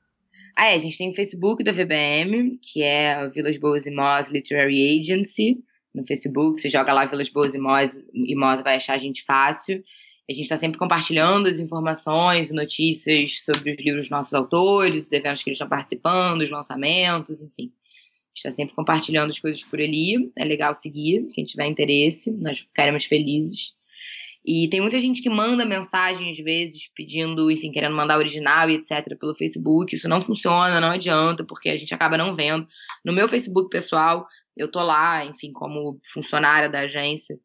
Ah, 0.57 0.69
é, 0.69 0.75
a 0.75 0.79
gente 0.79 0.97
tem 0.97 1.11
o 1.11 1.15
Facebook 1.15 1.65
da 1.65 1.73
VBM, 1.73 2.59
que 2.63 2.83
é 2.83 3.15
a 3.15 3.27
Vilas 3.27 3.59
Boas 3.59 3.87
e 3.87 3.91
Moz 3.91 4.31
Literary 4.31 5.01
Agency, 5.01 5.59
no 5.93 6.07
Facebook. 6.07 6.61
Você 6.61 6.71
joga 6.71 6.93
lá 6.93 7.07
Vilas 7.07 7.29
Boas 7.29 7.55
e 7.55 7.59
Moz, 7.59 8.01
e 8.15 8.37
Moz 8.37 8.63
vai 8.63 8.77
achar 8.77 8.95
a 8.95 8.99
gente 8.99 9.25
fácil. 9.25 9.83
A 10.29 10.33
gente 10.33 10.45
está 10.45 10.57
sempre 10.57 10.79
compartilhando 10.79 11.49
as 11.49 11.59
informações 11.59 12.53
notícias 12.53 13.43
sobre 13.43 13.71
os 13.71 13.79
livros 13.79 14.03
dos 14.03 14.11
nossos 14.11 14.33
autores, 14.33 15.07
os 15.07 15.13
eventos 15.13 15.43
que 15.43 15.51
eles 15.51 15.57
estão 15.57 15.69
participando, 15.69 16.43
os 16.43 16.51
lançamentos, 16.51 17.43
enfim 17.43 17.73
está 18.35 18.51
sempre 18.51 18.75
compartilhando 18.75 19.31
as 19.31 19.39
coisas 19.39 19.63
por 19.63 19.81
ali. 19.81 20.31
É 20.37 20.45
legal 20.45 20.73
seguir, 20.75 21.27
quem 21.35 21.45
tiver 21.45 21.67
interesse, 21.67 22.31
nós 22.33 22.61
ficaremos 22.61 23.05
felizes. 23.05 23.75
E 24.45 24.69
tem 24.69 24.81
muita 24.81 24.99
gente 24.99 25.21
que 25.21 25.29
manda 25.29 25.67
mensagem 25.67 26.31
às 26.31 26.39
vezes 26.39 26.91
pedindo, 26.95 27.51
enfim, 27.51 27.71
querendo 27.71 27.95
mandar 27.95 28.17
original 28.17 28.71
e 28.71 28.77
etc 28.77 29.19
pelo 29.19 29.35
Facebook. 29.35 29.95
Isso 29.95 30.09
não 30.09 30.21
funciona, 30.21 30.81
não 30.81 30.91
adianta, 30.91 31.45
porque 31.45 31.69
a 31.69 31.77
gente 31.77 31.93
acaba 31.93 32.17
não 32.17 32.35
vendo. 32.35 32.67
No 33.05 33.13
meu 33.13 33.29
Facebook 33.29 33.69
pessoal, 33.69 34.27
eu 34.57 34.71
tô 34.71 34.83
lá, 34.83 35.25
enfim, 35.27 35.53
como 35.53 36.01
funcionária 36.05 36.71
da 36.71 36.81
agência 36.81 37.39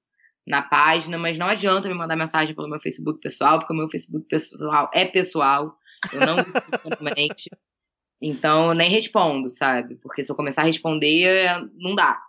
na 0.48 0.62
página, 0.62 1.18
mas 1.18 1.38
não 1.38 1.48
adianta 1.48 1.88
me 1.90 1.96
mandar 1.96 2.16
mensagem 2.16 2.56
pelo 2.56 2.70
meu 2.70 2.80
Facebook 2.80 3.20
pessoal, 3.20 3.60
porque 3.60 3.74
o 3.74 3.78
meu 3.78 3.90
Facebook 3.90 4.26
pessoal 4.28 4.90
é 4.94 5.06
pessoal. 5.06 5.76
Eu 6.14 6.20
não. 6.22 6.36
Então, 8.28 8.70
eu 8.70 8.74
nem 8.74 8.90
respondo, 8.90 9.48
sabe? 9.50 9.98
Porque 9.98 10.24
se 10.24 10.32
eu 10.32 10.36
começar 10.36 10.64
a 10.64 10.66
responder, 10.66 11.48
não 11.76 11.94
dá. 11.94 12.20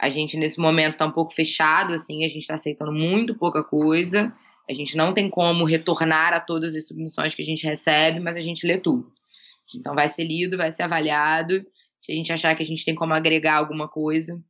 A 0.00 0.08
gente, 0.08 0.38
nesse 0.38 0.58
momento, 0.58 0.92
está 0.92 1.04
um 1.04 1.12
pouco 1.12 1.34
fechado, 1.34 1.92
assim, 1.92 2.24
a 2.24 2.28
gente 2.28 2.38
está 2.40 2.54
aceitando 2.54 2.90
muito 2.90 3.34
pouca 3.34 3.62
coisa. 3.62 4.32
A 4.66 4.72
gente 4.72 4.96
não 4.96 5.12
tem 5.12 5.28
como 5.28 5.66
retornar 5.66 6.32
a 6.32 6.40
todas 6.40 6.74
as 6.74 6.88
submissões 6.88 7.34
que 7.34 7.42
a 7.42 7.44
gente 7.44 7.66
recebe, 7.66 8.18
mas 8.18 8.34
a 8.34 8.40
gente 8.40 8.66
lê 8.66 8.78
tudo. 8.78 9.12
Então, 9.74 9.94
vai 9.94 10.08
ser 10.08 10.24
lido, 10.24 10.56
vai 10.56 10.70
ser 10.70 10.84
avaliado. 10.84 11.62
Se 12.00 12.12
a 12.12 12.14
gente 12.14 12.32
achar 12.32 12.56
que 12.56 12.62
a 12.62 12.66
gente 12.66 12.82
tem 12.82 12.94
como 12.94 13.12
agregar 13.12 13.56
alguma 13.56 13.88
coisa, 13.88 14.42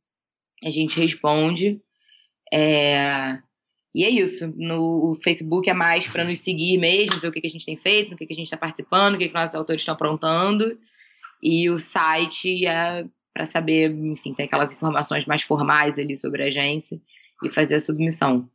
a 0.63 0.69
gente 0.69 0.97
responde. 0.97 1.81
É... 2.51 3.37
E 3.93 4.05
é 4.05 4.09
isso. 4.09 4.47
No 4.55 5.19
Facebook 5.21 5.69
é 5.69 5.73
mais 5.73 6.07
para 6.07 6.23
nos 6.23 6.39
seguir 6.39 6.77
mesmo, 6.77 7.19
ver 7.19 7.27
o 7.27 7.31
que, 7.31 7.41
que 7.41 7.47
a 7.47 7.49
gente 7.49 7.65
tem 7.65 7.75
feito, 7.75 8.13
o 8.13 8.17
que, 8.17 8.25
que 8.25 8.31
a 8.31 8.37
gente 8.37 8.45
está 8.45 8.55
participando, 8.55 9.15
o 9.15 9.17
que, 9.17 9.27
que 9.27 9.33
nossos 9.33 9.53
autores 9.53 9.81
estão 9.81 9.95
aprontando. 9.95 10.79
E 11.43 11.69
o 11.69 11.77
site 11.77 12.65
é 12.65 13.05
para 13.33 13.45
saber, 13.45 13.91
enfim, 13.91 14.33
ter 14.33 14.43
aquelas 14.43 14.73
informações 14.73 15.25
mais 15.25 15.41
formais 15.41 15.97
ali 15.97 16.15
sobre 16.15 16.43
a 16.43 16.47
agência 16.47 17.01
e 17.43 17.49
fazer 17.49 17.75
a 17.75 17.79
submissão. 17.79 18.49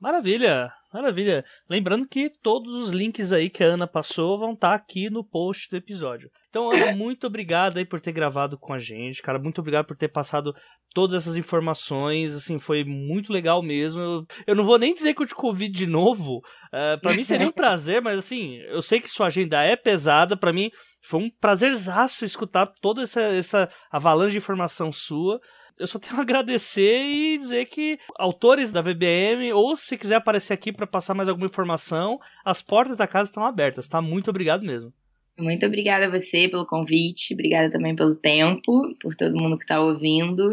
Maravilha, 0.00 0.70
maravilha. 0.94 1.44
Lembrando 1.68 2.06
que 2.06 2.30
todos 2.40 2.72
os 2.72 2.90
links 2.90 3.32
aí 3.32 3.50
que 3.50 3.64
a 3.64 3.66
Ana 3.66 3.86
passou 3.86 4.38
vão 4.38 4.52
estar 4.52 4.68
tá 4.68 4.74
aqui 4.74 5.10
no 5.10 5.24
post 5.24 5.68
do 5.68 5.76
episódio. 5.76 6.30
Então, 6.48 6.70
Ana, 6.70 6.92
muito 6.94 7.26
obrigado 7.26 7.78
aí 7.78 7.84
por 7.84 8.00
ter 8.00 8.12
gravado 8.12 8.56
com 8.56 8.72
a 8.72 8.78
gente, 8.78 9.20
cara. 9.20 9.40
Muito 9.40 9.60
obrigado 9.60 9.86
por 9.86 9.96
ter 9.96 10.06
passado 10.06 10.54
todas 10.94 11.16
essas 11.16 11.36
informações. 11.36 12.32
Assim, 12.36 12.60
foi 12.60 12.84
muito 12.84 13.32
legal 13.32 13.60
mesmo. 13.60 14.00
Eu, 14.00 14.26
eu 14.46 14.54
não 14.54 14.64
vou 14.64 14.78
nem 14.78 14.94
dizer 14.94 15.14
que 15.14 15.22
eu 15.22 15.26
te 15.26 15.34
convido 15.34 15.74
de 15.74 15.86
novo. 15.86 16.38
Uh, 16.68 17.00
para 17.02 17.14
mim 17.14 17.24
seria 17.24 17.48
um 17.48 17.52
prazer, 17.52 18.00
mas 18.00 18.18
assim, 18.18 18.58
eu 18.68 18.80
sei 18.80 19.00
que 19.00 19.10
sua 19.10 19.26
agenda 19.26 19.60
é 19.62 19.74
pesada. 19.74 20.36
para 20.36 20.52
mim 20.52 20.70
foi 21.02 21.20
um 21.20 21.30
prazerzaço 21.40 22.24
escutar 22.24 22.66
toda 22.80 23.02
essa, 23.02 23.20
essa 23.20 23.68
avalanche 23.90 24.32
de 24.32 24.38
informação 24.38 24.92
sua 24.92 25.40
eu 25.78 25.86
só 25.86 25.98
tenho 25.98 26.16
a 26.16 26.22
agradecer 26.22 27.02
e 27.02 27.38
dizer 27.38 27.66
que 27.66 27.98
autores 28.16 28.72
da 28.72 28.80
VBM, 28.80 29.52
ou 29.52 29.76
se 29.76 29.96
quiser 29.96 30.16
aparecer 30.16 30.52
aqui 30.52 30.72
para 30.72 30.86
passar 30.86 31.14
mais 31.14 31.28
alguma 31.28 31.46
informação, 31.46 32.18
as 32.44 32.60
portas 32.62 32.96
da 32.96 33.06
casa 33.06 33.30
estão 33.30 33.44
abertas, 33.44 33.88
tá? 33.88 34.00
Muito 34.00 34.30
obrigado 34.30 34.64
mesmo. 34.64 34.92
Muito 35.38 35.64
obrigada 35.64 36.06
a 36.06 36.10
você 36.10 36.48
pelo 36.48 36.66
convite, 36.66 37.32
obrigada 37.32 37.70
também 37.70 37.94
pelo 37.94 38.16
tempo, 38.16 38.82
por 39.00 39.14
todo 39.14 39.38
mundo 39.38 39.56
que 39.56 39.64
está 39.64 39.80
ouvindo. 39.80 40.50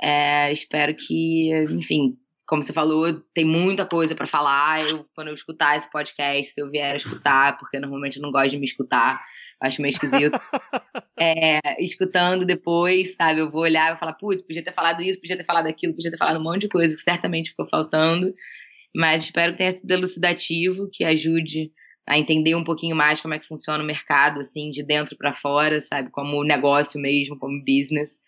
É, 0.00 0.52
espero 0.52 0.94
que, 0.94 1.50
enfim, 1.70 2.18
como 2.46 2.62
você 2.62 2.72
falou, 2.72 3.20
tem 3.34 3.44
muita 3.44 3.84
coisa 3.86 4.14
para 4.14 4.26
falar. 4.26 4.86
Eu, 4.86 5.06
quando 5.14 5.28
eu 5.28 5.34
escutar 5.34 5.76
esse 5.76 5.90
podcast, 5.90 6.54
se 6.54 6.60
eu 6.60 6.70
vier 6.70 6.94
a 6.94 6.96
escutar, 6.96 7.58
porque 7.58 7.78
normalmente 7.78 8.16
eu 8.16 8.22
não 8.22 8.30
gosto 8.30 8.50
de 8.50 8.58
me 8.58 8.64
escutar, 8.64 9.22
acho 9.60 9.82
meio 9.82 9.92
esquisito. 9.92 10.38
é, 11.18 11.60
escutando 11.82 12.44
depois, 12.44 13.14
sabe? 13.14 13.40
Eu 13.40 13.50
vou 13.50 13.62
olhar 13.62 13.86
e 13.86 13.90
vou 13.90 13.98
falar, 13.98 14.14
putz, 14.14 14.42
podia 14.42 14.64
ter 14.64 14.72
falado 14.72 15.02
isso, 15.02 15.20
podia 15.20 15.36
ter 15.36 15.44
falado 15.44 15.66
aquilo, 15.66 15.94
podia 15.94 16.10
ter 16.10 16.16
falado 16.16 16.38
um 16.38 16.42
monte 16.42 16.62
de 16.62 16.68
coisa 16.68 16.96
que 16.96 17.02
certamente 17.02 17.50
ficou 17.50 17.68
faltando. 17.68 18.32
Mas 18.94 19.24
espero 19.24 19.52
que 19.52 19.58
tenha 19.58 19.72
sido 19.72 19.90
elucidativo, 19.90 20.88
que 20.90 21.04
ajude 21.04 21.72
a 22.06 22.18
entender 22.18 22.54
um 22.54 22.64
pouquinho 22.64 22.96
mais 22.96 23.20
como 23.20 23.34
é 23.34 23.38
que 23.38 23.46
funciona 23.46 23.82
o 23.82 23.86
mercado, 23.86 24.40
assim, 24.40 24.70
de 24.70 24.82
dentro 24.82 25.16
para 25.16 25.32
fora, 25.32 25.80
sabe? 25.80 26.10
Como 26.10 26.42
negócio 26.42 26.98
mesmo, 26.98 27.38
como 27.38 27.62
business. 27.64 28.22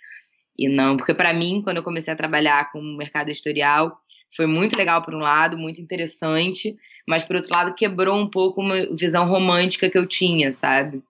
E 0.59 0.69
não, 0.69 0.97
porque 0.97 1.15
para 1.15 1.33
mim, 1.33 1.63
quando 1.63 1.79
eu 1.79 1.83
comecei 1.83 2.13
a 2.13 2.17
trabalhar 2.17 2.71
com 2.71 2.79
o 2.79 2.97
mercado 2.99 3.31
editorial, 3.31 3.99
foi 4.37 4.47
muito 4.47 4.77
legal 4.77 5.03
por 5.03 5.15
um 5.15 5.19
lado, 5.19 5.57
muito 5.57 5.81
interessante, 5.81 6.77
mas 7.09 7.25
por 7.25 7.37
outro 7.37 7.53
lado 7.53 7.75
quebrou 7.75 8.17
um 8.17 8.29
pouco 8.29 8.61
uma 8.61 8.95
visão 8.95 9.27
romântica 9.27 9.89
que 9.89 9.97
eu 9.97 10.07
tinha, 10.07 10.53
sabe? 10.53 11.03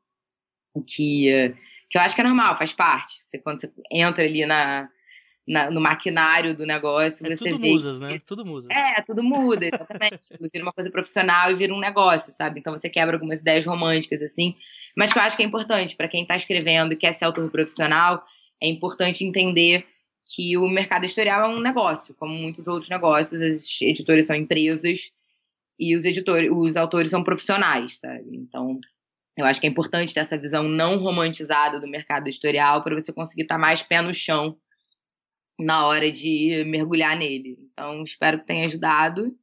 Que, 0.87 1.55
que 1.89 1.99
eu 1.99 2.03
acho 2.03 2.15
que 2.15 2.21
é 2.21 2.25
normal, 2.25 2.57
faz 2.57 2.73
parte. 2.73 3.15
Você, 3.21 3.39
quando 3.39 3.61
você 3.61 3.71
entra 3.91 4.25
ali 4.25 4.47
na, 4.47 4.89
na, 5.47 5.71
no 5.71 5.81
maquinário 5.81 6.57
do 6.57 6.65
negócio, 6.65 7.27
é 7.27 7.35
você 7.35 7.51
tudo 7.51 7.61
vê. 7.61 7.71
Musas, 7.71 8.01
né? 8.01 8.21
Tudo 8.25 8.47
musas. 8.47 8.71
É, 8.71 9.01
tudo 9.03 9.23
muda, 9.23 9.67
exatamente. 9.67 10.29
vira 10.53 10.65
uma 10.65 10.73
coisa 10.73 10.91
profissional 10.91 11.51
e 11.51 11.57
vira 11.57 11.75
um 11.75 11.81
negócio, 11.81 12.33
sabe? 12.33 12.61
Então 12.61 12.77
você 12.77 12.89
quebra 12.89 13.17
algumas 13.17 13.41
ideias 13.41 13.67
românticas, 13.67 14.23
assim. 14.23 14.55
Mas 14.97 15.13
que 15.13 15.19
eu 15.19 15.23
acho 15.23 15.37
que 15.37 15.43
é 15.43 15.47
importante 15.47 15.97
para 15.97 16.09
quem 16.09 16.23
está 16.23 16.37
escrevendo 16.37 16.93
e 16.93 16.97
quer 16.97 17.13
ser 17.13 17.25
autor 17.25 17.51
profissional, 17.51 18.25
é 18.63 18.69
importante 18.69 19.25
entender 19.25 19.85
que 20.25 20.57
o 20.57 20.69
mercado 20.69 21.05
editorial 21.05 21.45
é 21.45 21.49
um 21.49 21.61
negócio, 21.61 22.15
como 22.15 22.33
muitos 22.33 22.69
outros 22.69 22.89
negócios, 22.89 23.43
as 23.43 23.81
editoras 23.81 24.27
são 24.27 24.37
empresas 24.37 25.11
e 25.79 25.97
os 25.97 26.05
editores, 26.05 26.49
os 26.53 26.77
autores 26.77 27.11
são 27.11 27.25
profissionais, 27.25 27.99
sabe? 27.99 28.37
Então, 28.37 28.79
eu 29.41 29.47
acho 29.47 29.61
que 29.61 29.67
é 29.67 29.71
importante 29.71 30.13
ter 30.13 30.21
essa 30.21 30.39
visão 30.39 30.65
não 30.65 30.99
romantizada 30.99 31.81
do 31.81 31.89
mercado 31.89 32.29
editorial 32.29 32.83
para 32.83 32.95
você 32.95 33.13
conseguir 33.13 33.43
estar 33.43 33.59
mais 33.59 33.83
pé 33.83 34.03
no 34.03 34.13
chão 34.13 34.57
na 35.59 35.87
hora 35.87 36.11
de 36.13 36.65
mergulhar 36.67 37.17
nele. 37.17 37.59
Então, 37.73 38.03
espero 38.05 38.41
que 38.41 38.47
tenha 38.47 38.67
ajudado 38.67 39.35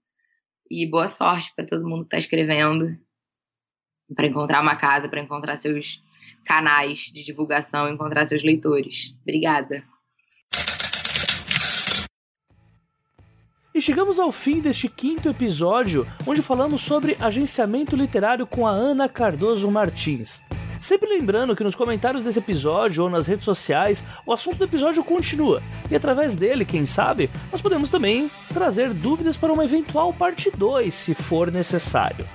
E 0.69 0.85
boa 0.89 1.07
sorte 1.07 1.51
para 1.55 1.65
todo 1.65 1.87
mundo 1.87 2.01
que 2.01 2.07
está 2.07 2.17
escrevendo, 2.17 2.97
para 4.15 4.27
encontrar 4.27 4.61
uma 4.61 4.75
casa, 4.75 5.09
para 5.09 5.21
encontrar 5.21 5.55
seus 5.55 6.01
canais 6.45 7.11
de 7.13 7.23
divulgação, 7.23 7.89
encontrar 7.89 8.25
seus 8.25 8.43
leitores. 8.43 9.15
Obrigada. 9.21 9.83
E 13.77 13.81
chegamos 13.81 14.17
ao 14.17 14.31
fim 14.31 14.59
deste 14.59 14.89
quinto 14.89 15.29
episódio, 15.29 16.07
onde 16.25 16.41
falamos 16.41 16.81
sobre 16.81 17.15
agenciamento 17.19 17.95
literário 17.95 18.47
com 18.47 18.65
a 18.65 18.71
Ana 18.71 19.07
Cardoso 19.07 19.69
Martins. 19.69 20.43
Sempre 20.79 21.07
lembrando 21.07 21.55
que 21.55 21.63
nos 21.63 21.75
comentários 21.75 22.23
desse 22.23 22.39
episódio 22.39 23.03
ou 23.03 23.09
nas 23.09 23.27
redes 23.27 23.45
sociais, 23.45 24.03
o 24.25 24.33
assunto 24.33 24.57
do 24.57 24.63
episódio 24.63 25.03
continua, 25.03 25.61
e 25.91 25.95
através 25.95 26.35
dele, 26.35 26.65
quem 26.65 26.87
sabe, 26.87 27.29
nós 27.51 27.61
podemos 27.61 27.91
também 27.91 28.31
trazer 28.51 28.91
dúvidas 28.95 29.37
para 29.37 29.53
uma 29.53 29.65
eventual 29.65 30.11
parte 30.11 30.49
2, 30.49 30.91
se 30.91 31.13
for 31.13 31.51
necessário. 31.51 32.27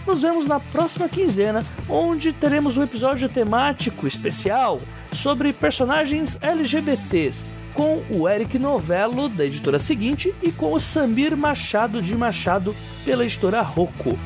Nos 0.05 0.21
vemos 0.21 0.47
na 0.47 0.59
próxima 0.59 1.07
quinzena, 1.07 1.63
onde 1.87 2.33
teremos 2.33 2.75
um 2.75 2.83
episódio 2.83 3.29
temático 3.29 4.05
especial 4.05 4.79
sobre 5.13 5.53
personagens 5.53 6.37
LGBTs, 6.41 7.45
com 7.73 8.03
o 8.09 8.27
Eric 8.27 8.57
Novello, 8.59 9.27
da 9.29 9.45
editora 9.45 9.79
seguinte, 9.79 10.33
e 10.41 10.51
com 10.51 10.73
o 10.73 10.79
Samir 10.79 11.35
Machado 11.35 12.01
de 12.01 12.15
Machado, 12.15 12.75
pela 13.03 13.23
editora 13.23 13.61
Rocco. 13.61 14.17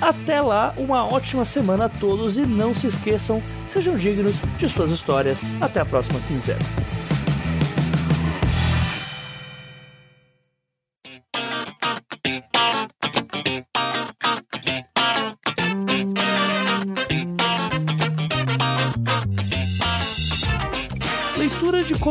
Até 0.00 0.40
lá, 0.40 0.74
uma 0.76 1.04
ótima 1.04 1.44
semana 1.44 1.86
a 1.86 1.88
todos 1.88 2.36
e 2.36 2.44
não 2.44 2.74
se 2.74 2.86
esqueçam, 2.86 3.40
sejam 3.68 3.96
dignos 3.96 4.42
de 4.58 4.68
suas 4.68 4.90
histórias. 4.90 5.44
Até 5.60 5.80
a 5.80 5.84
próxima 5.86 6.20
quinzena. 6.26 6.60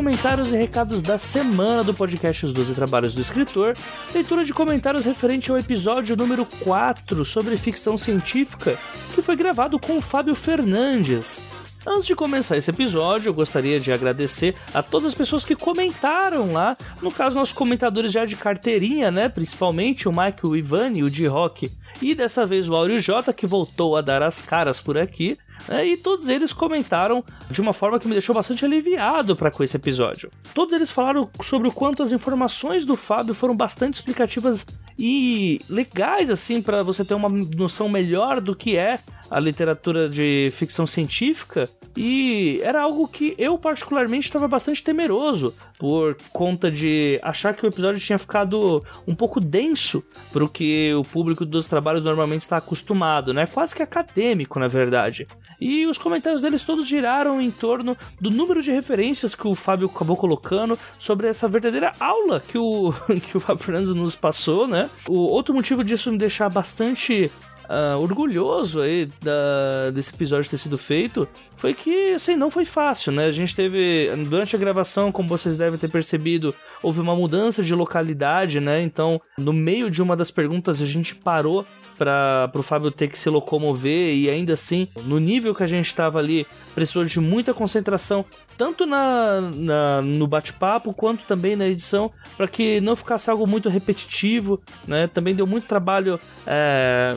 Comentários 0.04 0.52
e 0.52 0.58
recados 0.58 1.02
da 1.02 1.18
semana 1.18 1.82
do 1.82 1.94
podcast 1.94 2.46
Os 2.46 2.52
12 2.52 2.74
Trabalhos 2.74 3.16
do 3.16 3.22
Escritor, 3.22 3.74
leitura 4.14 4.44
de 4.44 4.54
comentários 4.54 5.06
referente 5.06 5.50
ao 5.50 5.58
episódio 5.58 6.18
número 6.18 6.46
4 6.62 7.24
sobre 7.24 7.56
ficção 7.56 7.98
científica, 7.98 8.78
que 9.16 9.22
foi 9.22 9.38
gravado 9.38 9.80
com 9.80 9.98
o 9.98 10.02
Fábio 10.02 10.36
Fernandes. 10.36 11.42
Antes 11.88 12.06
de 12.06 12.16
começar 12.16 12.58
esse 12.58 12.70
episódio, 12.70 13.30
eu 13.30 13.34
gostaria 13.34 13.80
de 13.80 13.94
agradecer 13.94 14.56
a 14.74 14.84
todas 14.84 15.08
as 15.08 15.14
pessoas 15.14 15.46
que 15.46 15.56
comentaram 15.56 16.52
lá. 16.52 16.76
No 17.02 17.10
caso, 17.10 17.38
nossos 17.38 17.54
comentadores 17.54 18.12
já 18.12 18.26
de 18.26 18.36
carteirinha, 18.36 19.10
né? 19.10 19.30
Principalmente 19.30 20.10
o 20.10 20.12
Mike, 20.12 20.46
o 20.46 20.56
Ivan 20.56 20.92
e 20.96 21.04
o 21.04 21.10
D-Rock. 21.10 21.72
E 22.02 22.14
dessa 22.14 22.46
vez 22.46 22.68
o 22.68 22.76
Áureo 22.76 23.00
J, 23.00 23.32
que 23.32 23.48
voltou 23.48 23.96
a 23.96 24.02
dar 24.02 24.22
as 24.22 24.42
caras 24.42 24.82
por 24.82 24.98
aqui. 24.98 25.38
É, 25.70 25.86
e 25.86 25.98
todos 25.98 26.28
eles 26.30 26.52
comentaram 26.52 27.24
de 27.50 27.62
uma 27.62 27.72
forma 27.72 28.00
que 28.00 28.08
me 28.08 28.14
deixou 28.14 28.36
bastante 28.36 28.66
aliviado 28.66 29.36
para 29.36 29.50
com 29.50 29.64
esse 29.64 29.78
episódio. 29.78 30.30
Todos 30.54 30.74
eles 30.74 30.92
falaram 30.92 31.30
sobre 31.42 31.68
o 31.68 31.72
quanto 31.72 32.04
as 32.04 32.12
informações 32.12 32.86
do 32.86 32.98
Fábio 32.98 33.34
foram 33.34 33.56
bastante 33.56 33.96
explicativas 33.96 34.66
e 34.98 35.60
legais 35.70 36.30
assim 36.30 36.62
para 36.62 36.84
você 36.84 37.06
ter 37.06 37.14
uma 37.14 37.30
noção 37.30 37.88
melhor 37.88 38.42
do 38.42 38.56
que 38.56 38.78
é 38.78 39.00
a 39.30 39.40
literatura 39.40 40.10
de 40.10 40.50
ficção 40.54 40.86
científica 40.86 41.70
e 41.96 42.60
era 42.64 42.82
algo 42.82 43.08
que 43.08 43.36
eu 43.38 43.58
particularmente 43.58 44.26
estava 44.26 44.48
bastante 44.48 44.84
temeroso 44.84 45.54
por 45.78 46.18
conta 46.32 46.72
de 46.72 47.20
achar 47.22 47.54
que 47.54 47.66
o 47.66 47.68
episódio 47.70 48.00
tinha 48.00 48.18
ficado 48.18 48.84
um 49.08 49.14
pouco 49.14 49.40
denso 49.40 50.04
para 50.32 50.44
o 50.44 50.50
que 50.50 50.94
o 50.94 51.04
público 51.04 51.46
dos 51.46 51.68
trabalhos 51.68 52.04
normalmente 52.04 52.42
está 52.42 52.58
acostumado, 52.58 53.34
né? 53.34 53.46
Quase 53.46 53.76
que 53.76 53.84
acadêmico, 53.84 54.60
na 54.60 54.68
verdade. 54.68 55.28
E 55.60 55.86
os 55.86 55.98
comentários 55.98 56.42
deles 56.42 56.66
todos 56.66 56.88
giraram 56.88 57.42
em 57.42 57.52
torno 57.52 57.96
do 58.20 58.32
número 58.32 58.62
de 58.62 58.72
referências 58.72 59.36
que 59.36 59.48
o 59.48 59.56
Fábio 59.56 59.88
acabou 59.94 60.18
colocando 60.18 60.78
sobre 60.98 61.28
essa 61.28 61.48
verdadeira 61.48 61.94
aula 62.00 62.42
que 62.46 62.58
o, 62.58 62.94
que 63.22 63.38
o 63.38 63.40
Fábio 63.40 63.64
Fernandes 63.64 63.94
nos 63.94 64.16
passou, 64.16 64.68
né? 64.68 64.90
O 65.08 65.18
outro 65.18 65.54
motivo 65.54 65.84
disso 65.84 66.12
me 66.12 66.18
deixar 66.18 66.50
bastante 66.50 67.32
uh, 67.70 68.00
orgulhoso 68.00 68.82
aí 68.82 69.10
da, 69.22 69.92
desse 69.92 70.14
episódio 70.14 70.50
ter 70.50 70.58
sido 70.58 70.78
feito 70.78 71.28
foi 71.56 71.74
que, 71.74 72.14
assim, 72.14 72.36
não 72.36 72.52
foi 72.52 72.66
fácil, 72.66 73.12
né? 73.12 73.26
A 73.26 73.32
gente 73.32 73.56
teve, 73.56 74.10
durante 74.30 74.56
a 74.56 74.60
gravação, 74.60 75.12
como 75.12 75.30
vocês 75.30 75.58
devem 75.58 75.80
ter 75.80 75.90
percebido, 75.90 76.54
houve 76.82 77.00
uma 77.00 77.16
mudança 77.16 77.64
de 77.64 77.74
localidade, 77.74 78.60
né? 78.60 78.82
Então, 78.82 79.22
no 79.38 79.54
meio 79.54 79.90
de 79.90 80.02
uma 80.02 80.16
das 80.16 80.32
perguntas, 80.32 80.82
a 80.82 80.86
gente 80.86 81.16
parou 81.16 81.66
para 82.04 82.60
o 82.60 82.64
Fábio 82.64 82.92
ter 82.92 83.08
que 83.08 83.18
se 83.18 83.30
locomover 83.30 84.14
e 84.14 84.30
ainda 84.30 84.54
assim, 84.54 84.88
no 85.04 85.20
nível 85.20 85.56
que 85.56 85.64
a 85.64 85.68
gente 85.68 85.86
estava 85.86 86.20
ali, 86.20 86.46
precisou 86.76 87.06
de 87.06 87.20
muita 87.20 87.54
concentração, 87.54 88.26
tanto 88.58 88.86
na, 88.86 89.42
na 89.42 90.02
no 90.02 90.28
bate-papo 90.28 90.94
quanto 90.94 91.26
também 91.26 91.56
na 91.56 91.68
edição, 91.68 92.12
para 92.36 92.48
que 92.48 92.82
não 92.82 92.96
ficasse 92.96 93.30
algo 93.30 93.48
muito 93.48 93.70
repetitivo, 93.70 94.62
né? 94.88 95.08
Também 95.08 95.34
deu 95.34 95.48
muito 95.48 95.66
trabalho 95.66 96.20
é, 96.46 97.16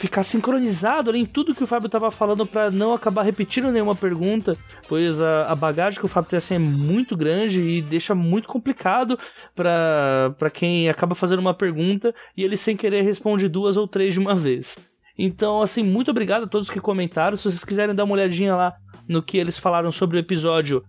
ficar 0.00 0.22
sincronizado 0.22 1.14
em 1.14 1.26
tudo 1.26 1.54
que 1.54 1.62
o 1.62 1.66
Fábio 1.66 1.84
estava 1.84 2.10
falando 2.10 2.46
para 2.46 2.70
não 2.70 2.94
acabar 2.94 3.20
repetindo 3.20 3.70
nenhuma 3.70 3.94
pergunta, 3.94 4.56
pois 4.88 5.20
a, 5.20 5.42
a, 5.42 5.54
bagagem 5.54 6.00
que 6.00 6.06
o 6.06 6.08
Fábio 6.08 6.30
tem 6.30 6.38
assim 6.38 6.54
é 6.54 6.58
muito 6.58 7.14
grande 7.14 7.60
e 7.60 7.82
deixa 7.82 8.14
muito 8.14 8.48
complicado 8.48 9.18
para 9.54 10.50
quem 10.50 10.88
acaba 10.88 11.14
fazendo 11.14 11.40
uma 11.40 11.52
pergunta 11.52 12.14
e 12.34 12.42
ele 12.42 12.56
sem 12.56 12.74
querer 12.78 13.02
responde 13.02 13.46
duas 13.46 13.76
ou 13.76 13.86
três 13.86 14.14
de 14.14 14.20
uma 14.20 14.34
vez. 14.34 14.78
Então, 15.18 15.60
assim, 15.60 15.84
muito 15.84 16.10
obrigado 16.10 16.44
a 16.44 16.46
todos 16.46 16.70
que 16.70 16.80
comentaram. 16.80 17.36
Se 17.36 17.44
vocês 17.44 17.62
quiserem 17.62 17.94
dar 17.94 18.04
uma 18.04 18.14
olhadinha 18.14 18.56
lá 18.56 18.74
no 19.06 19.22
que 19.22 19.36
eles 19.36 19.58
falaram 19.58 19.92
sobre 19.92 20.16
o 20.16 20.20
episódio, 20.20 20.82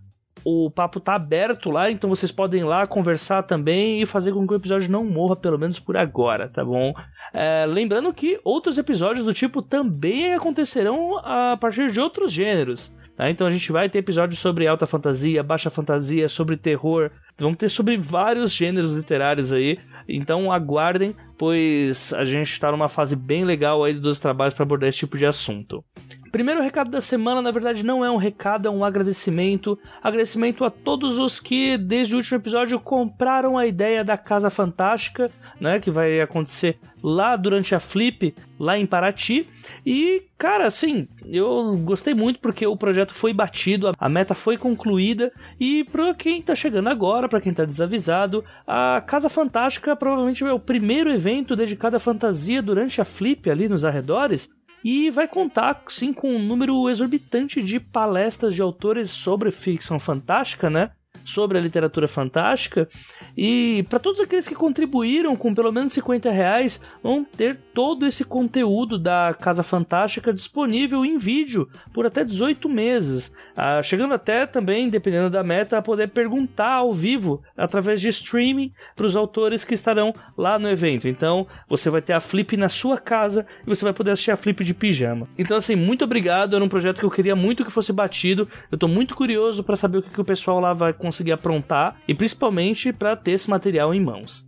o 0.44 0.70
papo 0.70 1.00
tá 1.00 1.14
aberto 1.14 1.70
lá, 1.70 1.90
então 1.90 2.08
vocês 2.08 2.32
podem 2.32 2.60
ir 2.60 2.64
lá 2.64 2.86
conversar 2.86 3.42
também 3.42 4.02
e 4.02 4.06
fazer 4.06 4.32
com 4.32 4.46
que 4.46 4.52
o 4.52 4.56
episódio 4.56 4.90
não 4.90 5.04
morra, 5.04 5.36
pelo 5.36 5.58
menos 5.58 5.78
por 5.78 5.96
agora, 5.96 6.48
tá 6.48 6.64
bom? 6.64 6.92
É, 7.32 7.64
lembrando 7.66 8.12
que 8.12 8.40
outros 8.44 8.78
episódios 8.78 9.24
do 9.24 9.32
tipo 9.32 9.62
também 9.62 10.34
acontecerão 10.34 11.18
a 11.18 11.56
partir 11.56 11.90
de 11.90 12.00
outros 12.00 12.32
gêneros. 12.32 12.92
Tá? 13.16 13.30
Então 13.30 13.46
a 13.46 13.50
gente 13.50 13.70
vai 13.70 13.88
ter 13.88 13.98
episódios 13.98 14.38
sobre 14.38 14.66
alta 14.66 14.86
fantasia, 14.86 15.42
baixa 15.42 15.70
fantasia, 15.70 16.28
sobre 16.28 16.56
terror. 16.56 17.10
Vamos 17.38 17.58
ter 17.58 17.68
sobre 17.68 17.96
vários 17.96 18.52
gêneros 18.52 18.94
literários 18.94 19.52
aí. 19.52 19.78
Então 20.08 20.50
aguardem, 20.50 21.14
pois 21.36 22.12
a 22.12 22.24
gente 22.24 22.52
está 22.52 22.70
numa 22.70 22.88
fase 22.88 23.16
bem 23.16 23.44
legal 23.44 23.84
aí 23.84 23.94
dos 23.94 24.20
trabalhos 24.20 24.54
para 24.54 24.62
abordar 24.62 24.88
esse 24.88 24.98
tipo 24.98 25.16
de 25.18 25.26
assunto. 25.26 25.84
Primeiro 26.32 26.62
recado 26.62 26.90
da 26.90 27.00
semana, 27.02 27.42
na 27.42 27.50
verdade, 27.50 27.84
não 27.84 28.02
é 28.02 28.10
um 28.10 28.16
recado, 28.16 28.66
é 28.66 28.70
um 28.70 28.82
agradecimento. 28.82 29.78
Agradecimento 30.02 30.64
a 30.64 30.70
todos 30.70 31.18
os 31.18 31.38
que, 31.38 31.76
desde 31.76 32.14
o 32.14 32.16
último 32.16 32.38
episódio, 32.38 32.80
compraram 32.80 33.58
a 33.58 33.66
ideia 33.66 34.02
da 34.02 34.16
Casa 34.16 34.48
Fantástica, 34.48 35.30
né? 35.60 35.78
Que 35.78 35.90
vai 35.90 36.22
acontecer 36.22 36.78
lá 37.02 37.36
durante 37.36 37.74
a 37.74 37.80
Flip, 37.80 38.34
lá 38.58 38.78
em 38.78 38.86
Paraty. 38.86 39.48
E, 39.84 40.24
cara, 40.38 40.66
assim, 40.66 41.08
eu 41.26 41.76
gostei 41.78 42.14
muito 42.14 42.38
porque 42.40 42.66
o 42.66 42.76
projeto 42.76 43.12
foi 43.12 43.32
batido, 43.32 43.92
a 43.98 44.08
meta 44.08 44.34
foi 44.34 44.56
concluída. 44.56 45.32
E 45.58 45.84
pra 45.84 46.14
quem 46.14 46.40
tá 46.40 46.54
chegando 46.54 46.88
agora, 46.88 47.28
para 47.28 47.40
quem 47.40 47.52
tá 47.52 47.64
desavisado, 47.64 48.44
a 48.66 49.02
Casa 49.06 49.28
Fantástica 49.28 49.96
provavelmente 49.96 50.44
é 50.44 50.52
o 50.52 50.60
primeiro 50.60 51.10
evento 51.10 51.56
dedicado 51.56 51.96
à 51.96 52.00
fantasia 52.00 52.62
durante 52.62 53.00
a 53.00 53.04
Flip 53.04 53.50
ali 53.50 53.68
nos 53.68 53.84
arredores 53.84 54.48
e 54.84 55.10
vai 55.10 55.28
contar 55.28 55.82
sim 55.88 56.12
com 56.12 56.34
um 56.34 56.42
número 56.42 56.88
exorbitante 56.90 57.62
de 57.62 57.78
palestras 57.78 58.54
de 58.54 58.60
autores 58.62 59.10
sobre 59.10 59.50
ficção 59.50 59.98
fantástica, 59.98 60.68
né? 60.68 60.90
Sobre 61.24 61.58
a 61.58 61.60
literatura 61.60 62.08
fantástica. 62.08 62.88
E 63.36 63.84
para 63.88 63.98
todos 63.98 64.20
aqueles 64.20 64.48
que 64.48 64.54
contribuíram 64.54 65.36
com 65.36 65.54
pelo 65.54 65.72
menos 65.72 65.92
50 65.92 66.30
reais, 66.30 66.80
vão 67.02 67.24
ter 67.24 67.58
todo 67.74 68.06
esse 68.06 68.24
conteúdo 68.24 68.98
da 68.98 69.34
Casa 69.38 69.62
Fantástica 69.62 70.32
disponível 70.32 71.04
em 71.04 71.18
vídeo 71.18 71.68
por 71.92 72.06
até 72.06 72.24
18 72.24 72.68
meses. 72.68 73.32
Ah, 73.56 73.82
chegando 73.82 74.14
até 74.14 74.46
também, 74.46 74.88
dependendo 74.88 75.30
da 75.30 75.42
meta, 75.42 75.78
a 75.78 75.82
poder 75.82 76.08
perguntar 76.08 76.72
ao 76.74 76.92
vivo 76.92 77.42
através 77.56 78.00
de 78.00 78.08
streaming 78.08 78.72
para 78.94 79.06
os 79.06 79.16
autores 79.16 79.64
que 79.64 79.74
estarão 79.74 80.14
lá 80.36 80.58
no 80.58 80.68
evento. 80.68 81.08
Então 81.08 81.46
você 81.68 81.88
vai 81.90 82.02
ter 82.02 82.12
a 82.12 82.20
Flip 82.20 82.56
na 82.56 82.68
sua 82.68 82.98
casa 82.98 83.46
e 83.66 83.68
você 83.68 83.84
vai 83.84 83.92
poder 83.92 84.12
assistir 84.12 84.30
a 84.30 84.36
Flip 84.36 84.64
de 84.64 84.74
pijama. 84.74 85.28
Então, 85.38 85.56
assim, 85.56 85.76
muito 85.76 86.04
obrigado. 86.04 86.56
Era 86.56 86.64
um 86.64 86.68
projeto 86.68 86.98
que 86.98 87.04
eu 87.04 87.10
queria 87.10 87.36
muito 87.36 87.64
que 87.64 87.70
fosse 87.70 87.92
batido. 87.92 88.48
Eu 88.70 88.78
tô 88.78 88.88
muito 88.88 89.14
curioso 89.14 89.62
para 89.62 89.76
saber 89.76 89.98
o 89.98 90.02
que, 90.02 90.10
que 90.10 90.20
o 90.20 90.24
pessoal 90.24 90.60
lá 90.60 90.72
vai 90.72 90.92
conseguir 90.92 91.11
aprontar 91.32 92.00
e 92.08 92.14
principalmente 92.14 92.92
para 92.92 93.14
ter 93.14 93.32
esse 93.32 93.50
material 93.50 93.92
em 93.92 94.00
mãos. 94.00 94.46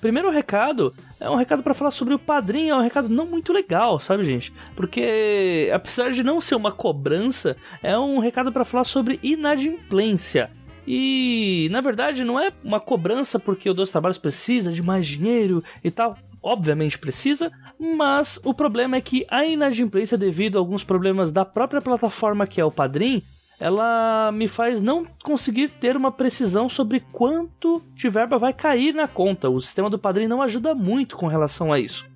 Primeiro 0.00 0.30
recado 0.30 0.94
é 1.18 1.28
um 1.28 1.34
recado 1.34 1.62
para 1.62 1.74
falar 1.74 1.90
sobre 1.90 2.14
o 2.14 2.18
padrinho, 2.18 2.74
é 2.74 2.76
um 2.76 2.82
recado 2.82 3.08
não 3.08 3.26
muito 3.26 3.52
legal, 3.52 3.98
sabe, 3.98 4.24
gente? 4.24 4.52
Porque 4.74 5.70
apesar 5.74 6.12
de 6.12 6.22
não 6.22 6.40
ser 6.40 6.54
uma 6.54 6.70
cobrança, 6.70 7.56
é 7.82 7.98
um 7.98 8.18
recado 8.18 8.52
para 8.52 8.64
falar 8.64 8.84
sobre 8.84 9.18
inadimplência. 9.22 10.50
E 10.86 11.68
na 11.72 11.80
verdade 11.80 12.22
não 12.22 12.38
é 12.38 12.52
uma 12.62 12.78
cobrança 12.78 13.38
porque 13.38 13.68
o 13.68 13.74
Dois 13.74 13.90
Trabalhos 13.90 14.18
precisa 14.18 14.70
de 14.70 14.82
mais 14.82 15.06
dinheiro 15.06 15.64
e 15.82 15.90
tal. 15.90 16.16
Obviamente 16.42 16.98
precisa, 16.98 17.50
mas 17.76 18.38
o 18.44 18.54
problema 18.54 18.96
é 18.96 19.00
que 19.00 19.26
a 19.28 19.44
inadimplência, 19.44 20.16
devido 20.16 20.56
a 20.56 20.60
alguns 20.60 20.84
problemas 20.84 21.32
da 21.32 21.44
própria 21.44 21.80
plataforma 21.80 22.46
que 22.46 22.60
é 22.60 22.64
o 22.64 22.70
Padrim, 22.70 23.24
ela 23.58 24.30
me 24.32 24.46
faz 24.46 24.80
não 24.80 25.06
conseguir 25.22 25.68
ter 25.68 25.96
uma 25.96 26.12
precisão 26.12 26.68
sobre 26.68 27.00
quanto 27.12 27.82
de 27.94 28.08
verba 28.08 28.38
vai 28.38 28.52
cair 28.52 28.94
na 28.94 29.08
conta. 29.08 29.48
O 29.48 29.60
sistema 29.60 29.88
do 29.88 29.98
Padrim 29.98 30.26
não 30.26 30.42
ajuda 30.42 30.74
muito 30.74 31.16
com 31.16 31.26
relação 31.26 31.72
a 31.72 31.78
isso. 31.78 32.06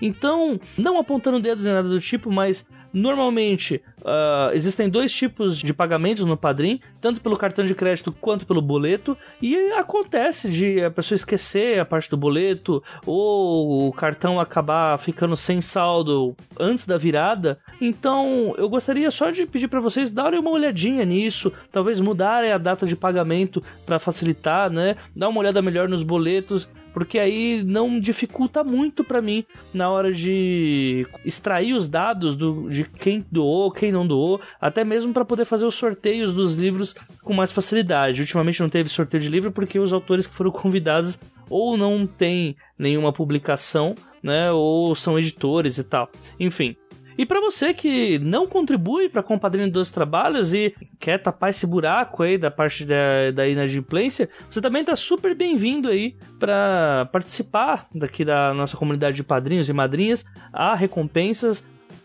Então, 0.00 0.58
não 0.78 0.98
apontando 0.98 1.40
dedos 1.40 1.64
nem 1.64 1.74
nada 1.74 1.88
do 1.88 2.00
tipo, 2.00 2.30
mas 2.30 2.66
Normalmente, 2.92 3.80
uh, 4.00 4.52
existem 4.52 4.88
dois 4.88 5.12
tipos 5.12 5.58
de 5.58 5.72
pagamentos 5.72 6.24
no 6.24 6.36
Padrim, 6.36 6.80
tanto 7.00 7.20
pelo 7.20 7.36
cartão 7.36 7.64
de 7.64 7.74
crédito 7.74 8.10
quanto 8.10 8.46
pelo 8.46 8.60
boleto, 8.60 9.16
e 9.40 9.56
acontece 9.72 10.50
de 10.50 10.82
a 10.82 10.90
pessoa 10.90 11.16
esquecer 11.16 11.78
a 11.78 11.84
parte 11.84 12.10
do 12.10 12.16
boleto 12.16 12.82
ou 13.06 13.88
o 13.88 13.92
cartão 13.92 14.40
acabar 14.40 14.98
ficando 14.98 15.36
sem 15.36 15.60
saldo 15.60 16.36
antes 16.58 16.84
da 16.84 16.98
virada. 16.98 17.58
Então, 17.80 18.54
eu 18.58 18.68
gostaria 18.68 19.10
só 19.10 19.30
de 19.30 19.46
pedir 19.46 19.68
para 19.68 19.80
vocês 19.80 20.10
darem 20.10 20.40
uma 20.40 20.50
olhadinha 20.50 21.04
nisso, 21.04 21.52
talvez 21.70 22.00
mudarem 22.00 22.50
a 22.50 22.58
data 22.58 22.86
de 22.86 22.96
pagamento 22.96 23.62
para 23.86 23.98
facilitar, 23.98 24.70
né? 24.70 24.96
Dar 25.14 25.28
uma 25.28 25.40
olhada 25.40 25.62
melhor 25.62 25.88
nos 25.88 26.02
boletos 26.02 26.68
porque 26.92 27.18
aí 27.18 27.62
não 27.64 27.98
dificulta 28.00 28.64
muito 28.64 29.04
para 29.04 29.22
mim 29.22 29.44
na 29.72 29.90
hora 29.90 30.12
de 30.12 31.06
extrair 31.24 31.74
os 31.74 31.88
dados 31.88 32.36
do, 32.36 32.68
de 32.68 32.84
quem 32.84 33.24
doou, 33.30 33.70
quem 33.70 33.92
não 33.92 34.06
doou, 34.06 34.40
até 34.60 34.84
mesmo 34.84 35.12
para 35.12 35.24
poder 35.24 35.44
fazer 35.44 35.64
os 35.64 35.74
sorteios 35.74 36.34
dos 36.34 36.54
livros 36.54 36.94
com 37.22 37.32
mais 37.32 37.50
facilidade. 37.50 38.20
Ultimamente 38.20 38.60
não 38.60 38.68
teve 38.68 38.88
sorteio 38.88 39.22
de 39.22 39.28
livro 39.28 39.52
porque 39.52 39.78
os 39.78 39.92
autores 39.92 40.26
que 40.26 40.34
foram 40.34 40.50
convidados 40.52 41.18
ou 41.48 41.76
não 41.76 42.06
têm 42.06 42.56
nenhuma 42.78 43.12
publicação, 43.12 43.94
né, 44.22 44.52
ou 44.52 44.94
são 44.94 45.18
editores 45.18 45.78
e 45.78 45.84
tal. 45.84 46.08
Enfim, 46.38 46.76
e 47.20 47.26
para 47.26 47.38
você 47.38 47.74
que 47.74 48.18
não 48.18 48.48
contribui 48.48 49.06
para 49.06 49.22
Compadrinho 49.22 49.70
dos 49.70 49.90
Trabalhos 49.90 50.54
e 50.54 50.74
quer 50.98 51.18
tapar 51.18 51.50
esse 51.50 51.66
buraco 51.66 52.22
aí 52.22 52.38
da 52.38 52.50
parte 52.50 52.82
da, 52.82 53.30
da 53.34 53.46
inadimplência, 53.46 54.26
você 54.50 54.58
também 54.58 54.82
tá 54.82 54.96
super 54.96 55.34
bem-vindo 55.34 55.90
aí 55.90 56.16
para 56.38 57.10
participar 57.12 57.86
daqui 57.94 58.24
da 58.24 58.54
nossa 58.54 58.74
comunidade 58.74 59.16
de 59.16 59.22
padrinhos 59.22 59.68
e 59.68 59.72
madrinhas. 59.74 60.24
Há 60.50 60.74
recompensas 60.74 61.62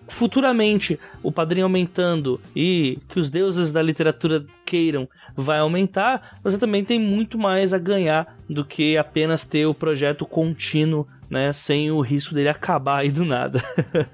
futuramente 0.07 0.99
o 1.23 1.31
padrinho 1.31 1.65
aumentando 1.65 2.39
e 2.55 2.99
que 3.07 3.19
os 3.19 3.29
deuses 3.29 3.71
da 3.71 3.81
literatura 3.81 4.45
queiram 4.65 5.07
vai 5.35 5.59
aumentar, 5.59 6.39
você 6.43 6.57
também 6.57 6.83
tem 6.83 6.99
muito 6.99 7.37
mais 7.37 7.73
a 7.73 7.77
ganhar 7.77 8.37
do 8.47 8.63
que 8.63 8.97
apenas 8.97 9.45
ter 9.45 9.65
o 9.65 9.73
projeto 9.73 10.25
contínuo 10.25 11.07
né, 11.29 11.51
sem 11.51 11.91
o 11.91 12.01
risco 12.01 12.33
dele 12.33 12.49
acabar 12.49 12.99
aí 12.99 13.11
do 13.11 13.25
nada. 13.25 13.61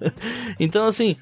então, 0.60 0.86
assim, 0.86 1.18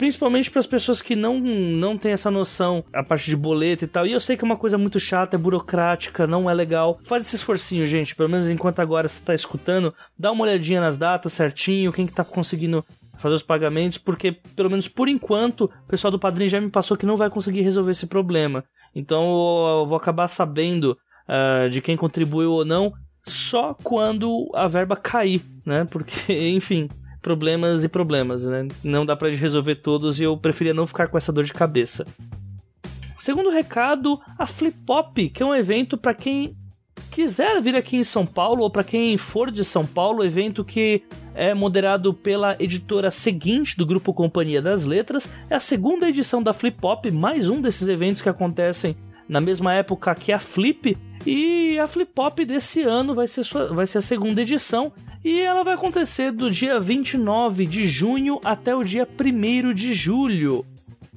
principalmente 0.00 0.50
para 0.50 0.60
as 0.60 0.66
pessoas 0.66 1.02
que 1.02 1.14
não, 1.14 1.38
não 1.38 1.96
têm 1.96 2.12
essa 2.12 2.30
noção, 2.30 2.82
a 2.92 3.02
parte 3.02 3.26
de 3.26 3.36
boleto 3.36 3.84
e 3.84 3.86
tal. 3.86 4.06
E 4.06 4.12
eu 4.12 4.20
sei 4.20 4.34
que 4.34 4.42
é 4.42 4.46
uma 4.46 4.56
coisa 4.56 4.78
muito 4.78 4.98
chata, 4.98 5.36
é 5.36 5.38
burocrática, 5.38 6.26
não 6.26 6.48
é 6.48 6.54
legal. 6.54 6.98
Faz 7.02 7.26
esse 7.26 7.36
esforcinho, 7.36 7.86
gente, 7.86 8.16
pelo 8.16 8.30
menos 8.30 8.48
enquanto 8.48 8.80
agora 8.80 9.06
você 9.06 9.20
está 9.20 9.34
escutando, 9.34 9.94
dá 10.18 10.32
uma 10.32 10.44
olhadinha 10.44 10.80
nas 10.80 10.96
datas 10.96 11.34
certinho, 11.34 11.92
quem 11.92 12.06
que 12.06 12.12
tá 12.12 12.24
conseguindo 12.24 12.84
fazer 13.20 13.34
os 13.34 13.42
pagamentos, 13.42 13.98
porque 13.98 14.32
pelo 14.32 14.70
menos 14.70 14.88
por 14.88 15.08
enquanto 15.08 15.64
o 15.64 15.88
pessoal 15.88 16.10
do 16.10 16.18
padrinho 16.18 16.50
já 16.50 16.60
me 16.60 16.70
passou 16.70 16.96
que 16.96 17.06
não 17.06 17.16
vai 17.16 17.28
conseguir 17.28 17.60
resolver 17.60 17.92
esse 17.92 18.06
problema. 18.06 18.64
Então 18.94 19.22
eu 19.80 19.86
vou 19.86 19.96
acabar 19.96 20.26
sabendo 20.26 20.96
uh, 21.28 21.68
de 21.68 21.80
quem 21.80 21.96
contribuiu 21.96 22.52
ou 22.52 22.64
não 22.64 22.92
só 23.22 23.74
quando 23.74 24.50
a 24.54 24.66
verba 24.66 24.96
cair, 24.96 25.42
né? 25.64 25.84
Porque, 25.84 26.32
enfim, 26.50 26.88
problemas 27.20 27.84
e 27.84 27.88
problemas, 27.88 28.46
né? 28.46 28.66
Não 28.82 29.04
dá 29.04 29.14
para 29.14 29.28
resolver 29.28 29.76
todos 29.76 30.18
e 30.18 30.24
eu 30.24 30.36
preferia 30.36 30.74
não 30.74 30.86
ficar 30.86 31.08
com 31.08 31.18
essa 31.18 31.32
dor 31.32 31.44
de 31.44 31.52
cabeça. 31.52 32.06
Segundo 33.18 33.50
recado, 33.50 34.18
a 34.38 34.46
Flip 34.46 34.76
Pop, 34.86 35.28
que 35.28 35.42
é 35.42 35.46
um 35.46 35.54
evento 35.54 35.98
para 35.98 36.14
quem 36.14 36.56
quiser 37.20 37.60
vir 37.60 37.76
aqui 37.76 37.98
em 37.98 38.04
São 38.04 38.24
Paulo 38.24 38.62
ou 38.62 38.70
para 38.70 38.82
quem 38.82 39.18
for 39.18 39.50
de 39.50 39.62
São 39.62 39.84
Paulo, 39.84 40.24
evento 40.24 40.64
que 40.64 41.02
é 41.34 41.52
moderado 41.52 42.14
pela 42.14 42.56
editora 42.58 43.10
seguinte 43.10 43.76
do 43.76 43.84
grupo 43.84 44.14
Companhia 44.14 44.62
das 44.62 44.86
Letras, 44.86 45.28
é 45.50 45.54
a 45.54 45.60
segunda 45.60 46.08
edição 46.08 46.42
da 46.42 46.54
Flip 46.54 46.78
Pop, 46.80 47.10
mais 47.10 47.50
um 47.50 47.60
desses 47.60 47.86
eventos 47.88 48.22
que 48.22 48.28
acontecem 48.30 48.96
na 49.28 49.38
mesma 49.38 49.74
época 49.74 50.14
que 50.14 50.32
a 50.32 50.38
Flip, 50.38 50.96
e 51.26 51.78
a 51.78 51.86
Flip 51.86 52.10
Pop 52.10 52.42
desse 52.42 52.84
ano 52.84 53.14
vai 53.14 53.28
ser, 53.28 53.44
sua, 53.44 53.66
vai 53.66 53.86
ser 53.86 53.98
a 53.98 54.02
segunda 54.02 54.40
edição 54.40 54.90
e 55.22 55.40
ela 55.40 55.62
vai 55.62 55.74
acontecer 55.74 56.32
do 56.32 56.50
dia 56.50 56.80
29 56.80 57.66
de 57.66 57.86
junho 57.86 58.40
até 58.42 58.74
o 58.74 58.82
dia 58.82 59.06
1 59.06 59.74
de 59.74 59.92
julho. 59.92 60.64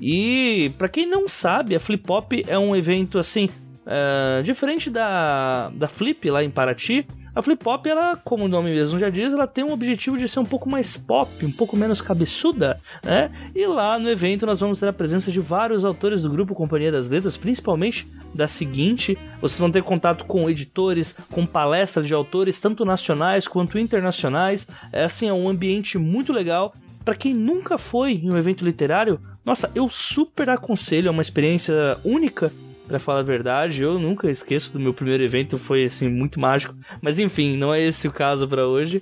E 0.01 0.69
para 0.77 0.89
quem 0.89 1.05
não 1.05 1.29
sabe, 1.29 1.75
a 1.75 1.79
Flip 1.79 2.03
Pop 2.03 2.43
é 2.45 2.59
um 2.59 2.75
evento 2.75 3.17
assim, 3.17 3.47
uh, 3.85 4.43
diferente 4.43 4.89
da, 4.89 5.69
da 5.69 5.87
Flip 5.87 6.29
lá 6.29 6.43
em 6.43 6.49
Paraty. 6.49 7.05
A 7.35 7.41
Flip 7.41 7.63
Pop, 7.63 7.89
ela, 7.89 8.15
como 8.15 8.45
o 8.45 8.47
nome 8.47 8.69
mesmo 8.69 8.99
já 8.99 9.09
diz, 9.09 9.33
ela 9.33 9.47
tem 9.47 9.63
um 9.63 9.73
objetivo 9.73 10.19
de 10.19 10.27
ser 10.27 10.39
um 10.39 10.45
pouco 10.45 10.69
mais 10.69 10.95
pop, 10.95 11.43
um 11.43 11.51
pouco 11.51 11.75
menos 11.75 11.99
cabeçuda, 11.99 12.79
né? 13.03 13.31
E 13.55 13.65
lá 13.65 13.97
no 13.97 14.07
evento 14.07 14.45
nós 14.45 14.59
vamos 14.59 14.79
ter 14.79 14.87
a 14.87 14.93
presença 14.93 15.31
de 15.31 15.39
vários 15.39 15.83
autores 15.83 16.21
do 16.21 16.29
grupo 16.29 16.53
Companhia 16.53 16.91
das 16.91 17.09
Letras, 17.09 17.35
principalmente 17.35 18.07
da 18.35 18.47
seguinte: 18.47 19.17
vocês 19.41 19.57
vão 19.57 19.71
ter 19.71 19.81
contato 19.81 20.25
com 20.25 20.47
editores, 20.47 21.15
com 21.31 21.43
palestras 21.43 22.05
de 22.05 22.13
autores, 22.13 22.61
tanto 22.61 22.85
nacionais 22.85 23.47
quanto 23.47 23.79
internacionais. 23.79 24.67
É 24.91 25.03
assim, 25.03 25.27
é 25.27 25.33
um 25.33 25.49
ambiente 25.49 25.97
muito 25.97 26.31
legal. 26.31 26.71
Para 27.03 27.15
quem 27.15 27.33
nunca 27.33 27.79
foi 27.79 28.13
em 28.13 28.31
um 28.31 28.37
evento 28.37 28.63
literário, 28.63 29.19
nossa, 29.43 29.71
eu 29.73 29.89
super 29.89 30.49
aconselho, 30.49 31.07
é 31.07 31.11
uma 31.11 31.21
experiência 31.21 31.97
única 32.05 32.51
para 32.87 32.99
falar 32.99 33.19
a 33.19 33.23
verdade, 33.23 33.81
eu 33.81 33.97
nunca 33.97 34.29
esqueço 34.29 34.73
do 34.73 34.79
meu 34.79 34.93
primeiro 34.93 35.23
evento, 35.23 35.57
foi 35.57 35.85
assim 35.85 36.09
muito 36.09 36.39
mágico. 36.39 36.75
Mas 37.01 37.19
enfim, 37.19 37.57
não 37.57 37.73
é 37.73 37.81
esse 37.81 38.07
o 38.07 38.11
caso 38.11 38.47
para 38.47 38.67
hoje. 38.67 39.01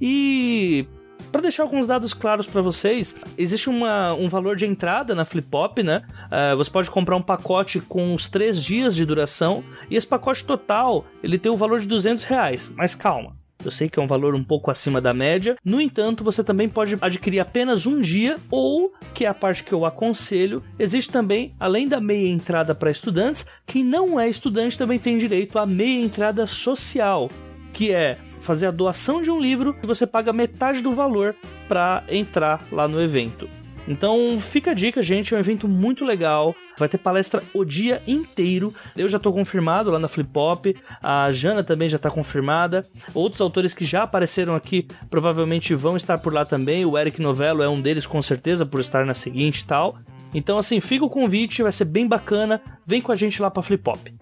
E 0.00 0.86
para 1.30 1.42
deixar 1.42 1.62
alguns 1.62 1.86
dados 1.86 2.12
claros 2.12 2.46
para 2.46 2.60
vocês, 2.60 3.14
existe 3.38 3.68
uma, 3.68 4.12
um 4.14 4.28
valor 4.28 4.56
de 4.56 4.66
entrada 4.66 5.14
na 5.14 5.24
Flipop, 5.24 5.82
né? 5.82 6.02
Uh, 6.26 6.56
você 6.56 6.70
pode 6.70 6.90
comprar 6.90 7.16
um 7.16 7.22
pacote 7.22 7.80
com 7.80 8.14
os 8.14 8.28
três 8.28 8.62
dias 8.62 8.94
de 8.94 9.04
duração 9.04 9.62
e 9.88 9.96
esse 9.96 10.06
pacote 10.06 10.44
total 10.44 11.04
ele 11.22 11.38
tem 11.38 11.50
o 11.50 11.56
valor 11.56 11.80
de 11.80 11.86
200 11.86 12.24
reais. 12.24 12.72
Mas 12.76 12.94
calma, 12.94 13.36
eu 13.64 13.70
sei 13.70 13.88
que 13.88 13.98
é 13.98 14.02
um 14.02 14.06
valor 14.06 14.34
um 14.34 14.44
pouco 14.44 14.70
acima 14.70 15.00
da 15.00 15.12
média. 15.12 15.56
No 15.64 15.80
entanto, 15.80 16.24
você 16.24 16.42
também 16.42 16.68
pode 16.68 16.96
adquirir 17.00 17.40
apenas 17.40 17.86
um 17.86 18.00
dia, 18.00 18.38
ou, 18.50 18.92
que 19.14 19.24
é 19.24 19.28
a 19.28 19.34
parte 19.34 19.64
que 19.64 19.72
eu 19.72 19.84
aconselho, 19.84 20.62
existe 20.78 21.10
também, 21.10 21.54
além 21.58 21.86
da 21.86 22.00
meia 22.00 22.28
entrada 22.28 22.74
para 22.74 22.90
estudantes, 22.90 23.46
quem 23.66 23.84
não 23.84 24.18
é 24.18 24.28
estudante 24.28 24.78
também 24.78 24.98
tem 24.98 25.18
direito 25.18 25.58
à 25.58 25.66
meia 25.66 26.02
entrada 26.02 26.46
social, 26.46 27.30
que 27.72 27.92
é 27.92 28.18
fazer 28.40 28.66
a 28.66 28.70
doação 28.70 29.22
de 29.22 29.30
um 29.30 29.40
livro 29.40 29.76
e 29.82 29.86
você 29.86 30.06
paga 30.06 30.32
metade 30.32 30.80
do 30.80 30.92
valor 30.92 31.36
para 31.68 32.02
entrar 32.08 32.64
lá 32.72 32.88
no 32.88 33.00
evento. 33.00 33.48
Então 33.86 34.38
fica 34.38 34.70
a 34.70 34.74
dica, 34.74 35.02
gente, 35.02 35.34
é 35.34 35.36
um 35.36 35.40
evento 35.40 35.66
muito 35.66 36.04
legal. 36.04 36.54
Vai 36.80 36.88
ter 36.88 36.96
palestra 36.96 37.42
o 37.52 37.62
dia 37.62 38.02
inteiro. 38.08 38.74
Eu 38.96 39.06
já 39.06 39.18
tô 39.18 39.30
confirmado 39.30 39.90
lá 39.90 39.98
na 39.98 40.08
Flip 40.08 40.30
Pop. 40.30 40.74
A 41.02 41.30
Jana 41.30 41.62
também 41.62 41.90
já 41.90 41.98
tá 41.98 42.10
confirmada. 42.10 42.86
Outros 43.12 43.38
autores 43.42 43.74
que 43.74 43.84
já 43.84 44.04
apareceram 44.04 44.54
aqui 44.54 44.88
provavelmente 45.10 45.74
vão 45.74 45.94
estar 45.94 46.16
por 46.16 46.32
lá 46.32 46.46
também. 46.46 46.86
O 46.86 46.96
Eric 46.96 47.20
Novello 47.20 47.62
é 47.62 47.68
um 47.68 47.82
deles 47.82 48.06
com 48.06 48.22
certeza 48.22 48.64
por 48.64 48.80
estar 48.80 49.04
na 49.04 49.12
seguinte 49.12 49.60
e 49.60 49.66
tal. 49.66 49.98
Então 50.32 50.56
assim, 50.56 50.80
fica 50.80 51.04
o 51.04 51.10
convite, 51.10 51.62
vai 51.62 51.70
ser 51.70 51.84
bem 51.84 52.08
bacana. 52.08 52.62
Vem 52.86 53.02
com 53.02 53.12
a 53.12 53.16
gente 53.16 53.42
lá 53.42 53.50
pra 53.50 53.62
Flip 53.62 53.82
Pop. 53.84 54.14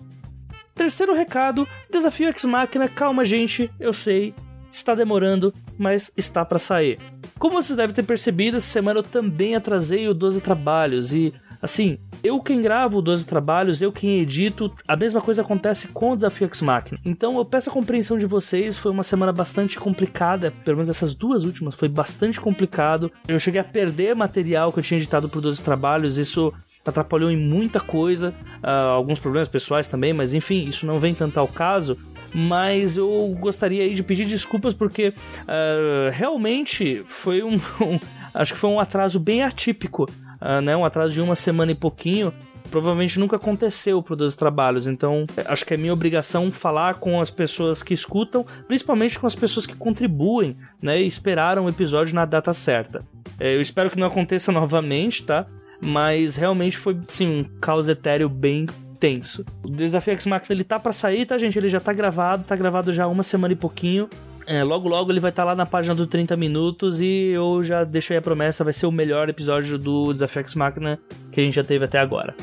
Terceiro 0.74 1.14
recado, 1.14 1.66
desafio 1.88 2.28
X 2.28 2.44
Máquina, 2.44 2.88
calma 2.88 3.24
gente, 3.24 3.68
eu 3.80 3.92
sei, 3.92 4.32
está 4.70 4.94
demorando, 4.94 5.52
mas 5.76 6.12
está 6.16 6.44
para 6.44 6.58
sair. 6.58 6.98
Como 7.36 7.60
vocês 7.60 7.76
devem 7.76 7.94
ter 7.94 8.04
percebido, 8.04 8.58
essa 8.58 8.68
semana 8.68 9.00
eu 9.00 9.02
também 9.02 9.56
atrasei 9.56 10.08
o 10.08 10.14
12 10.14 10.40
trabalhos 10.40 11.12
e 11.12 11.32
Assim, 11.60 11.98
eu 12.22 12.40
quem 12.40 12.62
gravo 12.62 13.02
12 13.02 13.26
trabalhos, 13.26 13.82
eu 13.82 13.92
quem 13.92 14.20
edito, 14.20 14.72
a 14.86 14.96
mesma 14.96 15.20
coisa 15.20 15.42
acontece 15.42 15.88
com 15.88 16.12
o 16.12 16.16
Desafio 16.16 16.46
X 16.46 16.62
Machina. 16.62 17.00
Então 17.04 17.36
eu 17.36 17.44
peço 17.44 17.70
a 17.70 17.72
compreensão 17.72 18.16
de 18.16 18.26
vocês, 18.26 18.76
foi 18.76 18.92
uma 18.92 19.02
semana 19.02 19.32
bastante 19.32 19.78
complicada, 19.78 20.52
pelo 20.64 20.76
menos 20.76 20.88
essas 20.88 21.14
duas 21.14 21.44
últimas 21.44 21.74
foi 21.74 21.88
bastante 21.88 22.40
complicado. 22.40 23.10
Eu 23.26 23.38
cheguei 23.40 23.60
a 23.60 23.64
perder 23.64 24.14
material 24.14 24.72
que 24.72 24.78
eu 24.78 24.82
tinha 24.82 24.98
editado 24.98 25.28
por 25.28 25.40
12 25.40 25.62
trabalhos, 25.62 26.16
isso 26.16 26.52
atrapalhou 26.86 27.30
em 27.30 27.36
muita 27.36 27.80
coisa, 27.80 28.34
uh, 28.62 28.90
alguns 28.94 29.18
problemas 29.18 29.48
pessoais 29.48 29.88
também, 29.88 30.12
mas 30.12 30.32
enfim, 30.32 30.64
isso 30.64 30.86
não 30.86 30.98
vem 30.98 31.14
tanto 31.14 31.38
ao 31.38 31.48
caso. 31.48 31.98
Mas 32.32 32.96
eu 32.96 33.34
gostaria 33.38 33.82
aí 33.82 33.94
de 33.94 34.02
pedir 34.02 34.26
desculpas 34.26 34.74
porque 34.74 35.08
uh, 35.08 36.10
realmente 36.12 37.02
foi 37.06 37.42
um, 37.42 37.54
um, 37.80 37.98
acho 38.34 38.52
que 38.52 38.58
foi 38.58 38.70
um 38.70 38.78
atraso 38.78 39.18
bem 39.18 39.42
atípico 39.42 40.06
uh, 40.40 40.60
né, 40.60 40.76
um 40.76 40.84
atraso 40.84 41.14
de 41.14 41.20
uma 41.20 41.34
semana 41.34 41.72
e 41.72 41.74
pouquinho, 41.74 42.32
provavelmente 42.70 43.18
nunca 43.18 43.36
aconteceu 43.36 44.02
para 44.02 44.22
os 44.22 44.36
trabalhos. 44.36 44.86
Então, 44.86 45.26
acho 45.46 45.64
que 45.64 45.74
é 45.74 45.76
minha 45.76 45.92
obrigação 45.92 46.50
falar 46.50 46.94
com 46.94 47.20
as 47.20 47.30
pessoas 47.30 47.82
que 47.82 47.94
escutam, 47.94 48.44
principalmente 48.66 49.18
com 49.18 49.26
as 49.26 49.34
pessoas 49.34 49.66
que 49.66 49.76
contribuem, 49.76 50.56
né, 50.82 51.00
e 51.00 51.06
esperaram 51.06 51.64
o 51.64 51.68
episódio 51.68 52.14
na 52.14 52.24
data 52.24 52.52
certa. 52.54 53.02
É, 53.38 53.54
eu 53.54 53.60
espero 53.60 53.90
que 53.90 53.98
não 53.98 54.06
aconteça 54.06 54.50
novamente, 54.52 55.24
tá? 55.24 55.46
Mas 55.80 56.36
realmente 56.36 56.76
foi, 56.76 56.98
sim, 57.06 57.38
um 57.38 57.44
caos 57.60 57.88
etéreo 57.88 58.28
bem 58.28 58.66
tenso. 58.98 59.44
O 59.62 59.70
Desafio 59.70 60.12
X 60.14 60.26
Machina 60.26 60.54
ele 60.54 60.64
tá 60.64 60.78
para 60.78 60.92
sair, 60.92 61.24
tá, 61.24 61.38
gente? 61.38 61.56
Ele 61.56 61.68
já 61.68 61.78
tá 61.78 61.92
gravado, 61.92 62.44
tá 62.44 62.56
gravado 62.56 62.92
já 62.92 63.06
uma 63.06 63.22
semana 63.22 63.52
e 63.52 63.56
pouquinho. 63.56 64.08
É, 64.50 64.64
logo 64.64 64.88
logo 64.88 65.12
ele 65.12 65.20
vai 65.20 65.28
estar 65.28 65.42
tá 65.42 65.50
lá 65.50 65.54
na 65.54 65.66
página 65.66 65.94
do 65.94 66.06
30 66.06 66.34
minutos 66.34 67.00
e 67.00 67.32
eu 67.34 67.62
já 67.62 67.84
deixei 67.84 68.16
a 68.16 68.22
promessa, 68.22 68.64
vai 68.64 68.72
ser 68.72 68.86
o 68.86 68.90
melhor 68.90 69.28
episódio 69.28 69.76
do 69.76 70.10
Desafio 70.14 70.40
X 70.40 70.54
Machina 70.54 70.98
que 71.30 71.38
a 71.38 71.44
gente 71.44 71.54
já 71.54 71.62
teve 71.62 71.84
até 71.84 71.98
agora. 71.98 72.34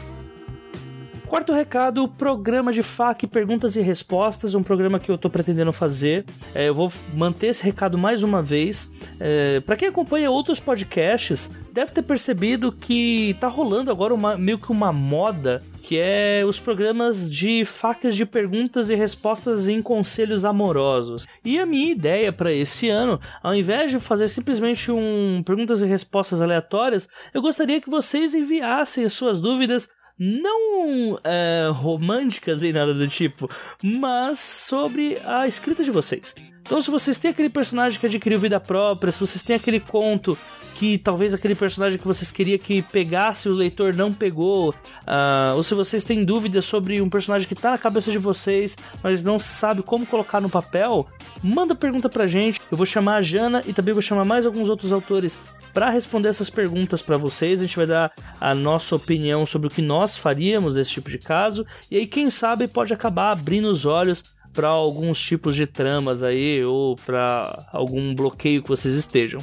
Quarto 1.28 1.53
recado, 1.53 2.07
programa 2.07 2.71
de 2.71 2.84
FAQ 2.84 3.28
Perguntas 3.28 3.76
e 3.76 3.82
Respostas, 3.82 4.53
um 4.53 4.61
programa 4.61 4.99
que 4.99 5.09
eu 5.09 5.17
tô 5.17 5.28
pretendendo 5.28 5.73
fazer. 5.73 6.23
É, 6.53 6.69
eu 6.69 6.76
vou 6.76 6.91
manter 7.13 7.47
esse 7.47 7.63
recado 7.63 7.97
mais 7.97 8.21
uma 8.21 8.43
vez. 8.43 8.89
É, 9.19 9.59
para 9.59 9.76
quem 9.76 9.88
acompanha 9.88 10.30
outros 10.30 10.59
podcasts, 10.59 11.49
deve 11.73 11.91
ter 11.91 12.03
percebido 12.03 12.71
que 12.71 13.36
tá 13.39 13.47
rolando 13.47 13.89
agora 13.89 14.13
uma, 14.13 14.38
meio 14.38 14.59
que 14.59 14.71
uma 14.71 14.93
moda 14.93 15.61
que 15.82 15.99
é 15.99 16.43
os 16.43 16.59
programas 16.59 17.30
de 17.30 17.63
facas 17.63 18.15
de 18.15 18.26
perguntas 18.26 18.89
e 18.89 18.95
respostas 18.95 19.67
em 19.67 19.84
conselhos 19.84 20.43
amorosos. 20.43 21.28
E 21.43 21.59
a 21.59 21.65
minha 21.65 21.91
ideia 21.91 22.34
para 22.34 22.51
esse 22.51 22.89
ano, 22.89 23.19
ao 23.43 23.53
invés 23.53 23.91
de 23.91 23.99
fazer 23.99 24.28
simplesmente 24.30 24.91
um 24.91 25.43
perguntas 25.45 25.82
e 25.82 25.86
respostas 25.86 26.41
aleatórias, 26.41 27.07
eu 27.32 27.41
gostaria 27.41 27.80
que 27.80 27.89
vocês 27.89 28.34
enviassem 28.34 29.05
as 29.05 29.13
suas 29.13 29.39
dúvidas 29.39 29.88
não 30.18 31.20
é, 31.24 31.70
românticas 31.72 32.61
nem 32.61 32.72
nada 32.72 32.93
do 32.93 33.07
tipo, 33.07 33.49
mas 33.84 34.39
sobre 34.39 35.18
a 35.26 35.47
escrita 35.47 35.84
de 35.84 35.91
vocês. 35.91 36.34
Então, 36.66 36.82
se 36.82 36.89
vocês 36.89 37.20
têm 37.20 37.30
aquele 37.30 37.49
personagem 37.49 37.99
que 37.99 38.07
adquiriu 38.07 38.39
vida 38.39 38.59
própria, 38.59 39.11
se 39.11 39.20
vocês 39.20 39.43
têm 39.43 39.55
aquele 39.55 39.80
conto 39.80 40.36
que 40.74 40.97
talvez 40.97 41.32
aquele 41.34 41.53
personagem 41.53 41.99
que 41.99 42.05
vocês 42.05 42.32
queriam 42.32 42.57
que 42.57 42.82
pegasse 42.82 43.47
o 43.47 43.53
leitor 43.53 43.93
não 43.93 44.11
pegou, 44.11 44.72
uh, 44.72 45.55
ou 45.55 45.61
se 45.61 45.76
vocês 45.76 46.03
têm 46.03 46.26
dúvidas 46.26 46.66
sobre 46.66 46.99
um 47.01 47.09
personagem 47.09 47.47
que 47.47 47.53
está 47.53 47.70
na 47.70 47.78
cabeça 47.78 48.11
de 48.11 48.18
vocês, 48.18 48.76
mas 49.03 49.24
não 49.24 49.38
sabe 49.38 49.84
como 49.84 50.07
colocar 50.07 50.41
no 50.41 50.49
papel, 50.49 51.07
manda 51.41 51.76
pergunta 51.76 52.09
pra 52.09 52.26
gente. 52.26 52.59
Eu 52.72 52.78
vou 52.78 52.86
chamar 52.86 53.18
a 53.18 53.22
Jana 53.22 53.63
e 53.68 53.72
também 53.72 53.93
vou 53.93 54.01
chamar 54.01 54.26
mais 54.26 54.43
alguns 54.43 54.68
outros 54.68 54.91
autores 54.91 55.38
para 55.76 55.89
responder 55.89 56.30
essas 56.30 56.49
perguntas 56.49 57.01
para 57.01 57.17
vocês. 57.17 57.59
A 57.59 57.65
gente 57.65 57.76
vai 57.76 57.86
dar 57.86 58.13
a 58.39 58.55
nossa 58.55 58.95
opinião 58.95 59.45
sobre 59.45 59.67
o 59.67 59.69
que 59.69 59.82
nós 59.82 60.15
faríamos 60.15 60.78
nesse 60.78 60.91
tipo 60.91 61.09
de 61.09 61.17
caso, 61.17 61.65
e 61.91 61.97
aí 61.97 62.07
quem 62.07 62.30
sabe 62.30 62.65
pode 62.65 62.93
acabar 62.93 63.32
abrindo 63.32 63.65
os 63.69 63.86
olhos 63.86 64.23
para 64.53 64.69
alguns 64.69 65.19
tipos 65.19 65.53
de 65.53 65.67
tramas 65.67 66.23
aí 66.23 66.63
ou 66.63 66.95
para 66.95 67.67
algum 67.73 68.15
bloqueio 68.15 68.63
que 68.63 68.69
vocês 68.69 68.95
estejam. 68.95 69.41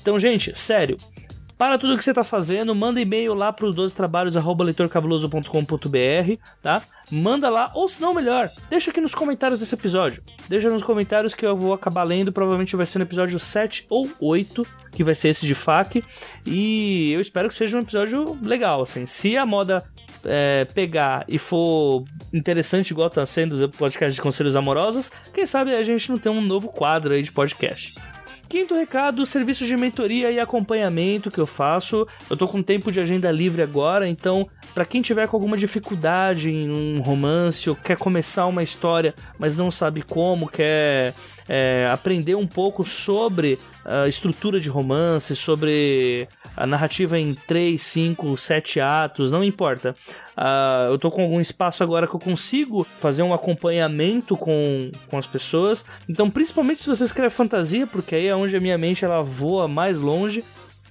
Então, 0.00 0.18
gente, 0.18 0.58
sério, 0.58 0.96
para 1.58 1.76
tudo 1.76 1.98
que 1.98 2.02
você 2.02 2.12
está 2.12 2.24
fazendo, 2.24 2.74
manda 2.74 2.98
e-mail 2.98 3.34
lá 3.34 3.52
para 3.52 3.66
os 3.66 3.74
12 3.74 3.94
trabalhos 3.94 4.36
leitorcabuloso.com.br, 4.36 6.32
tá? 6.62 6.82
Manda 7.10 7.50
lá, 7.50 7.70
ou 7.74 7.88
se 7.88 8.00
não, 8.00 8.14
melhor, 8.14 8.50
deixa 8.70 8.90
aqui 8.90 9.00
nos 9.00 9.14
comentários 9.14 9.60
desse 9.60 9.74
episódio. 9.74 10.22
Deixa 10.48 10.70
nos 10.70 10.82
comentários 10.82 11.34
que 11.34 11.44
eu 11.44 11.56
vou 11.56 11.72
acabar 11.72 12.02
lendo, 12.02 12.32
provavelmente 12.32 12.76
vai 12.76 12.86
ser 12.86 12.98
no 12.98 13.04
episódio 13.04 13.38
7 13.38 13.86
ou 13.88 14.10
8, 14.20 14.66
que 14.90 15.04
vai 15.04 15.14
ser 15.14 15.28
esse 15.28 15.46
de 15.46 15.54
FAQ. 15.54 16.02
E 16.46 17.12
eu 17.12 17.20
espero 17.20 17.48
que 17.48 17.54
seja 17.54 17.76
um 17.76 17.80
episódio 17.80 18.38
legal, 18.42 18.82
assim. 18.82 19.06
Se 19.06 19.36
a 19.36 19.44
moda 19.44 19.84
é, 20.24 20.66
pegar 20.74 21.24
e 21.28 21.38
for 21.38 22.04
interessante, 22.32 22.90
igual 22.90 23.10
tá 23.10 23.24
sendo 23.26 23.62
o 23.64 23.68
podcast 23.68 24.14
de 24.14 24.20
conselhos 24.20 24.56
amorosos, 24.56 25.10
quem 25.32 25.46
sabe 25.46 25.74
a 25.74 25.82
gente 25.82 26.10
não 26.10 26.18
tem 26.18 26.32
um 26.32 26.40
novo 26.40 26.68
quadro 26.68 27.12
aí 27.12 27.22
de 27.22 27.32
podcast. 27.32 27.94
Quinto 28.54 28.76
recado, 28.76 29.26
serviços 29.26 29.66
de 29.66 29.76
mentoria 29.76 30.30
e 30.30 30.38
acompanhamento 30.38 31.28
que 31.28 31.40
eu 31.40 31.46
faço. 31.46 32.06
Eu 32.30 32.36
tô 32.36 32.46
com 32.46 32.62
tempo 32.62 32.92
de 32.92 33.00
agenda 33.00 33.28
livre 33.32 33.62
agora, 33.62 34.08
então 34.08 34.48
para 34.72 34.84
quem 34.84 35.02
tiver 35.02 35.26
com 35.26 35.36
alguma 35.36 35.56
dificuldade 35.56 36.50
em 36.50 36.70
um 36.70 37.00
romance 37.00 37.68
ou 37.68 37.74
quer 37.74 37.98
começar 37.98 38.46
uma 38.46 38.62
história, 38.62 39.12
mas 39.40 39.56
não 39.56 39.72
sabe 39.72 40.02
como, 40.02 40.48
quer 40.48 41.14
é, 41.48 41.88
aprender 41.92 42.36
um 42.36 42.46
pouco 42.46 42.84
sobre 42.84 43.58
a 43.84 44.06
estrutura 44.06 44.60
de 44.60 44.68
romance, 44.68 45.34
sobre 45.34 46.28
a 46.56 46.66
narrativa 46.66 47.18
em 47.18 47.34
3, 47.34 47.80
5, 47.80 48.36
7 48.36 48.80
atos, 48.80 49.32
não 49.32 49.42
importa. 49.42 49.94
Uh, 50.36 50.92
eu 50.92 50.98
tô 50.98 51.10
com 51.10 51.22
algum 51.22 51.40
espaço 51.40 51.82
agora 51.82 52.06
que 52.06 52.14
eu 52.14 52.20
consigo 52.20 52.86
fazer 52.96 53.22
um 53.22 53.32
acompanhamento 53.32 54.36
com, 54.36 54.90
com 55.08 55.18
as 55.18 55.26
pessoas. 55.26 55.84
Então, 56.08 56.30
principalmente 56.30 56.82
se 56.82 56.88
você 56.88 57.04
escreve 57.04 57.34
fantasia, 57.34 57.86
porque 57.86 58.14
aí 58.14 58.26
é 58.26 58.36
onde 58.36 58.56
a 58.56 58.60
minha 58.60 58.78
mente 58.78 59.04
ela 59.04 59.22
voa 59.22 59.66
mais 59.68 59.98
longe. 59.98 60.44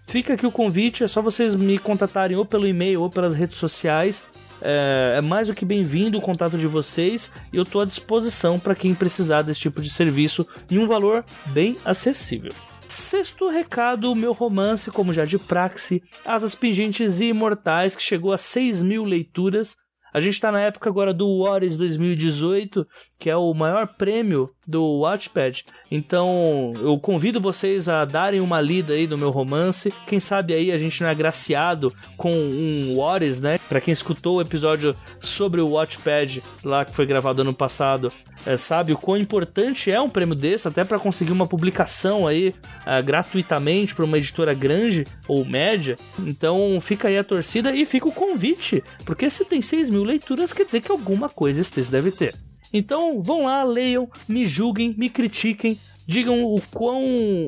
Fica 0.05 0.33
aqui 0.33 0.45
o 0.45 0.51
convite, 0.51 1.03
é 1.03 1.07
só 1.07 1.21
vocês 1.21 1.55
me 1.55 1.79
contatarem 1.79 2.35
ou 2.35 2.45
pelo 2.45 2.67
e-mail 2.67 3.01
ou 3.01 3.09
pelas 3.09 3.35
redes 3.35 3.57
sociais. 3.57 4.23
É, 4.61 5.15
é 5.17 5.21
mais 5.21 5.47
do 5.47 5.53
que 5.53 5.65
bem-vindo 5.65 6.17
o 6.17 6.21
contato 6.21 6.57
de 6.57 6.67
vocês 6.67 7.29
e 7.51 7.57
eu 7.57 7.63
estou 7.63 7.81
à 7.81 7.85
disposição 7.85 8.57
para 8.57 8.75
quem 8.75 8.93
precisar 8.93 9.41
desse 9.41 9.59
tipo 9.59 9.81
de 9.81 9.89
serviço 9.89 10.47
em 10.71 10.77
um 10.77 10.87
valor 10.87 11.25
bem 11.47 11.77
acessível. 11.83 12.53
Sexto 12.87 13.49
recado, 13.49 14.13
meu 14.13 14.33
romance, 14.33 14.91
como 14.91 15.13
já 15.13 15.25
de 15.25 15.39
praxe, 15.39 16.03
Asas 16.25 16.53
Pingentes 16.53 17.19
e 17.19 17.25
Imortais, 17.25 17.95
que 17.95 18.03
chegou 18.03 18.33
a 18.33 18.37
6 18.37 18.83
mil 18.83 19.03
leituras. 19.03 19.75
A 20.13 20.19
gente 20.19 20.35
está 20.35 20.51
na 20.51 20.61
época 20.61 20.89
agora 20.89 21.11
do 21.11 21.43
Warriors 21.43 21.75
2018, 21.75 22.87
que 23.19 23.29
é 23.31 23.35
o 23.35 23.51
maior 23.53 23.87
prêmio 23.87 24.51
do 24.67 24.99
Watchpad. 24.99 25.65
Então, 25.89 26.71
eu 26.81 26.99
convido 26.99 27.41
vocês 27.41 27.89
a 27.89 28.05
darem 28.05 28.39
uma 28.39 28.61
lida 28.61 28.93
aí 28.93 29.07
no 29.07 29.17
meu 29.17 29.31
romance. 29.31 29.91
Quem 30.05 30.19
sabe 30.19 30.53
aí 30.53 30.71
a 30.71 30.77
gente 30.77 31.01
não 31.01 31.09
é 31.09 31.11
agraciado 31.11 31.91
com 32.15 32.31
um 32.31 32.95
Waters, 32.97 33.41
né? 33.41 33.59
Para 33.67 33.81
quem 33.81 33.91
escutou 33.91 34.37
o 34.37 34.41
episódio 34.41 34.95
sobre 35.19 35.59
o 35.59 35.69
Watchpad 35.69 36.43
lá 36.63 36.85
que 36.85 36.95
foi 36.95 37.07
gravado 37.07 37.41
ano 37.41 37.53
passado, 37.53 38.11
é, 38.45 38.57
sabe 38.57 38.93
o 38.93 38.97
quão 38.97 39.17
importante 39.17 39.89
é 39.89 39.99
um 39.99 40.09
prêmio 40.09 40.35
desse, 40.35 40.67
até 40.67 40.83
para 40.83 40.99
conseguir 40.99 41.31
uma 41.31 41.47
publicação 41.47 42.27
aí 42.27 42.53
é, 42.85 43.01
gratuitamente 43.01 43.95
para 43.95 44.05
uma 44.05 44.17
editora 44.17 44.53
grande 44.53 45.05
ou 45.27 45.43
média. 45.45 45.95
Então, 46.19 46.79
fica 46.81 47.07
aí 47.07 47.17
a 47.17 47.23
torcida 47.23 47.75
e 47.75 47.85
fica 47.85 48.07
o 48.07 48.11
convite, 48.11 48.83
porque 49.05 49.29
se 49.29 49.45
tem 49.45 49.61
6 49.61 49.89
mil 49.89 50.02
leituras, 50.03 50.53
quer 50.53 50.65
dizer 50.65 50.81
que 50.81 50.91
alguma 50.91 51.29
coisa 51.29 51.61
esse 51.61 51.73
texto 51.73 51.91
deve 51.91 52.11
ter. 52.11 52.35
Então 52.73 53.21
vão 53.21 53.45
lá, 53.45 53.63
leiam, 53.63 54.09
me 54.27 54.47
julguem, 54.47 54.95
me 54.97 55.09
critiquem, 55.09 55.77
digam 56.07 56.43
o 56.43 56.59
quão 56.71 57.01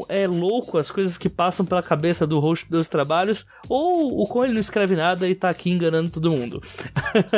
é 0.08 0.28
louco 0.28 0.78
as 0.78 0.92
coisas 0.92 1.18
que 1.18 1.28
passam 1.28 1.66
pela 1.66 1.82
cabeça 1.82 2.28
do 2.28 2.40
host 2.40 2.70
dos 2.70 2.88
trabalhos, 2.88 3.46
ou 3.68 4.22
o 4.22 4.28
quão 4.28 4.46
ele 4.46 4.54
não 4.54 4.60
escreve 4.60 4.96
nada 4.96 5.28
e 5.28 5.36
tá 5.36 5.50
aqui 5.50 5.72
enganando 5.72 6.12
todo 6.12 6.32
mundo. 6.32 6.62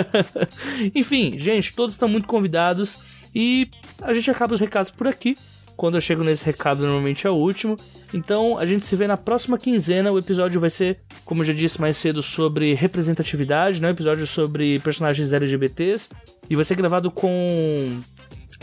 Enfim, 0.93 1.37
gente, 1.39 1.73
todos 1.73 1.95
estão 1.95 2.09
muito 2.09 2.27
convidados 2.27 2.99
e 3.33 3.69
a 4.01 4.13
gente 4.13 4.29
acaba 4.29 4.53
os 4.53 4.59
recados 4.59 4.91
por 4.91 5.07
aqui. 5.07 5.35
Quando 5.77 5.95
eu 5.95 6.01
chego 6.01 6.23
nesse 6.23 6.43
recado, 6.43 6.81
normalmente 6.81 7.27
é 7.27 7.29
o 7.29 7.35
último. 7.35 7.77
Então 8.11 8.57
a 8.57 8.65
gente 8.65 8.83
se 8.83 8.95
vê 8.95 9.05
na 9.05 9.15
próxima 9.15 9.59
quinzena. 9.59 10.11
O 10.11 10.17
episódio 10.17 10.59
vai 10.59 10.71
ser, 10.71 10.99
como 11.23 11.43
eu 11.43 11.45
já 11.45 11.53
disse 11.53 11.79
mais 11.79 11.95
cedo, 11.95 12.23
sobre 12.23 12.73
representatividade, 12.73 13.79
né? 13.79 13.87
Um 13.87 13.91
episódio 13.91 14.25
sobre 14.25 14.79
personagens 14.79 15.31
LGBTs. 15.31 16.09
E 16.49 16.55
vai 16.55 16.65
ser 16.65 16.75
gravado 16.75 17.11
com 17.11 18.01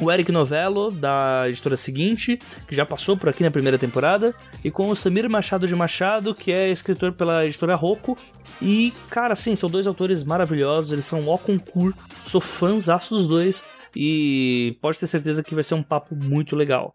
o 0.03 0.11
Eric 0.11 0.33
Novello, 0.33 0.91
da 0.91 1.45
editora 1.47 1.77
seguinte, 1.77 2.37
que 2.67 2.75
já 2.75 2.85
passou 2.85 3.17
por 3.17 3.29
aqui 3.29 3.45
na 3.45 3.51
primeira 3.51 3.79
temporada, 3.79 4.35
e 4.65 4.69
com 4.69 4.91
o 4.91 4.97
Samir 4.97 5.31
Machado 5.31 5.69
de 5.69 5.77
Machado, 5.77 6.35
que 6.35 6.51
é 6.51 6.69
escritor 6.69 7.13
pela 7.13 7.47
editora 7.47 7.77
Rocco. 7.77 8.19
E, 8.61 8.93
cara, 9.09 9.37
sim, 9.37 9.55
são 9.55 9.71
dois 9.71 9.87
autores 9.87 10.25
maravilhosos, 10.25 10.91
eles 10.91 11.05
são 11.05 11.29
ó 11.29 11.39
concurso, 11.39 11.97
sou 12.27 12.41
fãzaço 12.41 13.15
dos 13.15 13.27
dois. 13.27 13.63
e 13.97 14.77
pode 14.83 14.99
ter 14.99 15.07
certeza 15.07 15.45
que 15.45 15.55
vai 15.55 15.63
ser 15.63 15.75
um 15.75 15.83
papo 15.83 16.17
muito 16.17 16.57
legal. 16.57 16.93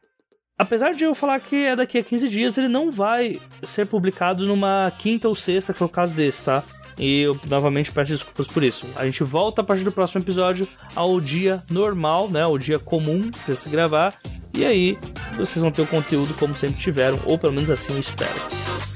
Apesar 0.60 0.94
de 0.94 1.06
eu 1.06 1.16
falar 1.16 1.40
que 1.40 1.56
é 1.68 1.74
daqui 1.74 1.98
a 1.98 2.04
15 2.04 2.28
dias, 2.28 2.58
ele 2.58 2.68
não 2.68 2.92
vai 2.92 3.40
ser 3.64 3.88
publicado 3.88 4.46
numa 4.46 4.92
quinta 5.00 5.30
ou 5.30 5.34
sexta, 5.34 5.72
que 5.72 5.80
foi 5.80 5.88
o 5.88 5.90
caso 5.90 6.14
desse, 6.14 6.44
tá? 6.44 6.62
E 6.98 7.22
eu 7.22 7.40
novamente 7.48 7.94
peço 7.94 8.12
desculpas 8.12 8.46
por 8.46 8.62
isso. 8.62 8.86
A 8.98 9.06
gente 9.06 9.24
volta 9.24 9.62
a 9.62 9.64
partir 9.64 9.86
do 9.86 9.92
próximo 9.92 10.22
episódio 10.22 10.68
ao 10.94 11.22
dia 11.22 11.64
normal, 11.70 12.30
né? 12.30 12.46
O 12.46 12.58
dia 12.58 12.78
comum 12.78 13.32
de 13.48 13.56
se 13.56 13.70
gravar. 13.70 14.14
E 14.54 14.66
aí, 14.66 14.98
vocês 15.38 15.62
vão 15.62 15.72
ter 15.72 15.82
o 15.82 15.88
conteúdo 15.88 16.34
como 16.34 16.54
sempre 16.54 16.78
tiveram, 16.78 17.18
ou 17.26 17.40
pelo 17.40 17.54
menos 17.54 17.70
assim 17.70 17.94
eu 17.94 18.00
espero. 18.00 18.36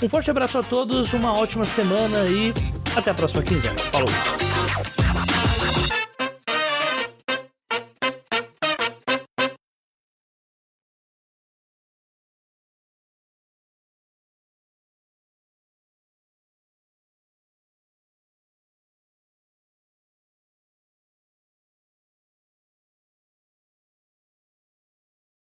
Um 0.02 0.10
forte 0.10 0.30
abraço 0.30 0.58
a 0.58 0.64
todos, 0.64 1.14
uma 1.14 1.32
ótima 1.32 1.64
semana 1.64 2.28
e 2.28 2.54
até 2.94 3.12
a 3.12 3.14
próxima 3.14 3.42
quinzena. 3.42 3.80
Falou! 3.90 4.10